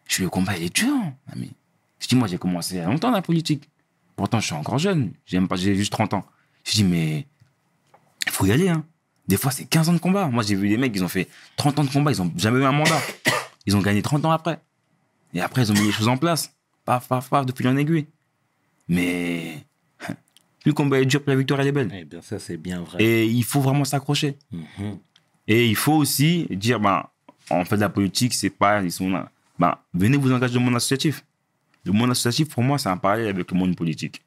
Je 0.08 0.24
le 0.24 0.30
combat, 0.30 0.58
il 0.58 0.64
est 0.64 0.76
dur. 0.76 0.94
ami. 1.32 1.52
Je 2.00 2.08
dis 2.08 2.16
moi, 2.16 2.28
j'ai 2.28 2.38
commencé 2.38 2.76
il 2.76 2.78
y 2.78 2.82
a 2.82 2.86
longtemps 2.86 3.12
la 3.12 3.22
politique. 3.22 3.70
Pourtant, 4.16 4.40
je 4.40 4.46
suis 4.46 4.56
encore 4.56 4.78
jeune. 4.78 5.12
J'aime 5.26 5.48
pas, 5.48 5.56
j'ai 5.56 5.76
juste 5.76 5.92
30 5.92 6.14
ans. 6.14 6.26
Je 6.64 6.74
dis 6.74 6.84
mais 6.84 7.26
il 8.26 8.32
faut 8.32 8.46
y 8.46 8.52
aller. 8.52 8.70
Hein. 8.70 8.84
Des 9.28 9.38
fois, 9.38 9.52
c'est 9.52 9.66
15 9.66 9.90
ans 9.90 9.94
de 9.94 9.98
combat. 9.98 10.28
Moi, 10.28 10.44
j'ai 10.44 10.56
vu 10.56 10.70
des 10.70 10.78
mecs, 10.78 10.96
ils 10.96 11.04
ont 11.04 11.08
fait 11.08 11.28
30 11.58 11.80
ans 11.80 11.84
de 11.84 11.90
combat, 11.90 12.12
ils 12.12 12.22
ont 12.22 12.32
jamais 12.38 12.60
eu 12.60 12.66
un 12.66 12.72
mandat. 12.72 13.02
Ils 13.68 13.76
ont 13.76 13.82
gagné 13.82 14.04
30 14.04 14.26
ans 14.26 14.32
après. 14.32 14.60
Et 15.34 15.42
après, 15.42 15.64
ils 15.64 15.72
ont 15.72 15.74
mis 15.74 15.88
les 15.88 15.92
choses 15.92 16.08
en 16.08 16.18
place. 16.18 16.54
Paf, 16.86 17.08
paf, 17.08 17.30
paf, 17.30 17.48
de 17.48 17.52
fil 17.52 17.68
en 17.68 17.76
aiguille. 17.76 18.06
Mais 18.88 19.66
plus 19.98 20.16
le 20.66 20.74
combat 20.74 21.00
est 21.00 21.06
dur, 21.06 21.24
plus 21.24 21.32
la 21.32 21.36
victoire 21.36 21.62
elle 21.62 21.68
est 21.68 21.72
belle. 21.72 21.92
Eh 21.92 22.06
bien, 22.06 22.22
ça, 22.22 22.38
c'est 22.38 22.58
bien 22.58 22.82
vrai. 22.82 23.04
Et 23.04 23.26
il 23.26 23.44
faut 23.44 23.62
vraiment 23.62 23.84
s'accrocher. 23.84 24.38
Mhm. 24.52 25.00
Et 25.48 25.68
il 25.68 25.76
faut 25.76 25.94
aussi 25.94 26.46
dire, 26.52 26.80
ben, 26.80 27.08
on 27.50 27.66
fait 27.66 27.78
la 27.78 27.90
politique, 27.90 28.36
c'est 28.36 28.52
pas, 28.52 28.84
ils 28.84 28.92
sont 28.92 29.10
là. 29.10 29.32
Ben, 29.60 29.78
venez 29.94 30.18
vous 30.18 30.32
engager 30.32 30.54
dans 30.56 30.60
le 30.60 30.66
monde 30.66 30.76
associatif. 30.76 31.24
Le 31.86 31.92
monde 31.92 32.12
associatif, 32.12 32.50
pour 32.54 32.64
moi, 32.64 32.78
c'est 32.78 32.90
un 32.90 32.98
parallèle 32.98 33.28
avec 33.30 33.52
le 33.52 33.58
monde 33.58 33.76
politique. 33.76 34.22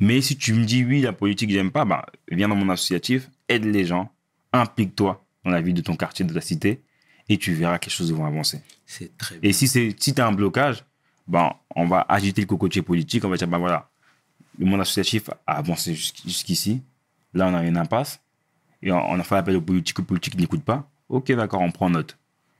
Mais 0.00 0.20
si 0.20 0.36
tu 0.36 0.52
me 0.52 0.64
dis, 0.64 0.84
oui, 0.84 1.00
la 1.00 1.12
politique, 1.12 1.50
j'aime 1.50 1.70
pas, 1.70 1.84
ben, 1.84 2.02
viens 2.30 2.48
dans 2.48 2.56
mon 2.56 2.68
associatif, 2.68 3.30
aide 3.48 3.64
les 3.64 3.84
gens, 3.84 4.10
implique-toi 4.52 5.24
dans 5.44 5.50
la 5.50 5.60
vie 5.60 5.72
de 5.72 5.80
ton 5.80 5.96
quartier, 5.96 6.24
de 6.24 6.34
ta 6.34 6.40
cité, 6.40 6.82
et 7.28 7.38
tu 7.38 7.54
verras 7.54 7.78
que 7.78 7.86
les 7.86 7.90
choses 7.90 8.12
vont 8.12 8.26
avancer. 8.26 8.60
C'est 8.86 9.16
très 9.16 9.38
bien. 9.38 9.48
Et 9.48 9.52
si 9.52 9.68
c'est 9.68 9.94
si 9.98 10.12
t'as 10.12 10.26
un 10.26 10.32
blocage, 10.32 10.84
ben, 11.26 11.52
on 11.74 11.86
va 11.86 12.04
agiter 12.08 12.40
le 12.40 12.46
cocotier 12.46 12.82
politique, 12.82 13.24
on 13.24 13.28
va 13.28 13.36
dire, 13.36 13.48
ben 13.48 13.58
voilà, 13.58 13.88
le 14.58 14.66
monde 14.66 14.80
associatif 14.80 15.30
a 15.46 15.56
avancé 15.56 15.94
jusqu'- 15.94 16.24
jusqu'ici, 16.26 16.82
là 17.32 17.46
on 17.48 17.54
a 17.54 17.64
une 17.64 17.76
impasse, 17.76 18.20
et 18.82 18.92
on, 18.92 18.98
on 18.98 19.18
a 19.18 19.22
fait 19.22 19.36
appel 19.36 19.56
aux 19.56 19.62
politiques, 19.62 19.98
le 19.98 20.04
politique 20.04 20.36
n'écoute 20.36 20.62
pas, 20.64 20.90
ok 21.08 21.32
d'accord, 21.32 21.62
on 21.62 21.70
prend 21.70 21.88
note. 21.88 22.18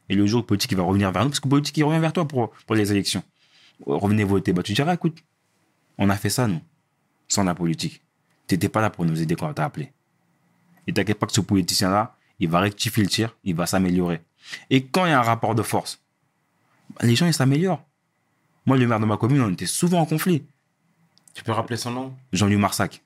Et 0.09 0.14
le 0.14 0.27
jour 0.27 0.38
où 0.38 0.43
le 0.43 0.47
politique 0.47 0.73
il 0.73 0.77
va 0.77 0.83
revenir 0.83 1.11
vers 1.12 1.25
nous, 1.25 1.31
parce 1.31 1.40
que 1.40 1.47
le 1.47 1.51
politique 1.51 1.77
il 1.77 1.85
revient 1.85 2.01
vers 2.01 2.12
toi 2.12 2.27
pour, 2.27 2.51
pour 2.67 2.75
les 2.75 2.90
élections, 2.93 3.23
revenez 3.87 4.25
voter, 4.25 4.53
bah 4.53 4.62
tu 4.62 4.73
diras, 4.73 4.95
écoute, 4.95 5.19
on 5.99 6.11
a 6.11 6.17
fait 6.17 6.31
ça 6.31 6.47
nous, 6.47 6.61
sans 7.29 7.45
la 7.45 7.55
politique. 7.55 8.03
T'étais 8.47 8.69
pas 8.69 8.81
là 8.81 8.90
pour 8.90 9.05
nous 9.05 9.23
aider 9.23 9.37
quand 9.37 9.49
on 9.49 9.55
t'a 9.55 9.64
appelé. 9.64 9.93
Et 10.87 10.93
t'inquiète 10.93 11.19
pas 11.19 11.27
que 11.27 11.33
ce 11.33 11.40
politicien-là, 11.40 12.17
il 12.38 12.49
va 12.49 12.61
rectifier 12.61 13.03
le 13.03 13.09
tir, 13.09 13.37
il 13.45 13.55
va 13.55 13.67
s'améliorer. 13.67 14.21
Et 14.71 14.85
quand 14.85 15.07
il 15.07 15.11
y 15.11 15.12
a 15.12 15.19
un 15.19 15.23
rapport 15.23 15.55
de 15.55 15.62
force, 15.62 16.03
bah, 16.90 17.07
les 17.07 17.17
gens, 17.17 17.27
ils 17.27 17.35
s'améliorent. 17.35 17.83
Moi, 18.67 18.77
le 18.77 18.87
maire 18.87 19.01
de 19.01 19.07
ma 19.07 19.17
commune, 19.17 19.40
on 19.40 19.53
était 19.53 19.67
souvent 19.67 20.01
en 20.01 20.07
conflit. 20.07 20.45
Tu 21.35 21.43
peux 21.43 21.53
rappeler 21.53 21.77
son 21.77 21.90
nom? 21.90 22.14
Jean-Louis 22.33 22.57
Marsac. 22.57 23.03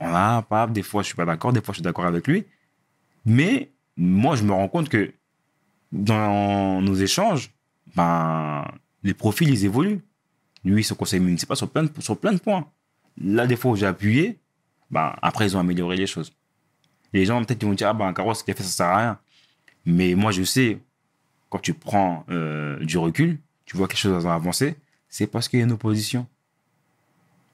On 0.00 0.14
a 0.14 0.42
pas, 0.42 0.66
des 0.66 0.82
fois, 0.82 1.02
je 1.02 1.08
suis 1.08 1.16
pas 1.16 1.26
d'accord, 1.26 1.52
des 1.52 1.60
fois, 1.60 1.72
je 1.72 1.78
suis 1.78 1.82
d'accord 1.82 2.06
avec 2.06 2.26
lui. 2.26 2.46
Mais 3.24 3.70
moi, 3.96 4.36
je 4.36 4.44
me 4.44 4.52
rends 4.52 4.68
compte 4.68 4.88
que 4.88 5.12
dans 5.92 6.80
nos 6.80 6.94
échanges, 6.94 7.50
ben, 7.94 8.64
les 9.02 9.14
profils, 9.14 9.48
ils 9.48 9.64
évoluent. 9.64 10.00
Lui, 10.64 10.84
son 10.84 10.94
conseil 10.94 11.20
municipal 11.20 11.56
sur 11.56 11.70
plein 11.70 11.84
de, 11.84 11.90
sur 12.00 12.18
plein 12.18 12.32
de 12.32 12.38
points. 12.38 12.66
Là, 13.22 13.46
des 13.46 13.56
fois 13.56 13.72
où 13.72 13.76
j'ai 13.76 13.86
appuyé, 13.86 14.38
ben, 14.90 15.14
après, 15.22 15.46
ils 15.46 15.56
ont 15.56 15.60
amélioré 15.60 15.96
les 15.96 16.06
choses. 16.06 16.32
Les 17.12 17.24
gens, 17.24 17.42
peut-être, 17.44 17.62
ils 17.62 17.66
vont 17.66 17.74
dire, 17.74 17.88
ah 17.88 17.94
ben, 17.94 18.12
Carlos, 18.12 18.34
ce 18.34 18.44
qu'il 18.44 18.52
a 18.52 18.56
fait, 18.56 18.62
ça 18.62 18.68
sert 18.68 18.86
à 18.86 18.98
rien. 18.98 19.18
Mais 19.86 20.14
moi, 20.14 20.30
je 20.30 20.42
sais, 20.42 20.78
quand 21.48 21.58
tu 21.58 21.74
prends 21.74 22.24
euh, 22.28 22.78
du 22.84 22.98
recul, 22.98 23.38
tu 23.64 23.76
vois 23.76 23.88
quelque 23.88 23.98
chose 23.98 24.26
avancer, 24.26 24.76
c'est 25.08 25.26
parce 25.26 25.48
qu'il 25.48 25.58
y 25.58 25.62
a 25.62 25.64
une 25.64 25.72
opposition. 25.72 26.26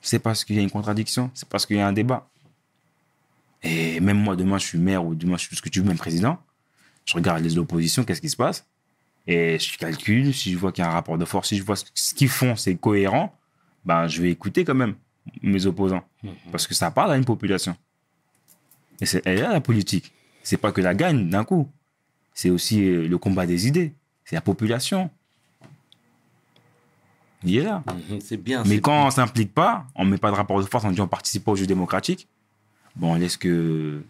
C'est 0.01 0.19
parce 0.19 0.45
qu'il 0.45 0.57
y 0.57 0.59
a 0.59 0.63
une 0.63 0.71
contradiction. 0.71 1.31
C'est 1.35 1.49
parce 1.49 1.65
qu'il 1.65 1.77
y 1.77 1.81
a 1.81 1.87
un 1.87 1.93
débat. 1.93 2.29
Et 3.63 4.01
même 4.01 4.19
moi, 4.19 4.37
demain, 4.37 4.59
je 4.59 4.67
suis 4.67 4.79
maire 4.79 5.05
ou 5.05 5.15
demain, 5.15 5.37
je 5.37 5.47
suis 5.47 5.57
ce 5.57 5.63
que 5.63 5.69
tu 5.69 5.81
veux, 5.81 5.87
même 5.87 5.97
président. 5.97 6.39
Je 7.07 7.15
regarde 7.15 7.43
les 7.43 7.57
oppositions, 7.57 8.05
qu'est-ce 8.05 8.21
qui 8.21 8.29
se 8.29 8.37
passe? 8.37 8.67
Et 9.27 9.59
je 9.59 9.79
calcule, 9.79 10.35
si 10.35 10.53
je 10.53 10.59
vois 10.59 10.71
qu'il 10.73 10.85
y 10.85 10.87
a 10.87 10.91
un 10.91 10.95
rapport 10.95 11.19
de 11.19 11.25
force, 11.25 11.49
si 11.49 11.57
je 11.57 11.63
vois 11.63 11.77
ce 11.77 12.15
qu'ils 12.15 12.29
font, 12.29 12.55
c'est 12.55 12.77
cohérent, 12.77 13.35
ben, 13.85 14.07
je 14.07 14.21
vais 14.23 14.31
écouter 14.31 14.65
quand 14.65 14.75
même 14.75 14.95
mes 15.43 15.67
opposants. 15.67 16.05
Parce 16.53 16.67
que 16.67 16.75
ça 16.75 16.91
parle 16.91 17.13
à 17.13 17.17
une 17.17 17.25
population. 17.25 17.77
Et 19.01 19.07
c'est 19.07 19.27
elle 19.27 19.41
la 19.41 19.61
politique. 19.61 20.13
C'est 20.43 20.57
pas 20.57 20.73
que 20.73 20.81
la 20.81 20.95
gagne 20.95 21.29
d'un 21.29 21.45
coup. 21.45 21.69
C'est 22.35 22.51
aussi 22.51 22.85
euh, 22.85 23.09
le 23.09 23.19
combat 23.19 23.47
des 23.47 23.67
idées. 23.67 23.95
C'est 24.25 24.37
la 24.37 24.41
population. 24.41 25.11
Il 27.45 27.57
est 27.57 27.63
là. 27.63 27.83
Mhm, 28.11 28.21
C'est 28.21 28.37
bien. 28.37 28.63
Mais 28.65 28.81
quand 28.81 29.07
on 29.07 29.11
s'implique 29.11 29.53
pas, 29.53 29.87
on 29.95 30.05
met 30.05 30.19
pas 30.19 30.31
de 30.31 30.37
rapport 30.37 30.59
de 30.61 30.67
force, 30.67 30.85
on 30.85 30.91
dit 30.91 31.01
on 31.01 31.09
participe 31.09 31.45
pas 31.45 31.53
au 31.53 31.57
jeu 31.57 31.67
démocratique, 31.67 32.29
bon, 32.97 33.13
on 33.13 33.15
laisse 33.17 33.37
que 33.37 34.03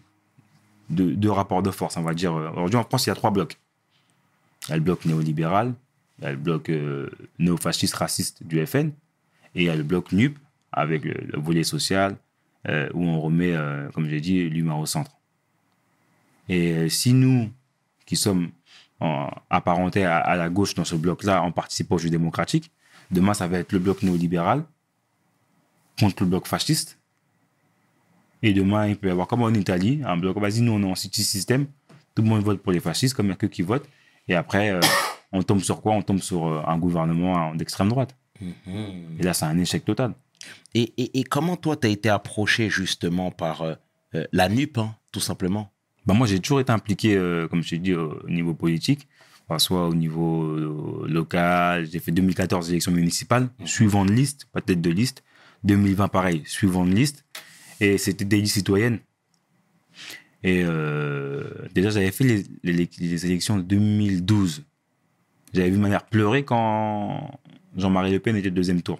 deux, 0.89 1.15
deux 1.15 1.31
rapports 1.31 1.63
de 1.63 1.71
force, 1.71 1.97
on 1.97 2.01
va 2.01 2.13
dire. 2.13 2.33
Aujourd'hui, 2.33 2.77
en 2.77 2.83
France, 2.83 3.05
il 3.05 3.09
y 3.09 3.11
a 3.11 3.15
trois 3.15 3.31
blocs. 3.31 3.57
Il 4.67 4.69
y 4.69 4.73
a 4.73 4.77
le 4.77 4.83
bloc 4.83 5.05
néolibéral, 5.05 5.73
il 6.19 6.23
y 6.25 6.27
a 6.27 6.31
le 6.31 6.37
bloc 6.37 6.69
euh, 6.69 7.09
néofasciste 7.39 7.95
raciste 7.95 8.43
du 8.43 8.65
FN, 8.65 8.87
et 9.55 9.61
il 9.61 9.63
y 9.63 9.69
a 9.69 9.75
le 9.75 9.83
bloc 9.83 10.11
NUP 10.11 10.37
avec 10.71 11.03
le, 11.05 11.13
le 11.13 11.39
volet 11.39 11.63
social, 11.63 12.17
euh, 12.67 12.89
où 12.93 13.05
on 13.05 13.21
remet, 13.21 13.53
euh, 13.55 13.89
comme 13.91 14.09
j'ai 14.09 14.19
dit, 14.19 14.49
l'humain 14.49 14.75
au 14.75 14.85
centre. 14.85 15.11
Et 16.49 16.71
euh, 16.73 16.89
si 16.89 17.13
nous, 17.13 17.49
qui 18.05 18.15
sommes 18.15 18.49
en- 18.99 19.29
apparentés 19.49 20.05
à, 20.05 20.17
à 20.17 20.35
la 20.35 20.49
gauche 20.49 20.73
dans 20.73 20.85
ce 20.85 20.95
bloc-là, 20.95 21.43
on 21.43 21.51
participe 21.51 21.91
au 21.91 21.97
jeu 21.97 22.09
démocratique, 22.09 22.71
demain, 23.11 23.33
ça 23.33 23.47
va 23.47 23.59
être 23.59 23.71
le 23.71 23.79
bloc 23.79 24.01
néolibéral 24.03 24.63
contre 25.99 26.23
le 26.23 26.29
bloc 26.29 26.47
fasciste. 26.47 26.99
Et 28.43 28.53
demain, 28.53 28.87
il 28.87 28.97
peut 28.97 29.07
y 29.07 29.11
avoir, 29.11 29.27
comme 29.27 29.41
en 29.41 29.49
Italie, 29.49 30.01
un 30.05 30.17
bloc, 30.17 30.37
vas-y, 30.37 30.61
nous, 30.61 30.73
on 30.73 30.81
est 30.81 30.85
en 30.85 30.95
city 30.95 31.23
système, 31.23 31.65
tout 32.15 32.21
le 32.21 32.29
monde 32.29 32.43
vote 32.43 32.61
pour 32.61 32.71
les 32.71 32.79
fascistes, 32.79 33.15
comme 33.15 33.27
il 33.27 33.29
n'y 33.29 33.33
a 33.33 33.37
que 33.37 33.47
qui 33.47 33.61
votent. 33.61 33.87
Et 34.27 34.35
après, 34.35 34.71
euh, 34.71 34.79
on 35.31 35.43
tombe 35.43 35.61
sur 35.61 35.81
quoi? 35.81 35.93
On 35.93 36.01
tombe 36.01 36.19
sur 36.19 36.47
euh, 36.47 36.61
un 36.65 36.77
gouvernement 36.77 37.55
d'extrême 37.55 37.89
droite. 37.89 38.15
Mhm. 38.41 39.19
Et 39.19 39.23
là, 39.23 39.33
c'est 39.33 39.45
un 39.45 39.57
échec 39.57 39.85
total. 39.85 40.13
Et, 40.73 40.93
et, 40.97 41.19
et 41.19 41.23
comment 41.23 41.57
toi, 41.57 41.75
tu 41.75 41.87
as 41.87 41.89
été 41.89 42.09
approché 42.09 42.69
justement 42.69 43.31
par 43.31 43.61
euh, 43.61 43.75
la 44.31 44.49
NUP, 44.49 44.77
hein, 44.77 44.95
tout 45.11 45.19
simplement? 45.19 45.71
Bah, 46.05 46.13
moi, 46.13 46.27
j'ai 46.27 46.39
toujours 46.39 46.59
été 46.59 46.71
impliqué, 46.71 47.15
comme 47.49 47.61
je 47.61 47.71
t'ai 47.71 47.79
dit, 47.79 47.93
au 47.93 48.29
niveau 48.29 48.53
politique, 48.53 49.07
soit 49.57 49.87
au 49.87 49.93
niveau 49.93 51.05
local. 51.05 51.85
J'ai 51.91 51.99
fait 51.99 52.11
2014 52.11 52.69
élections 52.69 52.93
municipales, 52.93 53.49
suivant 53.65 54.05
de 54.05 54.13
liste, 54.13 54.45
pas 54.53 54.61
tête 54.61 54.79
de 54.79 54.89
liste. 54.89 55.23
2020, 55.65 56.07
pareil, 56.07 56.43
suivant 56.45 56.85
de 56.85 56.91
liste. 56.91 57.25
Et 57.79 57.97
c'était 57.97 58.25
des 58.25 58.41
listes 58.41 58.55
citoyennes. 58.55 58.99
Et 60.43 60.63
euh, 60.63 61.43
déjà, 61.73 61.89
j'avais 61.89 62.11
fait 62.11 62.23
les, 62.23 62.43
les- 62.63 62.89
les 62.99 63.25
élections 63.25 63.57
de 63.57 63.63
2012. 63.63 64.63
J'avais 65.53 65.69
vu 65.69 65.77
ma 65.77 65.89
mère 65.89 66.05
pleurer 66.05 66.43
quand 66.43 67.39
Jean-Marie 67.75 68.11
Le 68.11 68.19
Pen 68.19 68.35
était 68.35 68.51
deuxième 68.51 68.81
tour. 68.81 68.99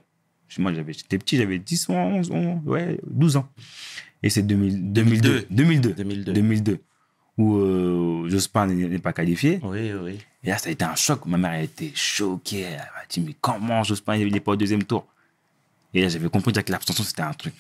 Moi, 0.60 0.74
j'étais 0.74 1.18
petit, 1.18 1.38
j'avais 1.38 1.60
10, 1.60 1.90
11, 1.90 2.32
11, 2.32 2.62
ouais, 2.66 3.00
12 3.06 3.38
ans. 3.38 3.48
Et 4.24 4.30
c'est 4.30 4.42
2000 4.44 4.92
2002. 4.94 5.46
2002. 5.52 5.94
2002. 5.94 6.34
2002. 6.34 6.80
Où 7.38 7.58
euh, 7.58 8.28
Jospin 8.30 8.66
n'est 8.66 8.98
pas 8.98 9.14
qualifié. 9.14 9.60
Oui, 9.62 9.92
oui. 9.94 10.18
Et 10.44 10.48
là, 10.50 10.58
ça 10.58 10.70
a 10.70 10.72
été 10.72 10.84
un 10.86 10.96
choc. 10.96 11.26
Ma 11.28 11.38
mère 11.38 11.52
a 11.52 11.62
été 11.62 11.92
choquée. 11.94 12.62
Elle 12.62 12.78
m'a 12.78 13.06
dit, 13.10 13.20
mais 13.22 13.36
comment 13.40 13.84
Jospin, 13.84 14.16
il 14.16 14.32
n'est 14.34 14.40
pas 14.40 14.54
au 14.54 14.56
deuxième 14.56 14.84
tour? 14.84 15.06
Et 15.94 16.02
là, 16.02 16.10
j'avais 16.10 16.30
compris 16.30 16.52
que 16.52 16.72
l'abstention, 16.72 17.04
c'était 17.04 17.22
un 17.22 17.34
truc 17.34 17.54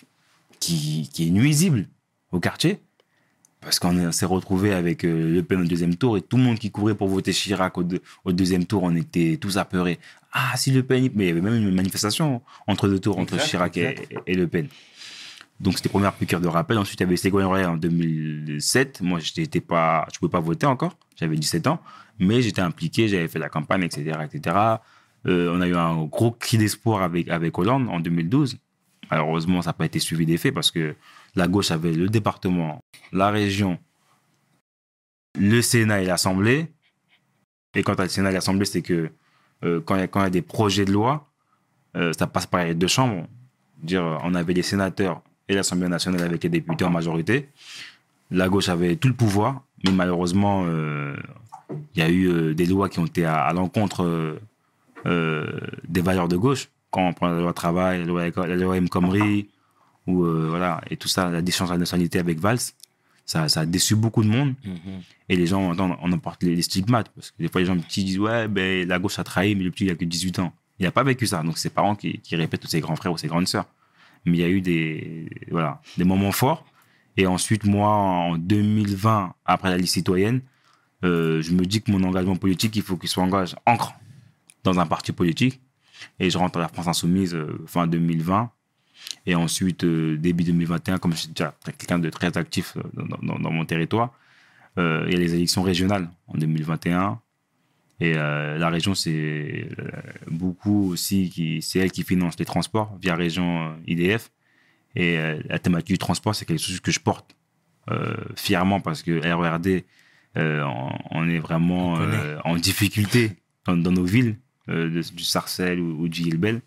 qui, 0.59 1.09
qui 1.13 1.27
est 1.27 1.31
nuisible 1.31 1.87
au 2.31 2.39
quartier. 2.39 2.79
Parce 3.61 3.79
qu'on 3.79 3.97
est- 3.97 4.11
s'est 4.11 4.25
retrouvé 4.27 4.71
avec 4.73 5.03
euh, 5.03 5.33
Le 5.33 5.41
Pen 5.43 5.61
au 5.61 5.65
deuxième 5.65 5.95
tour 5.95 6.15
et 6.15 6.21
tout 6.21 6.37
le 6.37 6.43
monde 6.43 6.59
qui 6.59 6.69
courait 6.71 6.93
pour 6.95 7.07
voter 7.09 7.31
Chirac 7.33 7.77
au, 7.77 7.83
deux- 7.83 8.01
au 8.23 8.31
deuxième 8.31 8.65
tour, 8.65 8.83
on 8.83 8.95
était 8.95 9.37
tous 9.41 9.57
apeurés. 9.57 9.99
Ah, 10.31 10.53
si 10.55 10.71
Le 10.71 10.83
Pen. 10.83 11.09
Mais 11.15 11.25
il 11.25 11.27
y 11.29 11.31
avait 11.31 11.41
même 11.41 11.55
une 11.55 11.73
manifestation 11.73 12.41
entre 12.67 12.87
deux 12.87 12.99
tours, 12.99 13.17
entre 13.17 13.33
Exact, 13.33 13.49
Chirac 13.49 13.77
et, 13.77 13.81
exact. 13.89 14.13
et 14.27 14.33
Le 14.35 14.47
Pen. 14.47 14.67
Donc, 15.59 15.75
c'était 15.77 15.89
première 15.89 16.13
piqûre 16.13 16.39
de 16.39 16.47
rappel. 16.47 16.77
Ensuite, 16.77 16.99
il 16.99 17.03
y 17.03 17.07
avait 17.07 17.17
Ségolène 17.17 17.47
Royal 17.47 17.69
en 17.71 17.77
2007. 17.77 19.01
Moi, 19.01 19.19
je 19.19 19.31
n'étais 19.41 19.59
pas, 19.61 20.05
je 20.13 20.19
pouvais 20.19 20.29
pas 20.31 20.39
voter 20.39 20.67
encore. 20.67 20.95
J'avais 21.15 21.35
17 21.35 21.65
ans. 21.67 21.81
Mais 22.19 22.41
j'étais 22.43 22.61
impliqué, 22.61 23.07
j'avais 23.07 23.27
fait 23.27 23.39
la 23.39 23.49
campagne, 23.49 23.83
etc., 23.83 24.19
etc. 24.31 24.55
Euh, 25.25 25.51
on 25.55 25.61
a 25.61 25.67
eu 25.67 25.75
un 25.75 26.03
gros 26.05 26.31
cri 26.31 26.57
d'espoir 26.59 27.01
avec, 27.01 27.27
avec 27.29 27.57
Hollande 27.57 27.87
en 27.89 27.99
2012. 27.99 28.57
Malheureusement, 29.09 29.61
ça 29.61 29.69
n'a 29.69 29.73
pas 29.73 29.85
été 29.85 29.99
suivi 29.99 30.25
des 30.25 30.37
faits 30.37 30.53
parce 30.53 30.71
que 30.71 30.95
la 31.35 31.47
gauche 31.47 31.71
avait 31.71 31.93
le 31.93 32.09
département, 32.09 32.79
la 33.11 33.29
région, 33.29 33.79
le 35.39 35.61
Sénat 35.61 36.01
et 36.01 36.05
l'Assemblée. 36.05 36.67
Et 37.75 37.83
quand 37.83 37.99
le 37.99 38.07
Sénat 38.07 38.31
et 38.31 38.33
l'Assemblée, 38.33 38.65
c'est 38.65 38.81
que 38.81 39.09
euh, 39.63 39.81
quand 39.81 39.95
il 39.95 40.01
y, 40.01 40.17
a- 40.19 40.29
des 40.29 40.41
projets 40.41 40.85
de 40.85 40.91
loi, 40.91 41.27
euh, 41.95 42.11
ça 42.13 42.27
passe 42.27 42.45
par 42.47 42.63
les 42.65 42.75
deux 42.75 42.87
chambres. 42.87 43.27
Dire, 43.81 44.19
on 44.23 44.33
avait 44.33 44.53
les 44.53 44.63
sénateurs 44.63 45.21
et 45.47 45.53
l'Assemblée 45.55 45.87
nationale 45.87 46.23
avec 46.23 46.43
les 46.43 46.49
députés 46.49 46.83
en 46.83 46.89
majorité. 46.89 47.49
La 48.31 48.49
gauche 48.49 48.69
avait 48.69 48.95
tout 48.97 49.07
le 49.07 49.13
pouvoir, 49.13 49.61
mais 49.85 49.91
malheureusement, 49.91 50.63
euh, 50.65 51.15
il 51.95 51.99
y 51.99 52.01
a 52.01 52.09
eu 52.09 52.55
des 52.55 52.65
lois 52.65 52.89
qui 52.89 52.99
ont 52.99 53.05
été 53.05 53.23
à, 53.25 53.43
à 53.43 53.53
l'encontre 53.53 54.37
des 55.05 56.01
valeurs 56.01 56.27
de 56.27 56.35
gauche. 56.35 56.67
Quand 56.91 57.07
on 57.07 57.13
prend 57.13 57.27
la 57.29 57.39
loi 57.39 57.53
travail, 57.53 57.99
la 57.99 58.55
loi, 58.55 58.77
M. 58.77 58.89
Khomri, 58.89 59.49
ou 60.05 60.23
euh, 60.23 60.47
voilà, 60.49 60.81
et 60.89 60.97
tout 60.97 61.07
ça, 61.07 61.29
la 61.29 61.41
déchéance 61.41 61.69
de 61.69 61.73
la 61.73 61.79
nationalité 61.79 62.19
avec 62.19 62.39
Valls, 62.39 62.59
ça, 63.25 63.49
ça 63.49 63.61
a 63.61 63.65
déçu 63.65 63.95
beaucoup 63.95 64.23
de 64.23 64.29
monde. 64.29 64.55
Mhm. 64.63 65.01
Et 65.29 65.35
les 65.35 65.47
gens, 65.47 65.61
on, 65.61 65.97
on 66.01 66.11
en 66.11 66.17
porte 66.17 66.43
les, 66.43 66.55
les 66.55 66.61
stigmates. 66.61 67.09
Parce 67.09 67.31
que 67.31 67.43
des 67.43 67.49
fois, 67.49 67.59
les 67.59 67.67
gens 67.67 67.77
petits 67.77 68.05
disent 68.05 68.19
Ouais, 68.19 68.47
ben, 68.47 68.87
la 68.87 68.99
gauche 68.99 69.19
a 69.19 69.23
trahi, 69.23 69.53
mais 69.53 69.63
le 69.63 69.71
petit, 69.71 69.85
il 69.85 69.91
a 69.91 69.95
que 69.95 70.05
18 70.05 70.39
ans. 70.39 70.53
Il 70.79 70.85
n'a 70.85 70.91
pas 70.91 71.03
vécu 71.03 71.27
ça. 71.27 71.43
Donc, 71.43 71.57
ses 71.57 71.69
parents 71.69 71.95
qui, 71.95 72.19
qui 72.19 72.35
répètent 72.35 72.61
tous 72.61 72.69
ses 72.69 72.79
grands 72.79 72.95
frères 72.95 73.11
ou 73.11 73.17
ses 73.17 73.27
grandes 73.27 73.47
sœurs. 73.47 73.65
Mais 74.25 74.37
il 74.37 74.39
y 74.39 74.43
a 74.43 74.49
eu 74.49 74.61
des, 74.61 75.29
voilà, 75.51 75.81
des 75.97 76.05
moments 76.05 76.31
forts. 76.31 76.65
Et 77.17 77.27
ensuite, 77.27 77.65
moi, 77.65 77.89
en 77.89 78.37
2020, 78.37 79.33
après 79.45 79.69
la 79.69 79.77
liste 79.77 79.95
citoyenne, 79.95 80.41
euh, 81.03 81.41
je 81.41 81.51
me 81.51 81.65
dis 81.65 81.81
que 81.81 81.91
mon 81.91 82.03
engagement 82.03 82.35
politique, 82.35 82.75
il 82.75 82.81
faut 82.81 82.95
qu'il 82.95 83.09
soit 83.09 83.23
engagé, 83.23 83.55
ancre 83.65 83.93
dans 84.63 84.79
un 84.79 84.85
parti 84.85 85.11
politique. 85.11 85.59
Et 86.19 86.29
je 86.29 86.37
rentre 86.37 86.57
à 86.59 86.61
la 86.61 86.67
France 86.67 86.87
Insoumise 86.87 87.35
euh, 87.35 87.59
fin 87.67 87.87
2020. 87.87 88.51
Et 89.25 89.35
ensuite, 89.35 89.83
euh, 89.83 90.17
début 90.17 90.43
2021, 90.43 90.97
comme 90.97 91.11
je 91.13 91.17
suis 91.17 91.29
déjà 91.29 91.55
quelqu'un 91.77 91.99
de 91.99 92.09
très 92.09 92.35
actif 92.37 92.75
euh, 92.77 92.81
dans, 92.93 93.17
dans- 93.21 93.39
dans 93.39 93.51
mon 93.51 93.65
territoire, 93.65 94.11
il 94.79 95.11
y 95.11 95.15
a 95.15 95.19
les 95.19 95.33
élections 95.33 95.63
régionales 95.63 96.07
en 96.27 96.37
2021. 96.37 97.19
Et 97.99 98.13
la 98.13 98.69
région, 98.69 98.93
c'est 98.93 99.67
beaucoup 100.29 100.91
aussi, 100.91 101.31
qui, 101.31 101.63
c'est 101.63 101.79
elle 101.79 101.91
qui 101.91 102.03
finance 102.03 102.37
les 102.37 102.45
transports 102.45 102.95
via 103.01 103.15
région 103.15 103.75
IDF. 103.87 104.29
Et 104.95 105.17
la 105.49 105.57
thématique 105.57 105.93
du 105.93 105.97
transport, 105.97 106.35
c'est 106.35 106.45
quelque 106.45 106.61
chose 106.61 106.79
que 106.79 106.91
je 106.91 106.99
porte 106.99 107.35
fièrement 108.35 108.79
parce 108.81 109.01
que 109.01 109.19
RERD, 109.19 109.81
on, 110.35 110.89
on 111.09 111.27
est 111.27 111.39
vraiment 111.39 111.97
en 112.45 112.55
difficulté 112.55 113.31
dans, 113.65 113.75
dans 113.77 113.91
nos 113.91 114.05
villes, 114.05 114.37
de- 114.67 115.15
du 115.15 115.23
Sarcelles 115.23 115.79
ou, 115.79 116.07
du 116.07 116.21
Yilbel. 116.23 116.61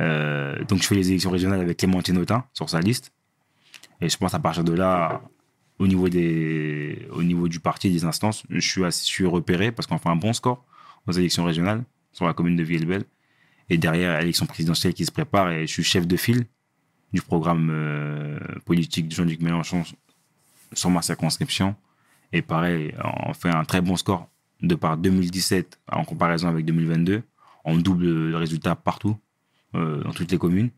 Euh, 0.00 0.64
donc, 0.64 0.82
je 0.82 0.86
fais 0.86 0.94
les 0.94 1.08
élections 1.10 1.30
régionales 1.30 1.60
avec 1.60 1.76
Clémentine 1.78 2.18
Autain 2.18 2.44
sur 2.52 2.68
sa 2.68 2.80
liste. 2.80 3.12
Et 4.00 4.08
je 4.08 4.16
pense 4.16 4.34
à 4.34 4.38
partir 4.40 4.64
de 4.64 4.72
là, 4.72 5.22
au 5.78 5.86
niveau, 5.86 6.08
des, 6.08 7.06
au 7.12 7.22
niveau 7.22 7.48
du 7.48 7.60
parti, 7.60 7.90
des 7.90 8.04
instances, 8.04 8.44
je 8.50 8.58
suis, 8.60 8.84
assez- 8.84 9.02
je 9.04 9.10
suis 9.10 9.26
repéré 9.26 9.70
parce 9.72 9.86
qu'on 9.86 9.98
fait 9.98 10.08
un 10.08 10.16
bon 10.16 10.32
score 10.32 10.64
aux 11.06 11.12
élections 11.12 11.44
régionales 11.44 11.84
sur 12.12 12.26
la 12.26 12.34
commune 12.34 12.56
de 12.56 12.62
Villebel. 12.62 13.04
Et 13.70 13.78
derrière, 13.78 14.18
l'élection 14.20 14.46
présidentielle 14.46 14.94
qui 14.94 15.04
se 15.06 15.12
prépare, 15.12 15.50
et 15.52 15.66
je 15.66 15.72
suis 15.72 15.84
chef 15.84 16.06
de 16.06 16.16
file 16.16 16.44
du 17.12 17.22
programme 17.22 17.70
euh, 17.72 18.38
politique 18.66 19.08
de 19.08 19.14
Jean-Luc 19.14 19.40
Mélenchon 19.40 19.84
sur 20.72 20.90
ma 20.90 21.00
circonscription. 21.02 21.76
Et 22.32 22.42
pareil, 22.42 22.92
on 23.26 23.32
fait 23.32 23.48
un 23.50 23.64
très 23.64 23.80
bon 23.80 23.96
score 23.96 24.28
de 24.66 24.74
par 24.74 24.96
2017 24.96 25.78
en 25.92 26.04
comparaison 26.04 26.48
avec 26.48 26.64
2022. 26.64 27.22
On 27.64 27.76
double 27.76 28.04
le 28.30 28.36
résultat 28.36 28.74
partout, 28.74 29.16
euh, 29.74 30.02
dans 30.02 30.12
toutes 30.12 30.30
les 30.30 30.38
communes. 30.38 30.70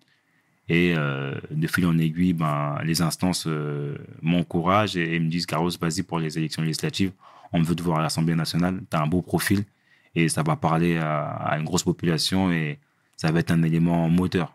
Et 0.68 0.94
euh, 0.96 1.35
de 1.51 1.66
fil 1.66 1.87
en 1.87 1.96
aiguille, 1.99 2.33
ben, 2.33 2.79
les 2.85 3.03
instances 3.03 3.44
euh, 3.46 3.96
m'encouragent 4.22 4.96
et, 4.96 5.18
me 5.20 5.29
disent 5.29 5.46
Carlos, 5.46 5.70
vas-y 5.81 6.03
pour 6.03 6.18
les 6.18 6.38
élections 6.38 6.62
législatives. 6.62 7.12
on 7.53 7.62
veut 7.62 7.75
te 7.75 7.83
voir 7.83 7.99
à 7.99 8.03
l'Assemblée 8.03 8.35
nationale, 8.35 8.81
tu 8.90 8.96
as 8.96 9.01
un 9.01 9.07
beau 9.07 9.22
profil 9.22 9.64
et 10.14 10.29
ça 10.29 10.42
va 10.42 10.57
parler 10.57 10.96
à, 10.96 11.57
une 11.59 11.64
grosse 11.64 11.85
population 11.85 12.51
et 12.51 12.79
ça 13.16 13.31
va 13.31 13.40
être 13.40 13.51
un 13.51 13.62
élément 13.62 14.09
moteur. 14.09 14.55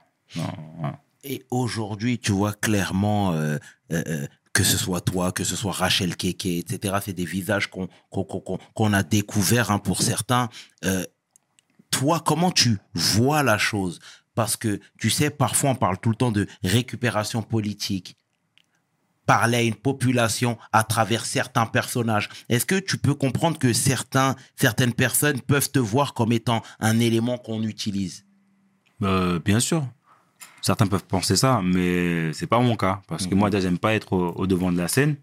Et 1.24 1.44
aujourd'hui, 1.52 2.17
tu 2.17 2.32
vois 2.32 2.54
clairement 2.54 3.36
que 4.54 4.64
ce 4.64 4.78
soit 4.78 5.02
toi, 5.02 5.32
que 5.32 5.44
ce 5.44 5.56
soit 5.56 5.72
Rachel 5.72 6.16
Keke, 6.16 6.46
etc. 6.46 6.96
C'est 7.04 7.14
des 7.14 7.26
visages 7.26 7.70
qu'on 7.70 8.94
a 8.94 9.04
découverts 9.04 9.72
hein, 9.72 9.80
pour 9.80 10.02
certains. 10.02 10.50
Euh, 10.86 11.06
toi, 11.90 12.22
comment 12.26 12.52
tu 12.52 12.78
vois 12.94 13.44
la 13.44 13.58
chose? 13.58 14.00
Parce 14.36 14.58
que 14.58 14.80
tu 14.98 15.10
sais, 15.10 15.30
parfois 15.30 15.72
on 15.72 15.76
parle 15.76 16.00
tout 16.00 16.10
le 16.10 16.16
temps 16.16 16.32
de 16.32 16.48
récupération 16.64 17.42
politique. 17.42 18.18
Parler 19.26 19.58
à 19.58 19.62
une 19.62 19.76
population 19.76 20.58
à 20.74 20.84
travers 20.84 21.26
certains 21.26 21.66
personnages. 21.66 22.28
Est-ce 22.50 22.66
que 22.66 22.80
tu 22.80 22.98
peux 22.98 23.14
comprendre 23.14 23.58
que 23.58 23.72
certains, 23.72 24.36
certaines 24.56 24.94
personnes 24.94 25.40
peuvent 25.42 25.70
te 25.72 25.80
voir 25.80 26.14
comme 26.14 26.32
étant 26.34 26.62
un 26.80 27.00
élément 27.00 27.38
qu'on 27.38 27.64
utilise? 27.64 28.26
Euh, 29.04 29.40
bien 29.40 29.60
sûr. 29.60 29.88
Certains 30.62 30.88
peuvent 30.88 31.06
penser 31.06 31.36
ça, 31.36 31.62
mais 31.63 32.32
c'est 32.34 32.47
pas 32.47 32.60
mon 32.60 32.76
cas. 32.76 33.02
Parce 33.08 33.26
que 33.28 33.34
Mhm. 33.34 33.39
moi, 33.39 33.50
déjà, 33.50 33.62
j'aime 33.63 33.80
pas 33.80 33.93
être 33.95 34.13
au, 34.13 34.30
au 34.34 34.47
devant 34.47 34.71
de 34.71 34.78
la 34.78 34.88
scène. 34.88 35.15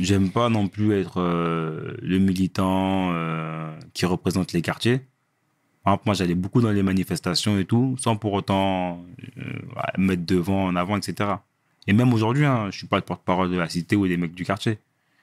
J'aime 0.00 0.30
pas 0.30 0.48
non 0.48 0.68
plus 0.68 0.92
être 0.94 1.20
euh, 1.20 1.94
le 2.00 2.18
militant 2.18 3.10
euh, 3.12 3.70
qui 3.92 4.06
représente 4.06 4.52
les 4.54 4.62
quartiers. 4.62 5.00
Exemple, 5.84 6.02
moi, 6.06 6.14
j'allais 6.14 6.34
beaucoup 6.34 6.60
dans 6.62 6.70
les 6.70 6.82
manifestations 6.82 7.58
et 7.58 7.64
tout, 7.66 7.96
sans 7.98 8.16
pour 8.16 8.32
autant 8.32 9.04
euh, 9.38 9.42
mettre 9.98 10.24
devant, 10.24 10.64
en 10.64 10.76
avant, 10.76 10.96
etc. 10.96 11.30
Et 11.86 11.92
même 11.92 12.12
aujourd'hui, 12.14 12.44
hein, 12.46 12.68
je 12.70 12.78
suis 12.78 12.86
pas 12.86 12.96
le 12.96 13.02
porte-parole 13.02 13.50
de 13.50 13.56
la 13.58 13.68
cité 13.68 13.96
ou 13.96 14.06
des 14.08 14.16
mecs 14.16 14.34
du 14.34 14.44
quartier. 14.44 14.78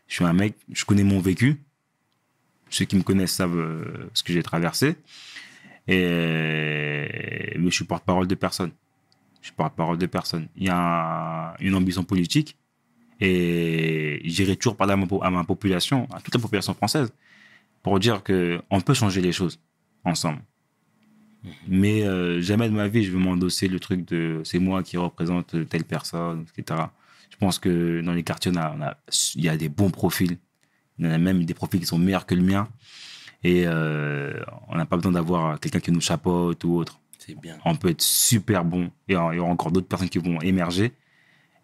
Je 0.07 0.15
suis 0.15 0.25
un 0.25 0.33
mec, 0.33 0.55
je 0.71 0.85
connais 0.85 1.03
mon 1.03 1.19
vécu. 1.19 1.61
Ceux 2.69 2.85
qui 2.85 2.95
me 2.95 3.03
connaissent 3.03 3.33
savent 3.33 4.09
ce 4.13 4.21
que 4.23 4.33
j'ai 4.33 4.43
traversé. 4.43 4.95
Et 5.87 7.53
mais 7.57 7.69
je 7.69 7.75
suis 7.75 7.85
porte-parole 7.85 8.27
de 8.27 8.35
personne. 8.35 8.71
Je 9.45 9.49
suis 9.51 9.55
porte-parole 9.55 9.99
de 9.99 10.07
personne. 10.07 10.47
Il 10.55 10.63
y 10.63 10.69
a 10.69 11.51
un- 11.51 11.55
une 11.59 11.75
ambition 11.75 12.03
politique 12.03 12.57
et 13.21 14.19
j'irai 14.25 14.55
toujours 14.55 14.75
parler 14.75 14.93
à 14.93 14.97
ma, 14.97 15.05
po- 15.05 15.21
à 15.23 15.29
ma 15.29 15.43
population, 15.43 16.07
à 16.11 16.19
toute 16.19 16.33
la 16.33 16.41
population 16.41 16.73
française, 16.73 17.13
pour 17.83 17.99
dire 17.99 18.23
que 18.23 18.59
on 18.71 18.81
peut 18.81 18.95
changer 18.95 19.21
les 19.21 19.31
choses 19.31 19.59
ensemble. 20.03 20.41
Mais 21.67 22.01
euh, 22.03 22.41
jamais 22.41 22.67
de 22.69 22.73
ma 22.73 22.87
vie 22.87 23.03
je 23.03 23.11
veux 23.11 23.19
m'endosser 23.19 23.67
le 23.67 23.79
truc 23.79 24.03
de 24.07 24.41
c'est 24.43 24.57
moi 24.57 24.81
qui 24.81 24.97
représente 24.97 25.55
telle 25.69 25.83
personne, 25.83 26.45
etc. 26.57 26.81
Je 27.29 27.37
pense 27.37 27.59
que 27.59 28.01
dans 28.01 28.13
les 28.13 28.23
quartiers, 28.23 28.51
on 28.51 28.57
a- 28.57 28.73
on 28.75 28.81
a- 28.81 28.97
il 29.35 29.43
y 29.43 29.49
a 29.49 29.57
des 29.57 29.69
bons 29.69 29.91
profils. 29.91 30.37
Il 30.97 31.05
y 31.05 31.07
en 31.07 31.11
a 31.11 31.19
même 31.19 31.43
des 31.45 31.53
profils 31.53 31.79
qui 31.79 31.85
sont 31.85 31.99
meilleurs 31.99 32.25
que 32.25 32.33
le 32.33 32.41
mien. 32.41 32.67
Et 33.43 33.65
euh, 33.67 34.33
on 34.69 34.75
n'a 34.75 34.87
pas 34.87 34.95
besoin 34.95 35.11
d'avoir 35.11 35.59
quelqu'un 35.59 35.79
qui 35.79 35.91
nous 35.91 36.01
chapeaute 36.01 36.63
ou 36.63 36.77
autre. 36.77 36.99
On 37.65 37.75
peut 37.75 37.89
être 37.89 38.01
super 38.01 38.65
bon. 38.65 38.85
Et 39.07 39.13
il 39.13 39.13
y 39.13 39.15
aura 39.15 39.51
encore 39.51 39.71
d'autres 39.71 39.87
personnes 39.87 40.09
qui 40.09 40.19
vont 40.19 40.39
émerger. 40.41 40.93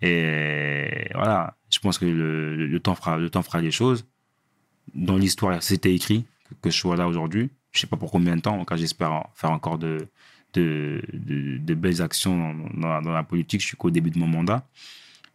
Et 0.02 1.10
voilà, 1.14 1.56
je 1.70 1.80
pense 1.80 1.98
que 1.98 2.06
le, 2.06 2.80
temps, 2.80 2.96
fera, 2.96 3.18
le 3.18 3.30
temps 3.30 3.44
fera 3.44 3.62
les 3.62 3.72
choses. 3.72 4.06
Dans 4.96 5.18
l'histoire, 5.18 5.62
c'était 5.62 5.94
écrit 5.94 6.26
que, 6.62 6.70
je 6.70 6.78
sois 6.78 6.96
là 6.96 7.08
aujourd'hui. 7.08 7.50
Je 7.72 7.80
sais 7.80 7.88
pas 7.88 7.98
pour 7.98 8.12
combien 8.12 8.36
de 8.36 8.42
temps. 8.42 8.60
En 8.60 8.66
cas, 8.66 8.76
j'espère 8.76 9.26
faire 9.36 9.52
encore 9.52 9.78
de, 9.78 10.08
belles 10.54 12.02
actions 12.02 12.56
dans, 12.74 13.00
la, 13.00 13.24
politique. 13.24 13.62
Je 13.62 13.68
suis 13.68 13.78
qu'au 13.78 13.92
début 13.92 14.10
de 14.10 14.20
mon 14.20 14.28
mandat. 14.28 14.68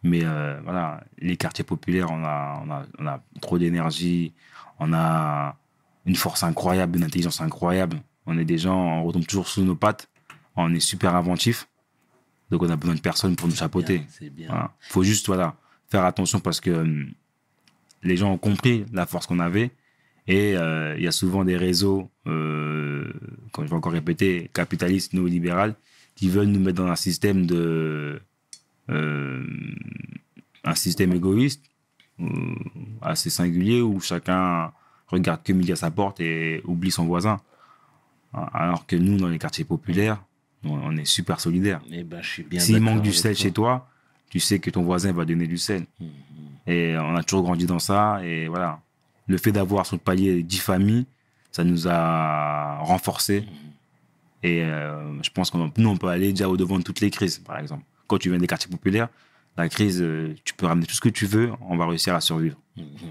Mais 0.03 0.21
euh, 0.23 0.59
voilà, 0.63 1.03
les 1.17 1.37
quartiers 1.37 1.63
populaires, 1.63 2.11
on 2.11 2.23
a, 2.23 2.61
on 2.65 2.69
a, 2.69 2.85
on 2.99 3.07
a 3.07 3.23
trop 3.41 3.57
d'énergie. 3.57 4.33
On 4.79 4.93
a 4.93 5.57
une 6.05 6.15
force 6.15 6.43
incroyable, 6.43 6.97
une 6.97 7.03
intelligence 7.05 7.41
incroyable. 7.41 8.01
On 8.27 8.37
est 8.37 8.45
des 8.45 8.57
gens, 8.57 8.77
on 8.77 9.03
retombe 9.03 9.25
toujours 9.25 9.47
sous 9.47 9.63
nos 9.63 9.75
pattes. 9.75 10.09
On 10.57 10.73
est 10.73 10.79
super 10.79 11.15
inventif. 11.15 11.67
Donc 12.51 12.63
on 12.63 12.69
a 12.69 12.75
besoin 12.75 12.95
de 12.95 13.01
personne 13.01 13.35
pour 13.35 13.47
nous 13.47 13.55
chapeauter. 13.55 13.99
Bien, 13.99 14.07
C'est 14.09 14.29
bien. 14.29 14.47
Voilà. 14.49 14.73
Faut 14.79 15.03
juste 15.03 15.27
voilà, 15.27 15.55
faire 15.89 16.03
attention 16.05 16.39
parce 16.39 16.59
que 16.59 16.71
hum, 16.71 17.11
les 18.03 18.17
gens 18.17 18.31
ont 18.31 18.37
compris 18.37 18.85
la 18.91 19.05
force 19.05 19.27
qu'on 19.27 19.39
avait. 19.39 19.71
Et 20.27 20.57
euh, 20.57 20.95
il 20.97 21.03
y 21.03 21.07
a 21.07 21.11
souvent 21.11 21.45
des 21.45 21.55
réseaux, 21.55 22.09
euh, 22.25 23.11
comme 23.53 23.65
je 23.65 23.69
vais 23.69 23.75
encore 23.77 23.93
répéter, 23.93 24.49
capitalistes, 24.53 25.13
néolibérales, 25.13 25.75
qui 26.15 26.27
veulent 26.29 26.47
nous 26.47 26.59
mettre 26.59 26.77
dans 26.83 26.87
un 26.87 26.97
système 26.97 27.45
de. 27.45 28.21
euh, 28.89 29.45
un 30.63 30.75
système 30.75 31.13
égoïste, 31.13 31.63
euh, 32.19 32.55
assez 33.01 33.29
singulier, 33.29 33.81
où 33.81 33.99
chacun 34.01 34.73
regarde 35.07 35.43
que 35.43 35.53
midi 35.53 35.71
à 35.71 35.77
sa 35.77 35.91
porte 35.91 36.19
et 36.19 36.61
oublie 36.65 36.91
son 36.91 37.05
voisin. 37.05 37.39
Alors 38.33 38.85
que 38.85 38.95
nous, 38.97 39.17
dans 39.17 39.29
les 39.29 39.39
quartiers 39.39 39.63
populaires, 39.63 40.21
on- 40.69 40.97
est 40.97 41.05
super 41.05 41.39
solidaires. 41.39 41.81
Eh 41.91 42.03
ben, 42.03 42.21
S'il 42.59 42.79
manque 42.81 43.01
du 43.01 43.13
sel 43.13 43.33
toi. 43.35 43.43
chez 43.43 43.51
toi, 43.51 43.89
tu 44.29 44.39
sais 44.39 44.59
que 44.59 44.69
ton 44.69 44.83
voisin 44.83 45.11
va 45.13 45.25
donner 45.25 45.47
du 45.47 45.57
sel. 45.57 45.85
Mhm. 45.99 46.07
Et 46.67 46.97
on 46.97 47.15
a 47.15 47.23
toujours 47.23 47.43
grandi 47.43 47.65
dans 47.65 47.79
ça. 47.79 48.19
Et 48.23 48.47
voilà. 48.47 48.79
Le 49.27 49.37
fait 49.37 49.51
d'avoir 49.51 49.85
sur 49.85 49.95
le 49.95 50.01
palier 50.01 50.43
10 50.43 50.59
familles, 50.59 51.05
ça 51.51 51.63
nous 51.63 51.87
a 51.87 52.79
renforcés. 52.79 53.45
Et 54.43 54.61
euh, 54.63 55.21
je 55.23 55.29
pense 55.29 55.49
que 55.51 55.57
nous, 55.57 55.89
on 55.89 55.97
peut 55.97 56.07
aller 56.07 56.29
déjà 56.31 56.47
au-devant 56.47 56.77
de 56.77 56.83
toutes 56.83 57.01
les 57.01 57.09
crises, 57.09 57.39
par 57.39 57.57
exemple. 57.59 57.83
Quand 58.07 58.17
tu 58.17 58.29
viens 58.29 58.37
des 58.39 58.47
quartiers 58.47 58.69
populaires, 58.69 59.09
la 59.57 59.67
crise, 59.69 59.99
euh, 60.01 60.33
tu 60.45 60.53
peux 60.53 60.65
ramener 60.67 60.85
tout 60.85 60.93
ce 60.95 61.01
que 61.01 61.09
tu 61.09 61.25
veux, 61.25 61.51
on 61.61 61.75
va 61.77 61.87
réussir 61.87 62.13
à 62.15 62.21
survivre. 62.21 62.57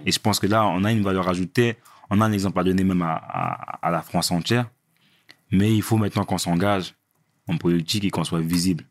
Et 0.06 0.12
je 0.12 0.18
pense 0.20 0.38
que 0.38 0.46
là, 0.46 0.64
on 0.66 0.84
a 0.84 0.92
une 0.92 1.02
valeur 1.02 1.28
ajoutée. 1.28 1.76
On 2.08 2.20
a 2.20 2.24
un 2.26 2.32
exemple 2.32 2.60
à 2.60 2.64
donner 2.64 2.84
même 2.84 3.02
à, 3.02 3.14
à- 3.14 3.86
à 3.88 3.90
la 3.90 4.00
France 4.02 4.30
entière. 4.30 4.70
Mais 5.50 5.74
il 5.74 5.82
faut 5.82 5.96
maintenant 5.96 6.24
qu'on 6.24 6.38
s'engage 6.38 6.94
en 7.46 7.56
politique 7.56 8.04
et 8.04 8.10
qu'on 8.10 8.24
soit 8.24 8.40
visible. 8.40 8.84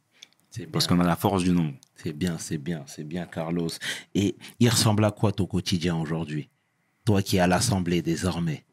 Parce 0.72 0.88
qu'on 0.88 1.00
a 1.02 1.04
la 1.04 1.18
force 1.18 1.44
du 1.44 1.52
nombre. 1.52 1.74
C'est 1.96 2.14
bien, 2.14 2.38
c'est 2.38 2.58
bien, 2.58 2.84
c'est 2.88 3.04
bien, 3.04 3.26
Carlos. 3.26 3.68
Et 4.14 4.38
il 4.60 4.70
ressemble 4.70 5.04
à 5.04 5.12
quoi 5.12 5.34
ton 5.34 5.46
quotidien 5.46 5.98
aujourd'hui? 5.98 6.50
Toi 7.04 7.22
qui 7.22 7.36
es 7.38 7.40
à 7.40 7.48
l'Assemblée 7.48 8.02
désormais? 8.02 8.64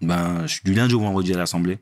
Ben, 0.00 0.46
je 0.46 0.54
suis 0.54 0.62
du 0.64 0.72
lundi 0.72 0.94
au 0.94 1.00
vendredi 1.00 1.34
à 1.34 1.36
l'Assemblée. 1.36 1.78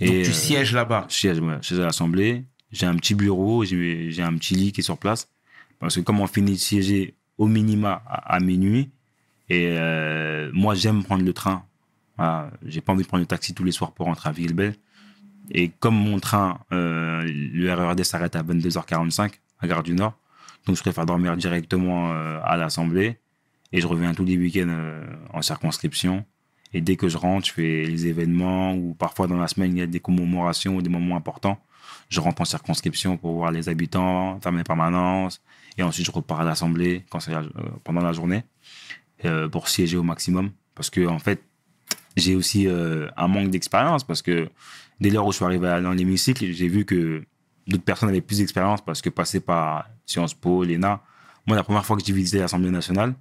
Donc 0.00 0.10
tu 0.10 0.30
euh, 0.30 0.32
sièges 0.32 0.74
là-bas? 0.74 1.06
Je 1.08 1.14
siège, 1.14 1.40
ouais, 1.40 1.56
je 1.62 1.68
siège 1.68 1.80
à 1.80 1.84
l'Assemblée. 1.84 2.44
J'ai 2.70 2.86
un 2.86 2.96
petit 2.96 3.14
bureau, 3.14 3.64
j'ai 3.64 4.22
un 4.22 4.36
petit 4.36 4.54
lit 4.54 4.72
qui 4.72 4.80
est 4.80 4.84
sur 4.84 4.98
place. 4.98 5.30
Parce 5.78 5.94
que 5.94 6.00
comme 6.00 6.20
on 6.20 6.26
finit 6.26 6.52
de 6.52 6.58
siéger 6.58 7.14
au 7.38 7.46
minima 7.46 8.02
à, 8.06 8.34
à 8.34 8.40
minuit, 8.40 8.90
et 9.48 9.68
euh, 9.78 10.50
moi 10.52 10.74
j'aime 10.74 11.02
prendre 11.02 11.24
le 11.24 11.32
train. 11.32 11.64
Voilà, 12.18 12.50
j'ai 12.66 12.82
pas 12.82 12.92
envie 12.92 13.04
de 13.04 13.08
prendre 13.08 13.22
le 13.22 13.26
taxi 13.26 13.54
tous 13.54 13.64
les 13.64 13.72
soirs 13.72 13.92
pour 13.92 14.06
rentrer 14.06 14.28
à 14.28 14.32
Villebel. 14.32 14.74
Et 15.50 15.68
comme 15.68 15.96
mon 15.96 16.18
train, 16.20 16.60
euh, 16.72 17.22
le 17.26 17.72
RERD 17.72 18.02
s'arrête 18.04 18.36
à 18.36 18.42
22h45 18.42 19.32
à 19.60 19.66
Gare 19.66 19.82
du 19.82 19.94
Nord, 19.94 20.14
donc 20.68 20.76
je 20.76 20.82
préfère 20.82 21.06
dormir 21.06 21.34
directement 21.36 22.12
euh, 22.12 22.40
à 22.44 22.58
l'Assemblée. 22.58 23.18
Et 23.72 23.80
je 23.80 23.86
reviens 23.86 24.12
tous 24.14 24.24
les 24.24 24.36
week-ends 24.36 24.68
euh, 24.68 25.06
en 25.32 25.40
circonscription. 25.40 26.24
Et 26.74 26.82
dès 26.82 26.96
que 26.96 27.08
je 27.08 27.16
rentre, 27.16 27.46
je 27.46 27.52
fais 27.52 27.84
les 27.84 28.06
événements 28.06 28.74
ou 28.74 28.94
parfois 28.94 29.26
dans 29.26 29.38
la 29.38 29.48
semaine, 29.48 29.74
il 29.74 29.78
y 29.78 29.82
a 29.82 29.86
des 29.86 30.00
commémorations 30.00 30.76
ou 30.76 30.82
des 30.82 30.90
moments 30.90 31.16
importants. 31.16 31.58
Je 32.10 32.20
rentre 32.20 32.42
en 32.42 32.44
circonscription 32.44 33.16
pour 33.16 33.32
voir 33.32 33.50
les 33.50 33.70
habitants, 33.70 34.38
faire 34.40 34.52
mes 34.52 34.64
permanences. 34.64 35.40
Et 35.78 35.82
ensuite, 35.82 36.04
je 36.04 36.10
repars 36.10 36.40
à 36.40 36.44
l'Assemblée 36.44 37.04
euh, 37.14 37.42
pendant 37.84 38.02
la 38.02 38.12
journée 38.12 38.44
pour 39.50 39.68
siéger 39.68 39.96
au 39.96 40.02
maximum. 40.02 40.50
Parce 40.74 40.90
que, 40.90 41.06
en 41.06 41.18
fait, 41.18 41.42
j'ai 42.16 42.36
aussi 42.36 42.68
un 42.68 43.28
manque 43.28 43.50
d'expérience 43.50 44.04
parce 44.04 44.22
que 44.22 44.48
dès 45.00 45.10
lors 45.10 45.26
où 45.26 45.32
je 45.32 45.36
suis 45.36 45.44
arrivé 45.44 45.66
dans 45.82 45.92
l'hémicycle, 45.92 46.44
j'ai 46.52 46.68
vu 46.68 46.84
que 46.84 47.22
d'autres 47.66 47.84
personnes 47.84 48.08
avaient 48.08 48.20
plus 48.20 48.38
d'expérience 48.38 48.80
parce 48.84 49.00
que 49.02 49.10
passer 49.10 49.40
par 49.40 49.88
Sciences 50.06 50.34
Po, 50.34 50.64
l'ENA. 50.64 51.00
Moi, 51.46 51.56
la 51.56 51.62
première 51.62 51.84
fois 51.84 51.96
que 51.96 52.04
j'ai 52.04 52.12
visité 52.12 52.38
l'Assemblée 52.38 52.70
nationale, 52.70 53.14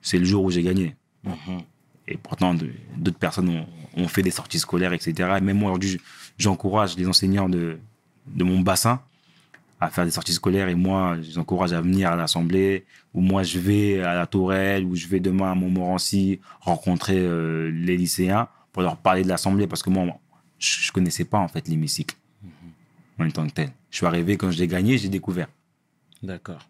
c'est 0.00 0.18
le 0.18 0.24
jour 0.24 0.44
où 0.44 0.50
j'ai 0.50 0.62
gagné. 0.62 0.96
Mhm. 1.24 1.60
Et 2.08 2.16
pourtant, 2.16 2.54
d'autres 2.54 3.18
personnes 3.18 3.48
ont, 3.48 3.66
ont 3.96 4.08
fait 4.08 4.22
des 4.22 4.30
sorties 4.30 4.58
scolaires, 4.58 4.92
etc. 4.92 5.36
Et 5.38 5.40
même 5.40 5.58
moi, 5.58 5.70
aujourd'hui, 5.70 6.00
j'encourage 6.38 6.96
les 6.96 7.06
enseignants 7.06 7.48
de, 7.48 7.78
de 8.26 8.44
mon 8.44 8.60
bassin 8.60 9.00
à 9.80 9.90
faire 9.90 10.04
des 10.04 10.10
sorties 10.10 10.32
scolaires. 10.32 10.68
Et 10.68 10.74
moi, 10.74 11.16
je 11.20 11.28
les 11.28 11.38
encourage 11.38 11.72
à 11.72 11.80
venir 11.80 12.10
à 12.10 12.16
l'Assemblée, 12.16 12.84
où 13.14 13.20
moi, 13.20 13.42
je 13.42 13.58
vais 13.58 14.00
à 14.02 14.14
la 14.14 14.26
Tourelle, 14.26 14.84
où 14.84 14.94
je 14.94 15.06
vais 15.06 15.20
demain 15.20 15.52
à 15.52 15.54
Montmorency 15.54 16.40
rencontrer 16.60 17.18
euh, 17.18 17.70
les 17.70 17.96
lycéens 17.96 18.48
pour 18.72 18.82
leur 18.82 18.96
parler 18.96 19.22
de 19.22 19.28
l'Assemblée. 19.28 19.66
Parce 19.66 19.82
que 19.82 19.90
moi, 19.90 20.06
je 20.60 20.88
ne 20.88 20.92
connaissais 20.92 21.24
pas, 21.24 21.38
en 21.38 21.48
fait, 21.48 21.66
l'hémicycle 21.68 22.14
en 23.18 23.28
tant 23.30 23.46
que 23.46 23.52
tel. 23.52 23.70
Je 23.90 23.96
suis 23.98 24.06
arrivé, 24.06 24.36
quand 24.36 24.50
je 24.50 24.58
l'ai 24.58 24.66
gagné, 24.68 24.96
j'ai 24.96 25.08
découvert. 25.08 25.48
D'accord. 26.22 26.66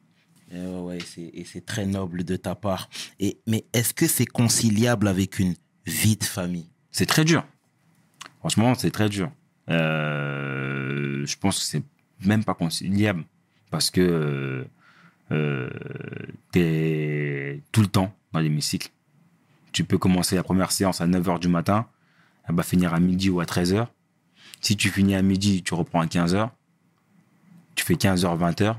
Et 0.53 0.59
ouais, 0.61 0.81
ouais, 0.81 0.99
c'est- 1.05 1.31
et 1.33 1.45
c'est 1.45 1.65
très 1.65 1.87
noble 1.87 2.25
de 2.25 2.35
ta 2.37 2.55
part. 2.57 2.89
Et, 3.21 3.39
mais 3.47 3.65
est-ce 3.73 3.95
que 3.95 4.07
c'est 4.09 4.27
conciliable 4.27 5.07
avec 5.07 5.39
une 5.39 5.55
vie 5.87 6.17
de 6.17 6.25
famille? 6.25 6.69
C'est 6.91 7.07
très 7.07 7.25
dur. 7.25 7.45
Franchement, 8.41 8.75
c'est 8.75 8.91
très 8.91 9.09
dur. 9.09 9.31
Euh, 9.69 11.25
je 11.27 11.37
pense 11.37 11.59
que 11.59 11.65
c'est 11.65 11.83
même 12.25 12.43
pas 12.45 12.55
conciliable 12.55 13.25
parce 13.71 13.91
que 13.91 14.01
euh, 14.01 14.65
euh, 15.33 15.71
t'es 16.53 17.63
tout 17.73 17.83
le 17.83 17.87
temps 17.87 18.13
dans 18.33 18.41
l'hémicycle. 18.41 18.91
tu 19.73 19.85
peux 19.85 19.99
commencer 19.99 20.35
la 20.35 20.43
première 20.43 20.73
séance 20.73 21.01
à 21.01 21.07
9h 21.07 21.39
du 21.39 21.47
matin, 21.49 21.87
va 22.53 22.63
finir 22.63 22.95
à 22.95 23.01
midi 23.01 23.31
ou 23.31 23.41
à 23.41 23.45
13h. 23.45 23.87
Si 24.61 24.77
tu 24.77 24.91
finis 24.91 25.15
à 25.15 25.23
midi, 25.23 25.63
tu 25.63 25.75
reprends 25.75 26.01
à 26.01 26.07
15h. 26.07 26.51
Tu 27.75 27.85
fais 27.85 27.95
15h, 27.95 28.39
20h. 28.39 28.77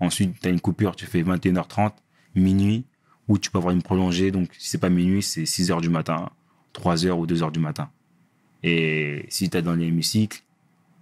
Ensuite, 0.00 0.40
tu 0.40 0.48
as 0.48 0.50
une 0.50 0.60
coupure, 0.60 0.96
tu 0.96 1.06
fais 1.06 1.22
21h30, 1.22 1.92
minuit, 2.34 2.84
ou 3.28 3.38
tu 3.38 3.50
peux 3.50 3.58
avoir 3.58 3.72
une 3.72 3.82
prolongée. 3.82 4.32
Donc, 4.32 4.48
si 4.58 4.70
c'est 4.70 4.78
pas 4.78 4.88
minuit, 4.88 5.22
c'est 5.22 5.44
6h 5.44 5.80
du 5.80 5.88
matin, 5.88 6.30
3h 6.74 7.10
ou 7.10 7.26
2h 7.26 7.52
du 7.52 7.60
matin. 7.60 7.88
Et 8.64 9.26
si 9.28 9.48
tu 9.48 9.56
es 9.56 9.62
dans 9.62 9.74
l'hémicycle, 9.74 10.42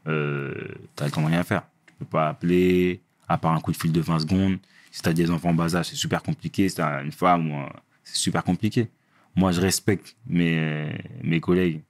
euh, 0.06 0.54
tu 0.96 1.02
as 1.02 1.06
le 1.06 1.12
temps 1.12 1.22
de 1.22 1.28
rien 1.28 1.42
faire. 1.44 1.62
Tu 1.86 1.94
peux 1.98 2.04
pas 2.04 2.28
appeler, 2.28 3.00
à 3.28 3.38
part 3.38 3.52
un 3.52 3.61
coup 3.61 3.72
de 3.72 3.76
fil 3.76 3.92
de 3.92 4.00
20 4.00 4.20
secondes. 4.20 4.58
Si 4.90 5.00
tu 5.02 5.08
as 5.08 5.12
des 5.12 5.30
enfants 5.30 5.50
en 5.50 5.54
bas 5.54 5.76
âge, 5.76 5.86
c'est 5.86 5.96
super 5.96 6.22
compliqué. 6.22 6.68
Si 6.68 6.74
tu 6.74 6.82
as 6.82 7.02
une 7.02 7.12
femme, 7.12 7.68
c'est 8.04 8.16
super 8.16 8.44
compliqué. 8.44 8.88
Moi, 9.36 9.52
je 9.52 9.61
respecte 9.61 10.16
mes, 10.26 10.92
mes 11.22 11.40
collègues 11.40 11.80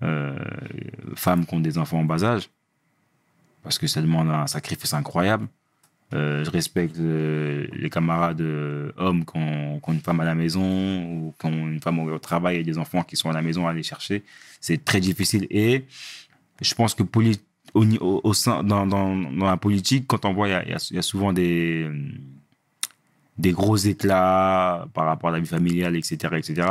femmes 0.00 1.44
qui 1.46 1.54
ont 1.54 1.60
des 1.60 1.78
enfants 1.78 1.98
en 1.98 2.04
bas 2.04 2.24
âge 2.24 2.48
parce 3.62 3.78
que 3.78 3.86
ça 3.86 4.00
demande 4.00 4.30
un 4.30 4.46
sacrifice 4.46 4.94
incroyable. 4.94 5.46
Euh, 6.14 6.42
je 6.42 6.50
respecte 6.50 6.98
euh, 6.98 7.66
les 7.74 7.90
camarades 7.90 8.40
euh, 8.40 8.92
hommes 8.96 9.26
qui 9.26 9.36
ont, 9.36 9.78
une 9.88 10.00
femme 10.00 10.20
à 10.20 10.24
la 10.24 10.34
maison 10.34 10.62
ou 11.04 11.34
qui 11.38 11.46
ont 11.46 11.68
une 11.68 11.80
femme 11.80 11.98
au, 11.98 12.18
travail 12.18 12.56
et 12.56 12.62
des 12.62 12.78
enfants 12.78 13.02
qui 13.02 13.16
sont 13.16 13.28
à 13.28 13.34
la 13.34 13.42
maison 13.42 13.66
à 13.66 13.72
aller 13.72 13.82
chercher. 13.82 14.24
C'est 14.58 14.82
très 14.84 15.00
difficile. 15.00 15.46
Et 15.50 15.84
je 16.62 16.74
pense 16.74 16.94
que 16.94 17.02
au, 17.74 18.32
sein, 18.32 18.64
dans, 18.64 18.86
la 19.36 19.56
politique, 19.58 20.06
quand 20.06 20.24
on 20.24 20.32
voit, 20.32 20.48
il 20.48 20.70
y 20.70 20.98
a, 20.98 21.02
souvent 21.02 21.34
des, 21.34 21.82
euh, 21.82 22.10
des 23.36 23.52
gros 23.52 23.76
éclats 23.76 24.88
par 24.94 25.04
rapport 25.04 25.28
à 25.28 25.32
la 25.32 25.40
vie 25.40 25.46
familiale, 25.46 25.94
etc., 25.94 26.16
etc. 26.38 26.68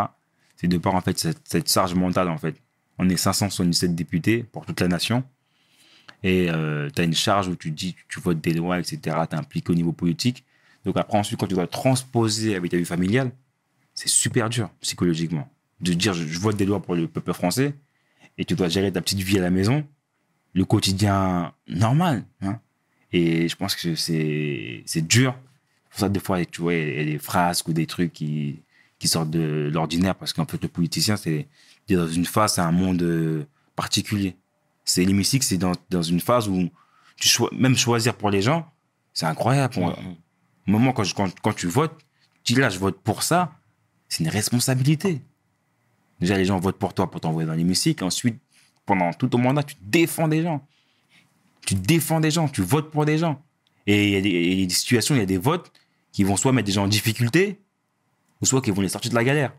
C'est 0.56 0.68
de 0.68 0.80
par 0.80 0.96
en 0.96 1.02
fait 1.02 1.20
cette, 1.20 1.42
cette 1.48 1.72
charge 1.72 1.94
mentale 1.94 2.30
en 2.30 2.40
fait. 2.40 2.56
On 2.98 3.10
est 3.10 3.18
577 3.18 3.96
députés 3.96 4.44
pour 4.44 4.66
toute 4.66 4.82
la 4.82 4.88
nation. 4.88 5.24
Et 6.24 6.48
tu 6.48 7.02
as 7.02 7.04
une 7.04 7.14
charge 7.14 7.48
où 7.48 7.56
tu 7.56 7.72
dis, 7.72 7.96
tu 8.10 8.20
votes 8.20 8.42
des 8.42 8.54
lois, 8.54 8.80
etc. 8.80 9.18
Tu 9.30 9.36
impliqué 9.36 9.72
au 9.72 9.76
niveau 9.76 9.92
politique. 9.92 10.44
Donc 10.84 10.98
après, 10.98 11.18
ensuite, 11.18 11.40
quand 11.40 11.48
tu 11.48 11.54
dois 11.54 11.68
transposer 11.68 12.56
avec 12.56 12.72
ta 12.72 12.78
vie 12.78 12.86
familiale, 12.86 13.32
c'est 13.94 14.08
super 14.08 14.50
dur 14.50 14.70
psychologiquement. 14.82 15.50
De 15.82 15.94
dire, 15.94 16.14
je, 16.14 16.40
vote 16.40 16.56
des 16.56 16.66
lois 16.66 16.82
pour 16.82 16.96
le 16.96 17.08
peuple 17.08 17.34
français 17.34 17.74
et 18.38 18.46
tu 18.46 18.56
dois 18.56 18.70
gérer 18.70 18.92
ta 18.92 19.02
petite 19.02 19.20
vie 19.20 19.38
à 19.38 19.42
la 19.42 19.50
maison, 19.50 19.86
le 20.54 20.66
quotidien 20.66 21.54
normal. 21.68 22.24
hein. 22.42 22.60
Et 23.12 23.48
je 23.50 23.56
pense 23.56 23.76
que 23.76 23.96
c'est 23.96 25.08
dur. 25.08 25.36
Pour 25.90 26.00
ça, 26.00 26.10
des 26.10 26.20
fois, 26.20 26.44
tu 26.46 26.62
vois, 26.62 26.74
il 26.74 26.98
y 26.98 27.00
a 27.00 27.04
des 27.06 27.20
phrases 27.20 27.64
ou 27.68 27.74
des 27.74 27.86
trucs 27.86 28.14
qui, 28.14 28.60
qui 29.00 29.08
sortent 29.08 29.32
de 29.32 29.70
l'ordinaire 29.74 30.16
parce 30.16 30.34
qu'en 30.34 30.46
fait, 30.46 30.62
le 30.62 30.68
politicien, 30.68 31.18
c'est 31.18 31.48
dans 31.96 32.08
une 32.08 32.26
phase, 32.26 32.56
c'est 32.56 32.62
un 32.62 32.72
monde 32.72 33.02
euh, 33.02 33.46
particulier. 33.76 34.36
C'est 34.84 35.04
l'hémicycle, 35.06 35.46
c'est 35.46 35.58
dans, 35.58 35.74
dans 35.90 36.02
une 36.02 36.20
phase 36.20 36.48
où 36.48 36.70
tu 37.16 37.28
choi- 37.28 37.50
même 37.54 37.76
choisir 37.78 38.16
pour 38.16 38.30
les 38.30 38.42
gens, 38.42 38.70
c'est 39.14 39.26
incroyable. 39.26 39.74
Au 40.68 40.72
moment 40.72 40.92
quand, 40.94 41.04
je- 41.04 41.16
quand, 41.16 41.32
quand 41.42 41.54
tu 41.54 41.68
votes, 41.68 41.98
tu 42.44 42.54
dis 42.54 42.60
là, 42.60 42.70
je 42.70 42.80
vote 42.80 43.00
pour 43.02 43.24
ça, 43.24 43.54
c'est 44.10 44.24
une 44.24 44.30
responsabilité. 44.30 45.22
Déjà, 46.20 46.38
les 46.38 46.46
gens 46.46 46.60
votent 46.60 46.78
pour 46.80 46.94
toi 46.94 47.10
pour 47.12 47.22
t'envoyer 47.22 47.48
dans 47.48 47.54
l'hémicycle. 47.54 48.04
Ensuite, 48.04 48.40
pendant 48.86 49.12
tout 49.14 49.28
ton 49.28 49.38
mandat, 49.38 49.64
tu 49.64 49.76
défends 49.82 50.28
des 50.28 50.42
gens. 50.44 50.66
Tu 51.66 51.76
défends 51.76 52.20
des 52.20 52.32
gens, 52.32 52.48
tu 52.48 52.62
votes 52.62 52.90
pour 52.92 53.06
des 53.06 53.18
gens. 53.18 53.42
Et 53.86 54.08
il 54.08 54.14
y, 54.14 54.16
a 54.16 54.22
des- 54.22 54.30
il 54.30 54.60
y 54.62 54.64
a 54.64 54.66
des 54.66 54.74
situations, 54.74 55.16
il 55.16 55.20
y 55.20 55.22
a 55.22 55.26
des 55.26 55.38
votes 55.38 55.72
qui 56.12 56.24
vont 56.24 56.38
soit 56.38 56.52
mettre 56.54 56.66
des 56.66 56.72
gens 56.72 56.84
en 56.86 56.88
difficulté, 56.88 57.62
ou 58.42 58.46
soit 58.46 58.62
qui 58.62 58.72
vont 58.72 58.82
les 58.82 58.90
sortir 58.90 59.12
de 59.12 59.16
la 59.16 59.24
galère. 59.24 59.54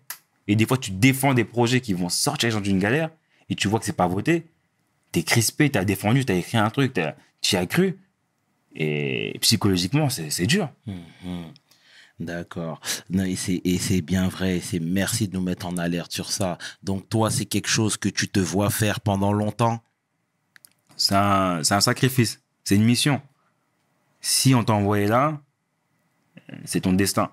Et 0.49 0.57
des 0.57 0.67
fois, 0.67 0.79
tu 0.79 0.91
défends 0.91 1.35
des 1.35 1.45
projets 1.45 1.81
qui 1.81 1.93
vont 1.93 2.09
sortir 2.09 2.49
les 2.49 2.53
gens 2.53 2.61
d'une 2.61 2.79
galère, 2.79 3.11
et 3.49 3.55
tu 3.55 3.69
vois 3.69 3.79
que 3.79 3.87
c'est 3.87 3.93
pas 3.93 4.09
voté. 4.09 4.47
T'es 5.13 5.23
crispé, 5.23 5.71
t'as 5.71 5.85
défendu, 5.85 6.25
t'as 6.25 6.35
écrit 6.35 6.59
un 6.59 6.71
truc, 6.71 6.99
t'y 7.41 7.57
as 7.57 7.67
cru. 7.67 7.99
Et 8.75 9.39
psychologiquement, 9.41 10.09
c'est 10.11 10.47
dur. 10.47 10.71
Mhm. 10.87 11.53
D'accord. 12.21 12.81
Et 13.15 13.37
c'est 13.37 14.01
bien 14.01 14.29
vrai. 14.29 14.57
et 14.57 14.61
C'est 14.61 14.81
merci 14.81 15.29
de 15.29 15.35
nous 15.35 15.43
mettre 15.43 15.67
en 15.67 15.77
alerte 15.77 16.13
sur 16.13 16.31
ça. 16.31 16.59
Donc 16.83 17.09
toi, 17.09 17.31
c'est 17.31 17.45
quelque 17.45 17.69
chose 17.69 17.97
que 17.97 18.09
tu 18.09 18.29
te 18.29 18.41
vois 18.41 18.71
faire 18.71 19.01
pendant 19.01 19.33
longtemps? 19.33 19.83
C'est 20.97 21.15
un, 21.15 21.63
c'est 21.63 21.75
un 21.75 21.81
sacrifice. 21.81 22.43
C'est 22.65 22.75
une 22.75 22.85
mission. 22.85 23.23
Si 24.21 24.55
on 24.55 24.65
t'a 24.65 24.73
envoyé 24.73 25.07
là, 25.07 25.41
euh, 26.51 26.57
c'est 26.65 26.81
ton 26.81 26.93
destin. 26.93 27.31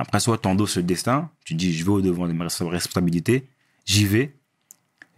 Après, 0.00 0.20
soit 0.20 0.38
tu 0.38 0.48
endosses 0.48 0.76
le 0.76 0.82
destin, 0.82 1.30
tu 1.44 1.54
dis 1.54 1.72
je 1.76 1.84
vais 1.84 1.90
au 1.90 2.00
devant 2.00 2.26
de 2.26 2.32
mes 2.32 2.44
respons- 2.44 2.68
responsabilités, 2.68 3.48
j'y 3.84 4.04
vais, 4.06 4.34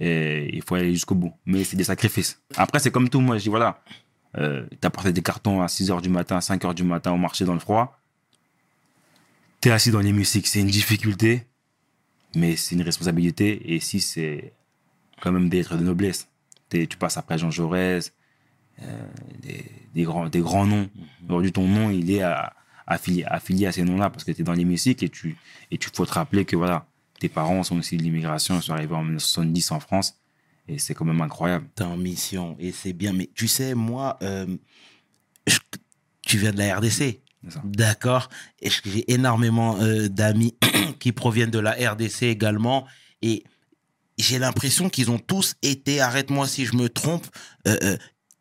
et 0.00 0.54
il 0.54 0.62
faut 0.62 0.74
aller 0.74 0.92
jusqu'au 0.92 1.14
bout. 1.14 1.32
Mais 1.46 1.64
c'est 1.64 1.76
des 1.76 1.84
sacrifices. 1.84 2.40
Après, 2.56 2.78
c'est 2.78 2.90
comme 2.90 3.08
tout. 3.08 3.20
Moi, 3.20 3.38
je 3.38 3.44
dis 3.44 3.48
voilà, 3.48 3.82
euh, 4.38 4.66
t'as 4.80 4.90
porté 4.90 5.12
des 5.12 5.22
cartons 5.22 5.60
à 5.62 5.68
6 5.68 5.90
h 5.90 6.00
du 6.00 6.08
matin, 6.08 6.40
5 6.40 6.62
h 6.64 6.74
du 6.74 6.84
matin 6.84 7.12
au 7.12 7.16
marché 7.18 7.44
dans 7.44 7.54
le 7.54 7.60
froid. 7.60 7.98
T'es 9.60 9.70
assis 9.70 9.90
dans 9.90 10.00
l'hémicycle, 10.00 10.48
c'est 10.48 10.60
une 10.60 10.68
difficulté, 10.68 11.46
mais 12.34 12.56
c'est 12.56 12.74
une 12.74 12.82
responsabilité. 12.82 13.74
Et 13.74 13.80
si 13.80 14.00
c'est 14.00 14.54
quand 15.20 15.32
même 15.32 15.48
des 15.50 15.58
lettres 15.58 15.76
de 15.76 15.84
noblesse, 15.84 16.28
tu 16.70 16.86
passes 16.98 17.18
après 17.18 17.36
Jean 17.36 17.50
Jaurès, 17.50 18.12
euh, 18.82 19.06
des, 19.42 19.66
des 19.94 20.02
grands, 20.04 20.28
des 20.30 20.40
grands 20.40 20.64
noms. 20.64 20.88
Aujourd'hui, 21.28 21.52
ton 21.52 21.66
nom, 21.68 21.90
il 21.90 22.10
est 22.10 22.22
à- 22.22 22.54
affilié, 22.90 23.24
affilié 23.24 23.66
à 23.66 23.72
ces 23.72 23.82
noms-là 23.82 24.10
parce 24.10 24.24
que 24.24 24.32
tu 24.32 24.40
es 24.42 24.44
dans 24.44 24.52
l'hémicycle 24.52 25.04
et 25.04 25.08
tu 25.08 25.36
et 25.70 25.78
tu 25.78 25.88
faut 25.94 26.04
te 26.06 26.12
rappeler 26.12 26.44
que 26.44 26.56
voilà, 26.56 26.86
tes 27.18 27.28
parents 27.28 27.62
sont 27.62 27.78
aussi 27.78 27.96
de 27.96 28.02
l'immigration, 28.02 28.56
ils 28.56 28.62
sont 28.62 28.72
arrivés 28.72 28.94
en 28.94 29.02
1970 29.02 29.70
en 29.72 29.80
France 29.80 30.16
et 30.68 30.78
c'est 30.78 30.94
quand 30.94 31.04
même 31.04 31.20
incroyable. 31.20 31.66
T'es 31.74 31.84
en 31.84 31.96
mission 31.96 32.56
et 32.58 32.72
c'est 32.72 32.92
bien. 32.92 33.12
Mais 33.12 33.28
tu 33.34 33.48
sais, 33.48 33.74
moi, 33.74 34.18
euh, 34.22 34.46
je- 35.46 35.58
tu 36.26 36.38
viens 36.38 36.52
de 36.52 36.58
la 36.58 36.76
RDC. 36.76 37.22
D'accord. 37.64 38.28
Et 38.60 38.68
j'ai 38.84 39.10
énormément 39.12 39.78
euh, 39.80 40.08
d'amis 40.08 40.54
qui 41.00 41.12
proviennent 41.12 41.50
de 41.50 41.58
la 41.58 41.72
RDC 41.72 42.22
également. 42.24 42.86
Et 43.22 43.44
j'ai 44.18 44.38
l'impression 44.38 44.90
qu'ils 44.90 45.10
ont 45.10 45.18
tous 45.18 45.54
été, 45.62 46.00
arrête-moi 46.00 46.46
si 46.46 46.66
je 46.66 46.76
me 46.76 46.88
trompe, 46.88 47.26
euh, 47.66 47.76
euh, 47.82 47.96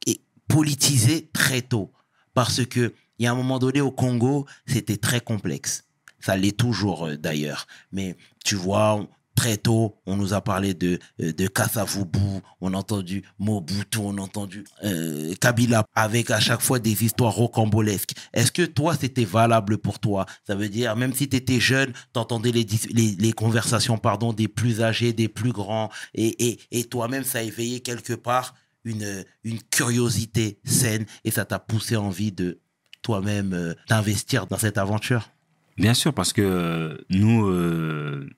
et 0.05 0.21
politisés 0.49 1.29
très 1.33 1.61
tôt. 1.61 1.91
Parce 2.33 2.65
que 2.65 2.93
il 3.19 3.25
y 3.25 3.27
a 3.27 3.31
un 3.31 3.35
moment 3.35 3.59
donné 3.59 3.81
au 3.81 3.91
Congo, 3.91 4.45
c'était 4.65 4.97
très 4.97 5.21
complexe. 5.21 5.83
Ça 6.19 6.35
l'est 6.35 6.57
toujours 6.57 7.05
euh, 7.05 7.17
d'ailleurs. 7.17 7.67
Mais 7.91 8.15
tu 8.43 8.55
vois, 8.55 9.07
très 9.35 9.55
tôt, 9.55 9.95
on 10.05 10.17
nous 10.17 10.33
a 10.33 10.41
parlé 10.41 10.73
de, 10.73 10.99
euh, 11.21 11.31
de 11.31 11.47
Kassavubu, 11.47 12.41
on 12.59 12.73
a 12.73 12.77
entendu 12.77 13.23
Mobutu, 13.37 13.99
on 13.99 14.17
a 14.17 14.21
entendu 14.21 14.65
euh, 14.83 15.33
Kabila, 15.39 15.85
avec 15.95 16.29
à 16.29 16.41
chaque 16.41 16.59
fois 16.59 16.79
des 16.79 17.05
histoires 17.05 17.33
rocambolesques. 17.33 18.11
Est-ce 18.33 18.51
que 18.51 18.63
toi, 18.63 18.97
c'était 18.99 19.23
valable 19.23 19.77
pour 19.77 19.99
toi? 19.99 20.25
Ça 20.45 20.55
veut 20.55 20.67
dire, 20.67 20.97
même 20.97 21.13
si 21.13 21.29
tu 21.29 21.37
étais 21.37 21.61
jeune, 21.61 21.93
t'entendais 22.11 22.51
les, 22.51 22.65
dis- 22.65 22.89
les, 22.93 23.15
les 23.15 23.31
conversations 23.31 23.97
pardon, 23.97 24.33
des 24.33 24.49
plus 24.49 24.81
âgés, 24.81 25.13
des 25.13 25.29
plus 25.29 25.53
grands, 25.53 25.89
et, 26.13 26.49
et, 26.49 26.59
et 26.71 26.83
toi-même, 26.83 27.23
ça 27.23 27.39
a 27.39 27.43
éveillé 27.43 27.79
quelque 27.79 28.13
part 28.13 28.55
une, 28.83 29.23
une 29.45 29.61
curiosité 29.61 30.59
saine, 30.65 31.05
et 31.23 31.31
ça 31.31 31.45
t'a 31.45 31.59
poussé 31.59 31.95
envie 31.95 32.33
de 32.33 32.59
toi-même 33.01 33.53
euh, 33.53 33.73
t'investir 33.87 34.47
dans 34.47 34.57
cette 34.57 34.77
aventure? 34.77 35.29
Bien 35.77 35.93
sûr, 35.93 36.13
parce 36.13 36.33
que 36.33 36.41
euh, 36.41 36.97
nous, 37.09 37.47
euh, 37.47 38.29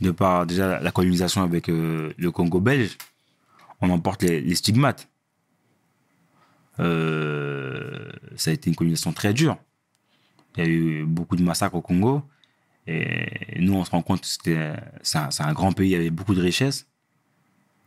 de 0.00 0.10
par 0.10 0.46
déjà 0.46 0.80
la 0.80 0.90
colonisation 0.92 1.42
avec 1.42 1.66
le 1.68 2.28
Congo 2.30 2.60
belge, 2.60 2.96
on 3.80 3.90
emporte 3.90 4.22
les, 4.22 4.54
stigmates. 4.54 5.08
Ça 6.78 6.84
a 8.50 8.52
été 8.52 8.70
une 8.70 8.76
colonisation 8.76 9.12
très 9.12 9.34
dure. 9.34 9.58
Il 10.56 10.64
y 10.64 10.66
a 10.66 10.70
eu 10.70 11.04
beaucoup 11.04 11.36
de 11.36 11.42
massacres 11.42 11.74
au 11.74 11.82
Congo. 11.82 12.22
Et 12.86 13.60
nous, 13.60 13.74
on 13.74 13.84
se 13.84 13.90
rend 13.90 14.02
compte 14.02 14.22
que 14.42 14.74
c'est 15.02 15.18
un, 15.18 15.28
un 15.38 15.52
grand 15.52 15.72
pays 15.72 15.94
avec 15.94 16.12
beaucoup 16.12 16.34
de 16.34 16.40
richesses, 16.40 16.86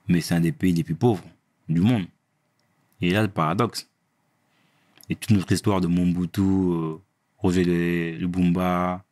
mais 0.08 0.22
c'est 0.22 0.36
un 0.36 0.40
des 0.40 0.52
pays 0.52 0.74
les 0.74 0.84
plus 0.84 0.96
pauvres 0.96 1.24
du 1.68 1.82
monde. 1.82 2.06
Et 3.02 3.10
là, 3.12 3.22
le 3.22 3.28
paradoxe. 3.28 3.90
Et 5.10 5.16
toute 5.16 5.32
notre 5.32 5.52
histoire 5.52 5.82
de 5.82 5.88
Mobutu, 5.88 6.42
euh, 6.42 6.96
Roger 7.38 7.64
le, 7.64 8.18
le 8.18 8.28
Bumba, 8.28 9.04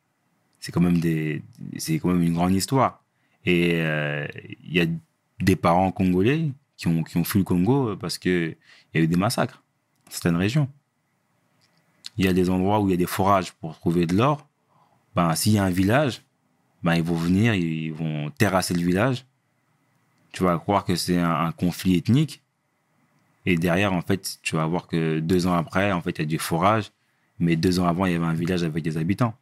c'est 0.60 0.72
quand 0.72 0.80
même 0.80 0.98
des, 0.98 1.42
c'est 1.76 1.98
quand 1.98 2.08
même 2.08 2.22
une 2.22 2.34
grande 2.34 2.54
histoire. 2.54 3.02
Et 3.44 3.80
euh, 3.80 4.26
il 4.64 4.72
y 4.72 4.80
a 4.80 4.86
des 5.40 5.56
parents 5.56 5.90
congolais 5.90 6.50
qui 6.76 6.88
ont, 6.88 7.02
qui 7.02 7.16
ont 7.16 7.24
fui 7.24 7.40
le 7.40 7.44
Congo 7.44 7.96
parce 7.96 8.18
que 8.18 8.56
il 8.94 8.98
y 8.98 9.00
a 9.00 9.04
eu 9.04 9.08
des 9.08 9.16
massacres 9.16 9.62
dans 10.04 10.12
certaines 10.12 10.36
régions. 10.36 10.68
Il 12.16 12.24
y 12.24 12.28
a 12.28 12.32
des 12.32 12.50
endroits 12.50 12.80
où 12.80 12.88
il 12.88 12.92
y 12.92 12.94
a 12.94 12.98
des 12.98 13.06
forages 13.06 13.52
pour 13.52 13.78
trouver 13.78 14.06
de 14.06 14.16
l'or. 14.16 14.46
Ben, 15.14 15.34
s'il 15.34 15.52
y 15.52 15.58
a 15.58 15.64
un 15.64 15.70
village, 15.70 16.22
ben, 16.82 16.94
ils 16.94 17.02
vont 17.02 17.16
venir, 17.16 17.54
ils 17.54 17.92
vont 17.92 18.30
terrasser 18.30 18.74
le 18.74 18.82
village. 18.82 19.26
Tu 20.32 20.42
vas 20.42 20.58
croire 20.58 20.84
que 20.84 20.94
c'est 20.94 21.18
un, 21.18 21.46
un 21.46 21.52
conflit 21.52 21.96
ethnique. 21.96 22.41
Et 23.44 23.56
derrière, 23.56 23.92
en 23.92 24.02
fait, 24.02 24.38
tu 24.42 24.56
vas 24.56 24.66
voir 24.66 24.86
que 24.86 25.18
deux 25.20 25.46
ans 25.46 25.54
après, 25.54 25.92
en 25.92 26.00
fait, 26.00 26.12
il 26.12 26.18
y 26.20 26.22
a 26.22 26.26
du 26.26 26.38
forage. 26.38 26.92
Mais 27.38 27.56
deux 27.56 27.80
ans 27.80 27.86
avant, 27.86 28.06
il 28.06 28.12
y 28.12 28.14
avait 28.14 28.24
un 28.24 28.34
village 28.34 28.62
avec 28.62 28.84
des 28.84 28.96
habitants. 28.96 29.34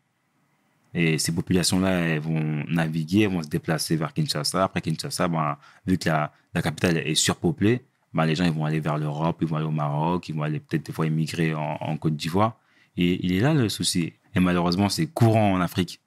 Et 0.94 1.18
ces 1.18 1.32
populations-là, 1.32 1.90
elles 1.90 2.20
vont 2.20 2.64
naviguer, 2.68 3.22
elles 3.22 3.32
vont 3.32 3.42
se 3.42 3.48
déplacer 3.48 3.96
vers 3.96 4.12
Kinshasa. 4.12 4.64
Après 4.64 4.80
Kinshasa, 4.80 5.28
ben, 5.28 5.57
vu 5.86 5.98
que 5.98 6.09
la, 6.09 6.32
la 6.55 6.62
capitale 6.62 6.96
est 6.96 7.14
surpeuplée, 7.14 7.84
ben, 8.12 8.24
les 8.26 8.34
gens 8.34 8.44
ils 8.44 8.53
vont 8.53 8.64
aller 8.64 8.80
vers 8.80 8.98
l'Europe, 8.98 9.38
ils 9.40 9.46
vont 9.46 9.57
aller 9.57 9.66
au 9.66 9.70
Maroc, 9.70 10.28
ils 10.28 10.34
vont 10.34 10.42
aller 10.42 10.59
peut-être 10.61 10.86
des 10.86 10.92
fois 10.92 11.07
immigrer 11.07 11.55
en, 11.55 11.76
en 11.80 11.96
Côte 11.96 12.16
d'Ivoire. 12.16 12.59
Et 12.96 13.24
il 13.24 13.32
est 13.34 13.40
là 13.40 13.55
le 13.55 13.68
souci. 13.68 14.14
Et 14.34 14.40
malheureusement, 14.40 14.88
c'est 14.88 15.07
courant 15.07 15.53
en 15.53 15.61
Afrique. 15.61 16.01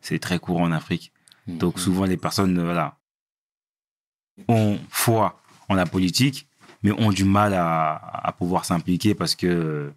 C'est 0.00 0.18
très 0.18 0.38
courant 0.38 0.64
en 0.64 0.72
Afrique. 0.72 1.12
Donc 1.46 1.78
souvent, 1.78 2.04
les 2.04 2.16
personnes, 2.16 2.62
voilà, 2.62 2.98
ont 4.48 4.78
foi 4.88 5.40
en 5.68 5.74
la 5.74 5.86
politique, 5.86 6.46
mais 6.82 6.92
ont 6.92 7.10
du 7.10 7.24
mal 7.24 7.54
à, 7.54 8.34
pouvoir 8.38 8.64
s'impliquer 8.64 9.14
parce 9.14 9.34
que 9.34 9.92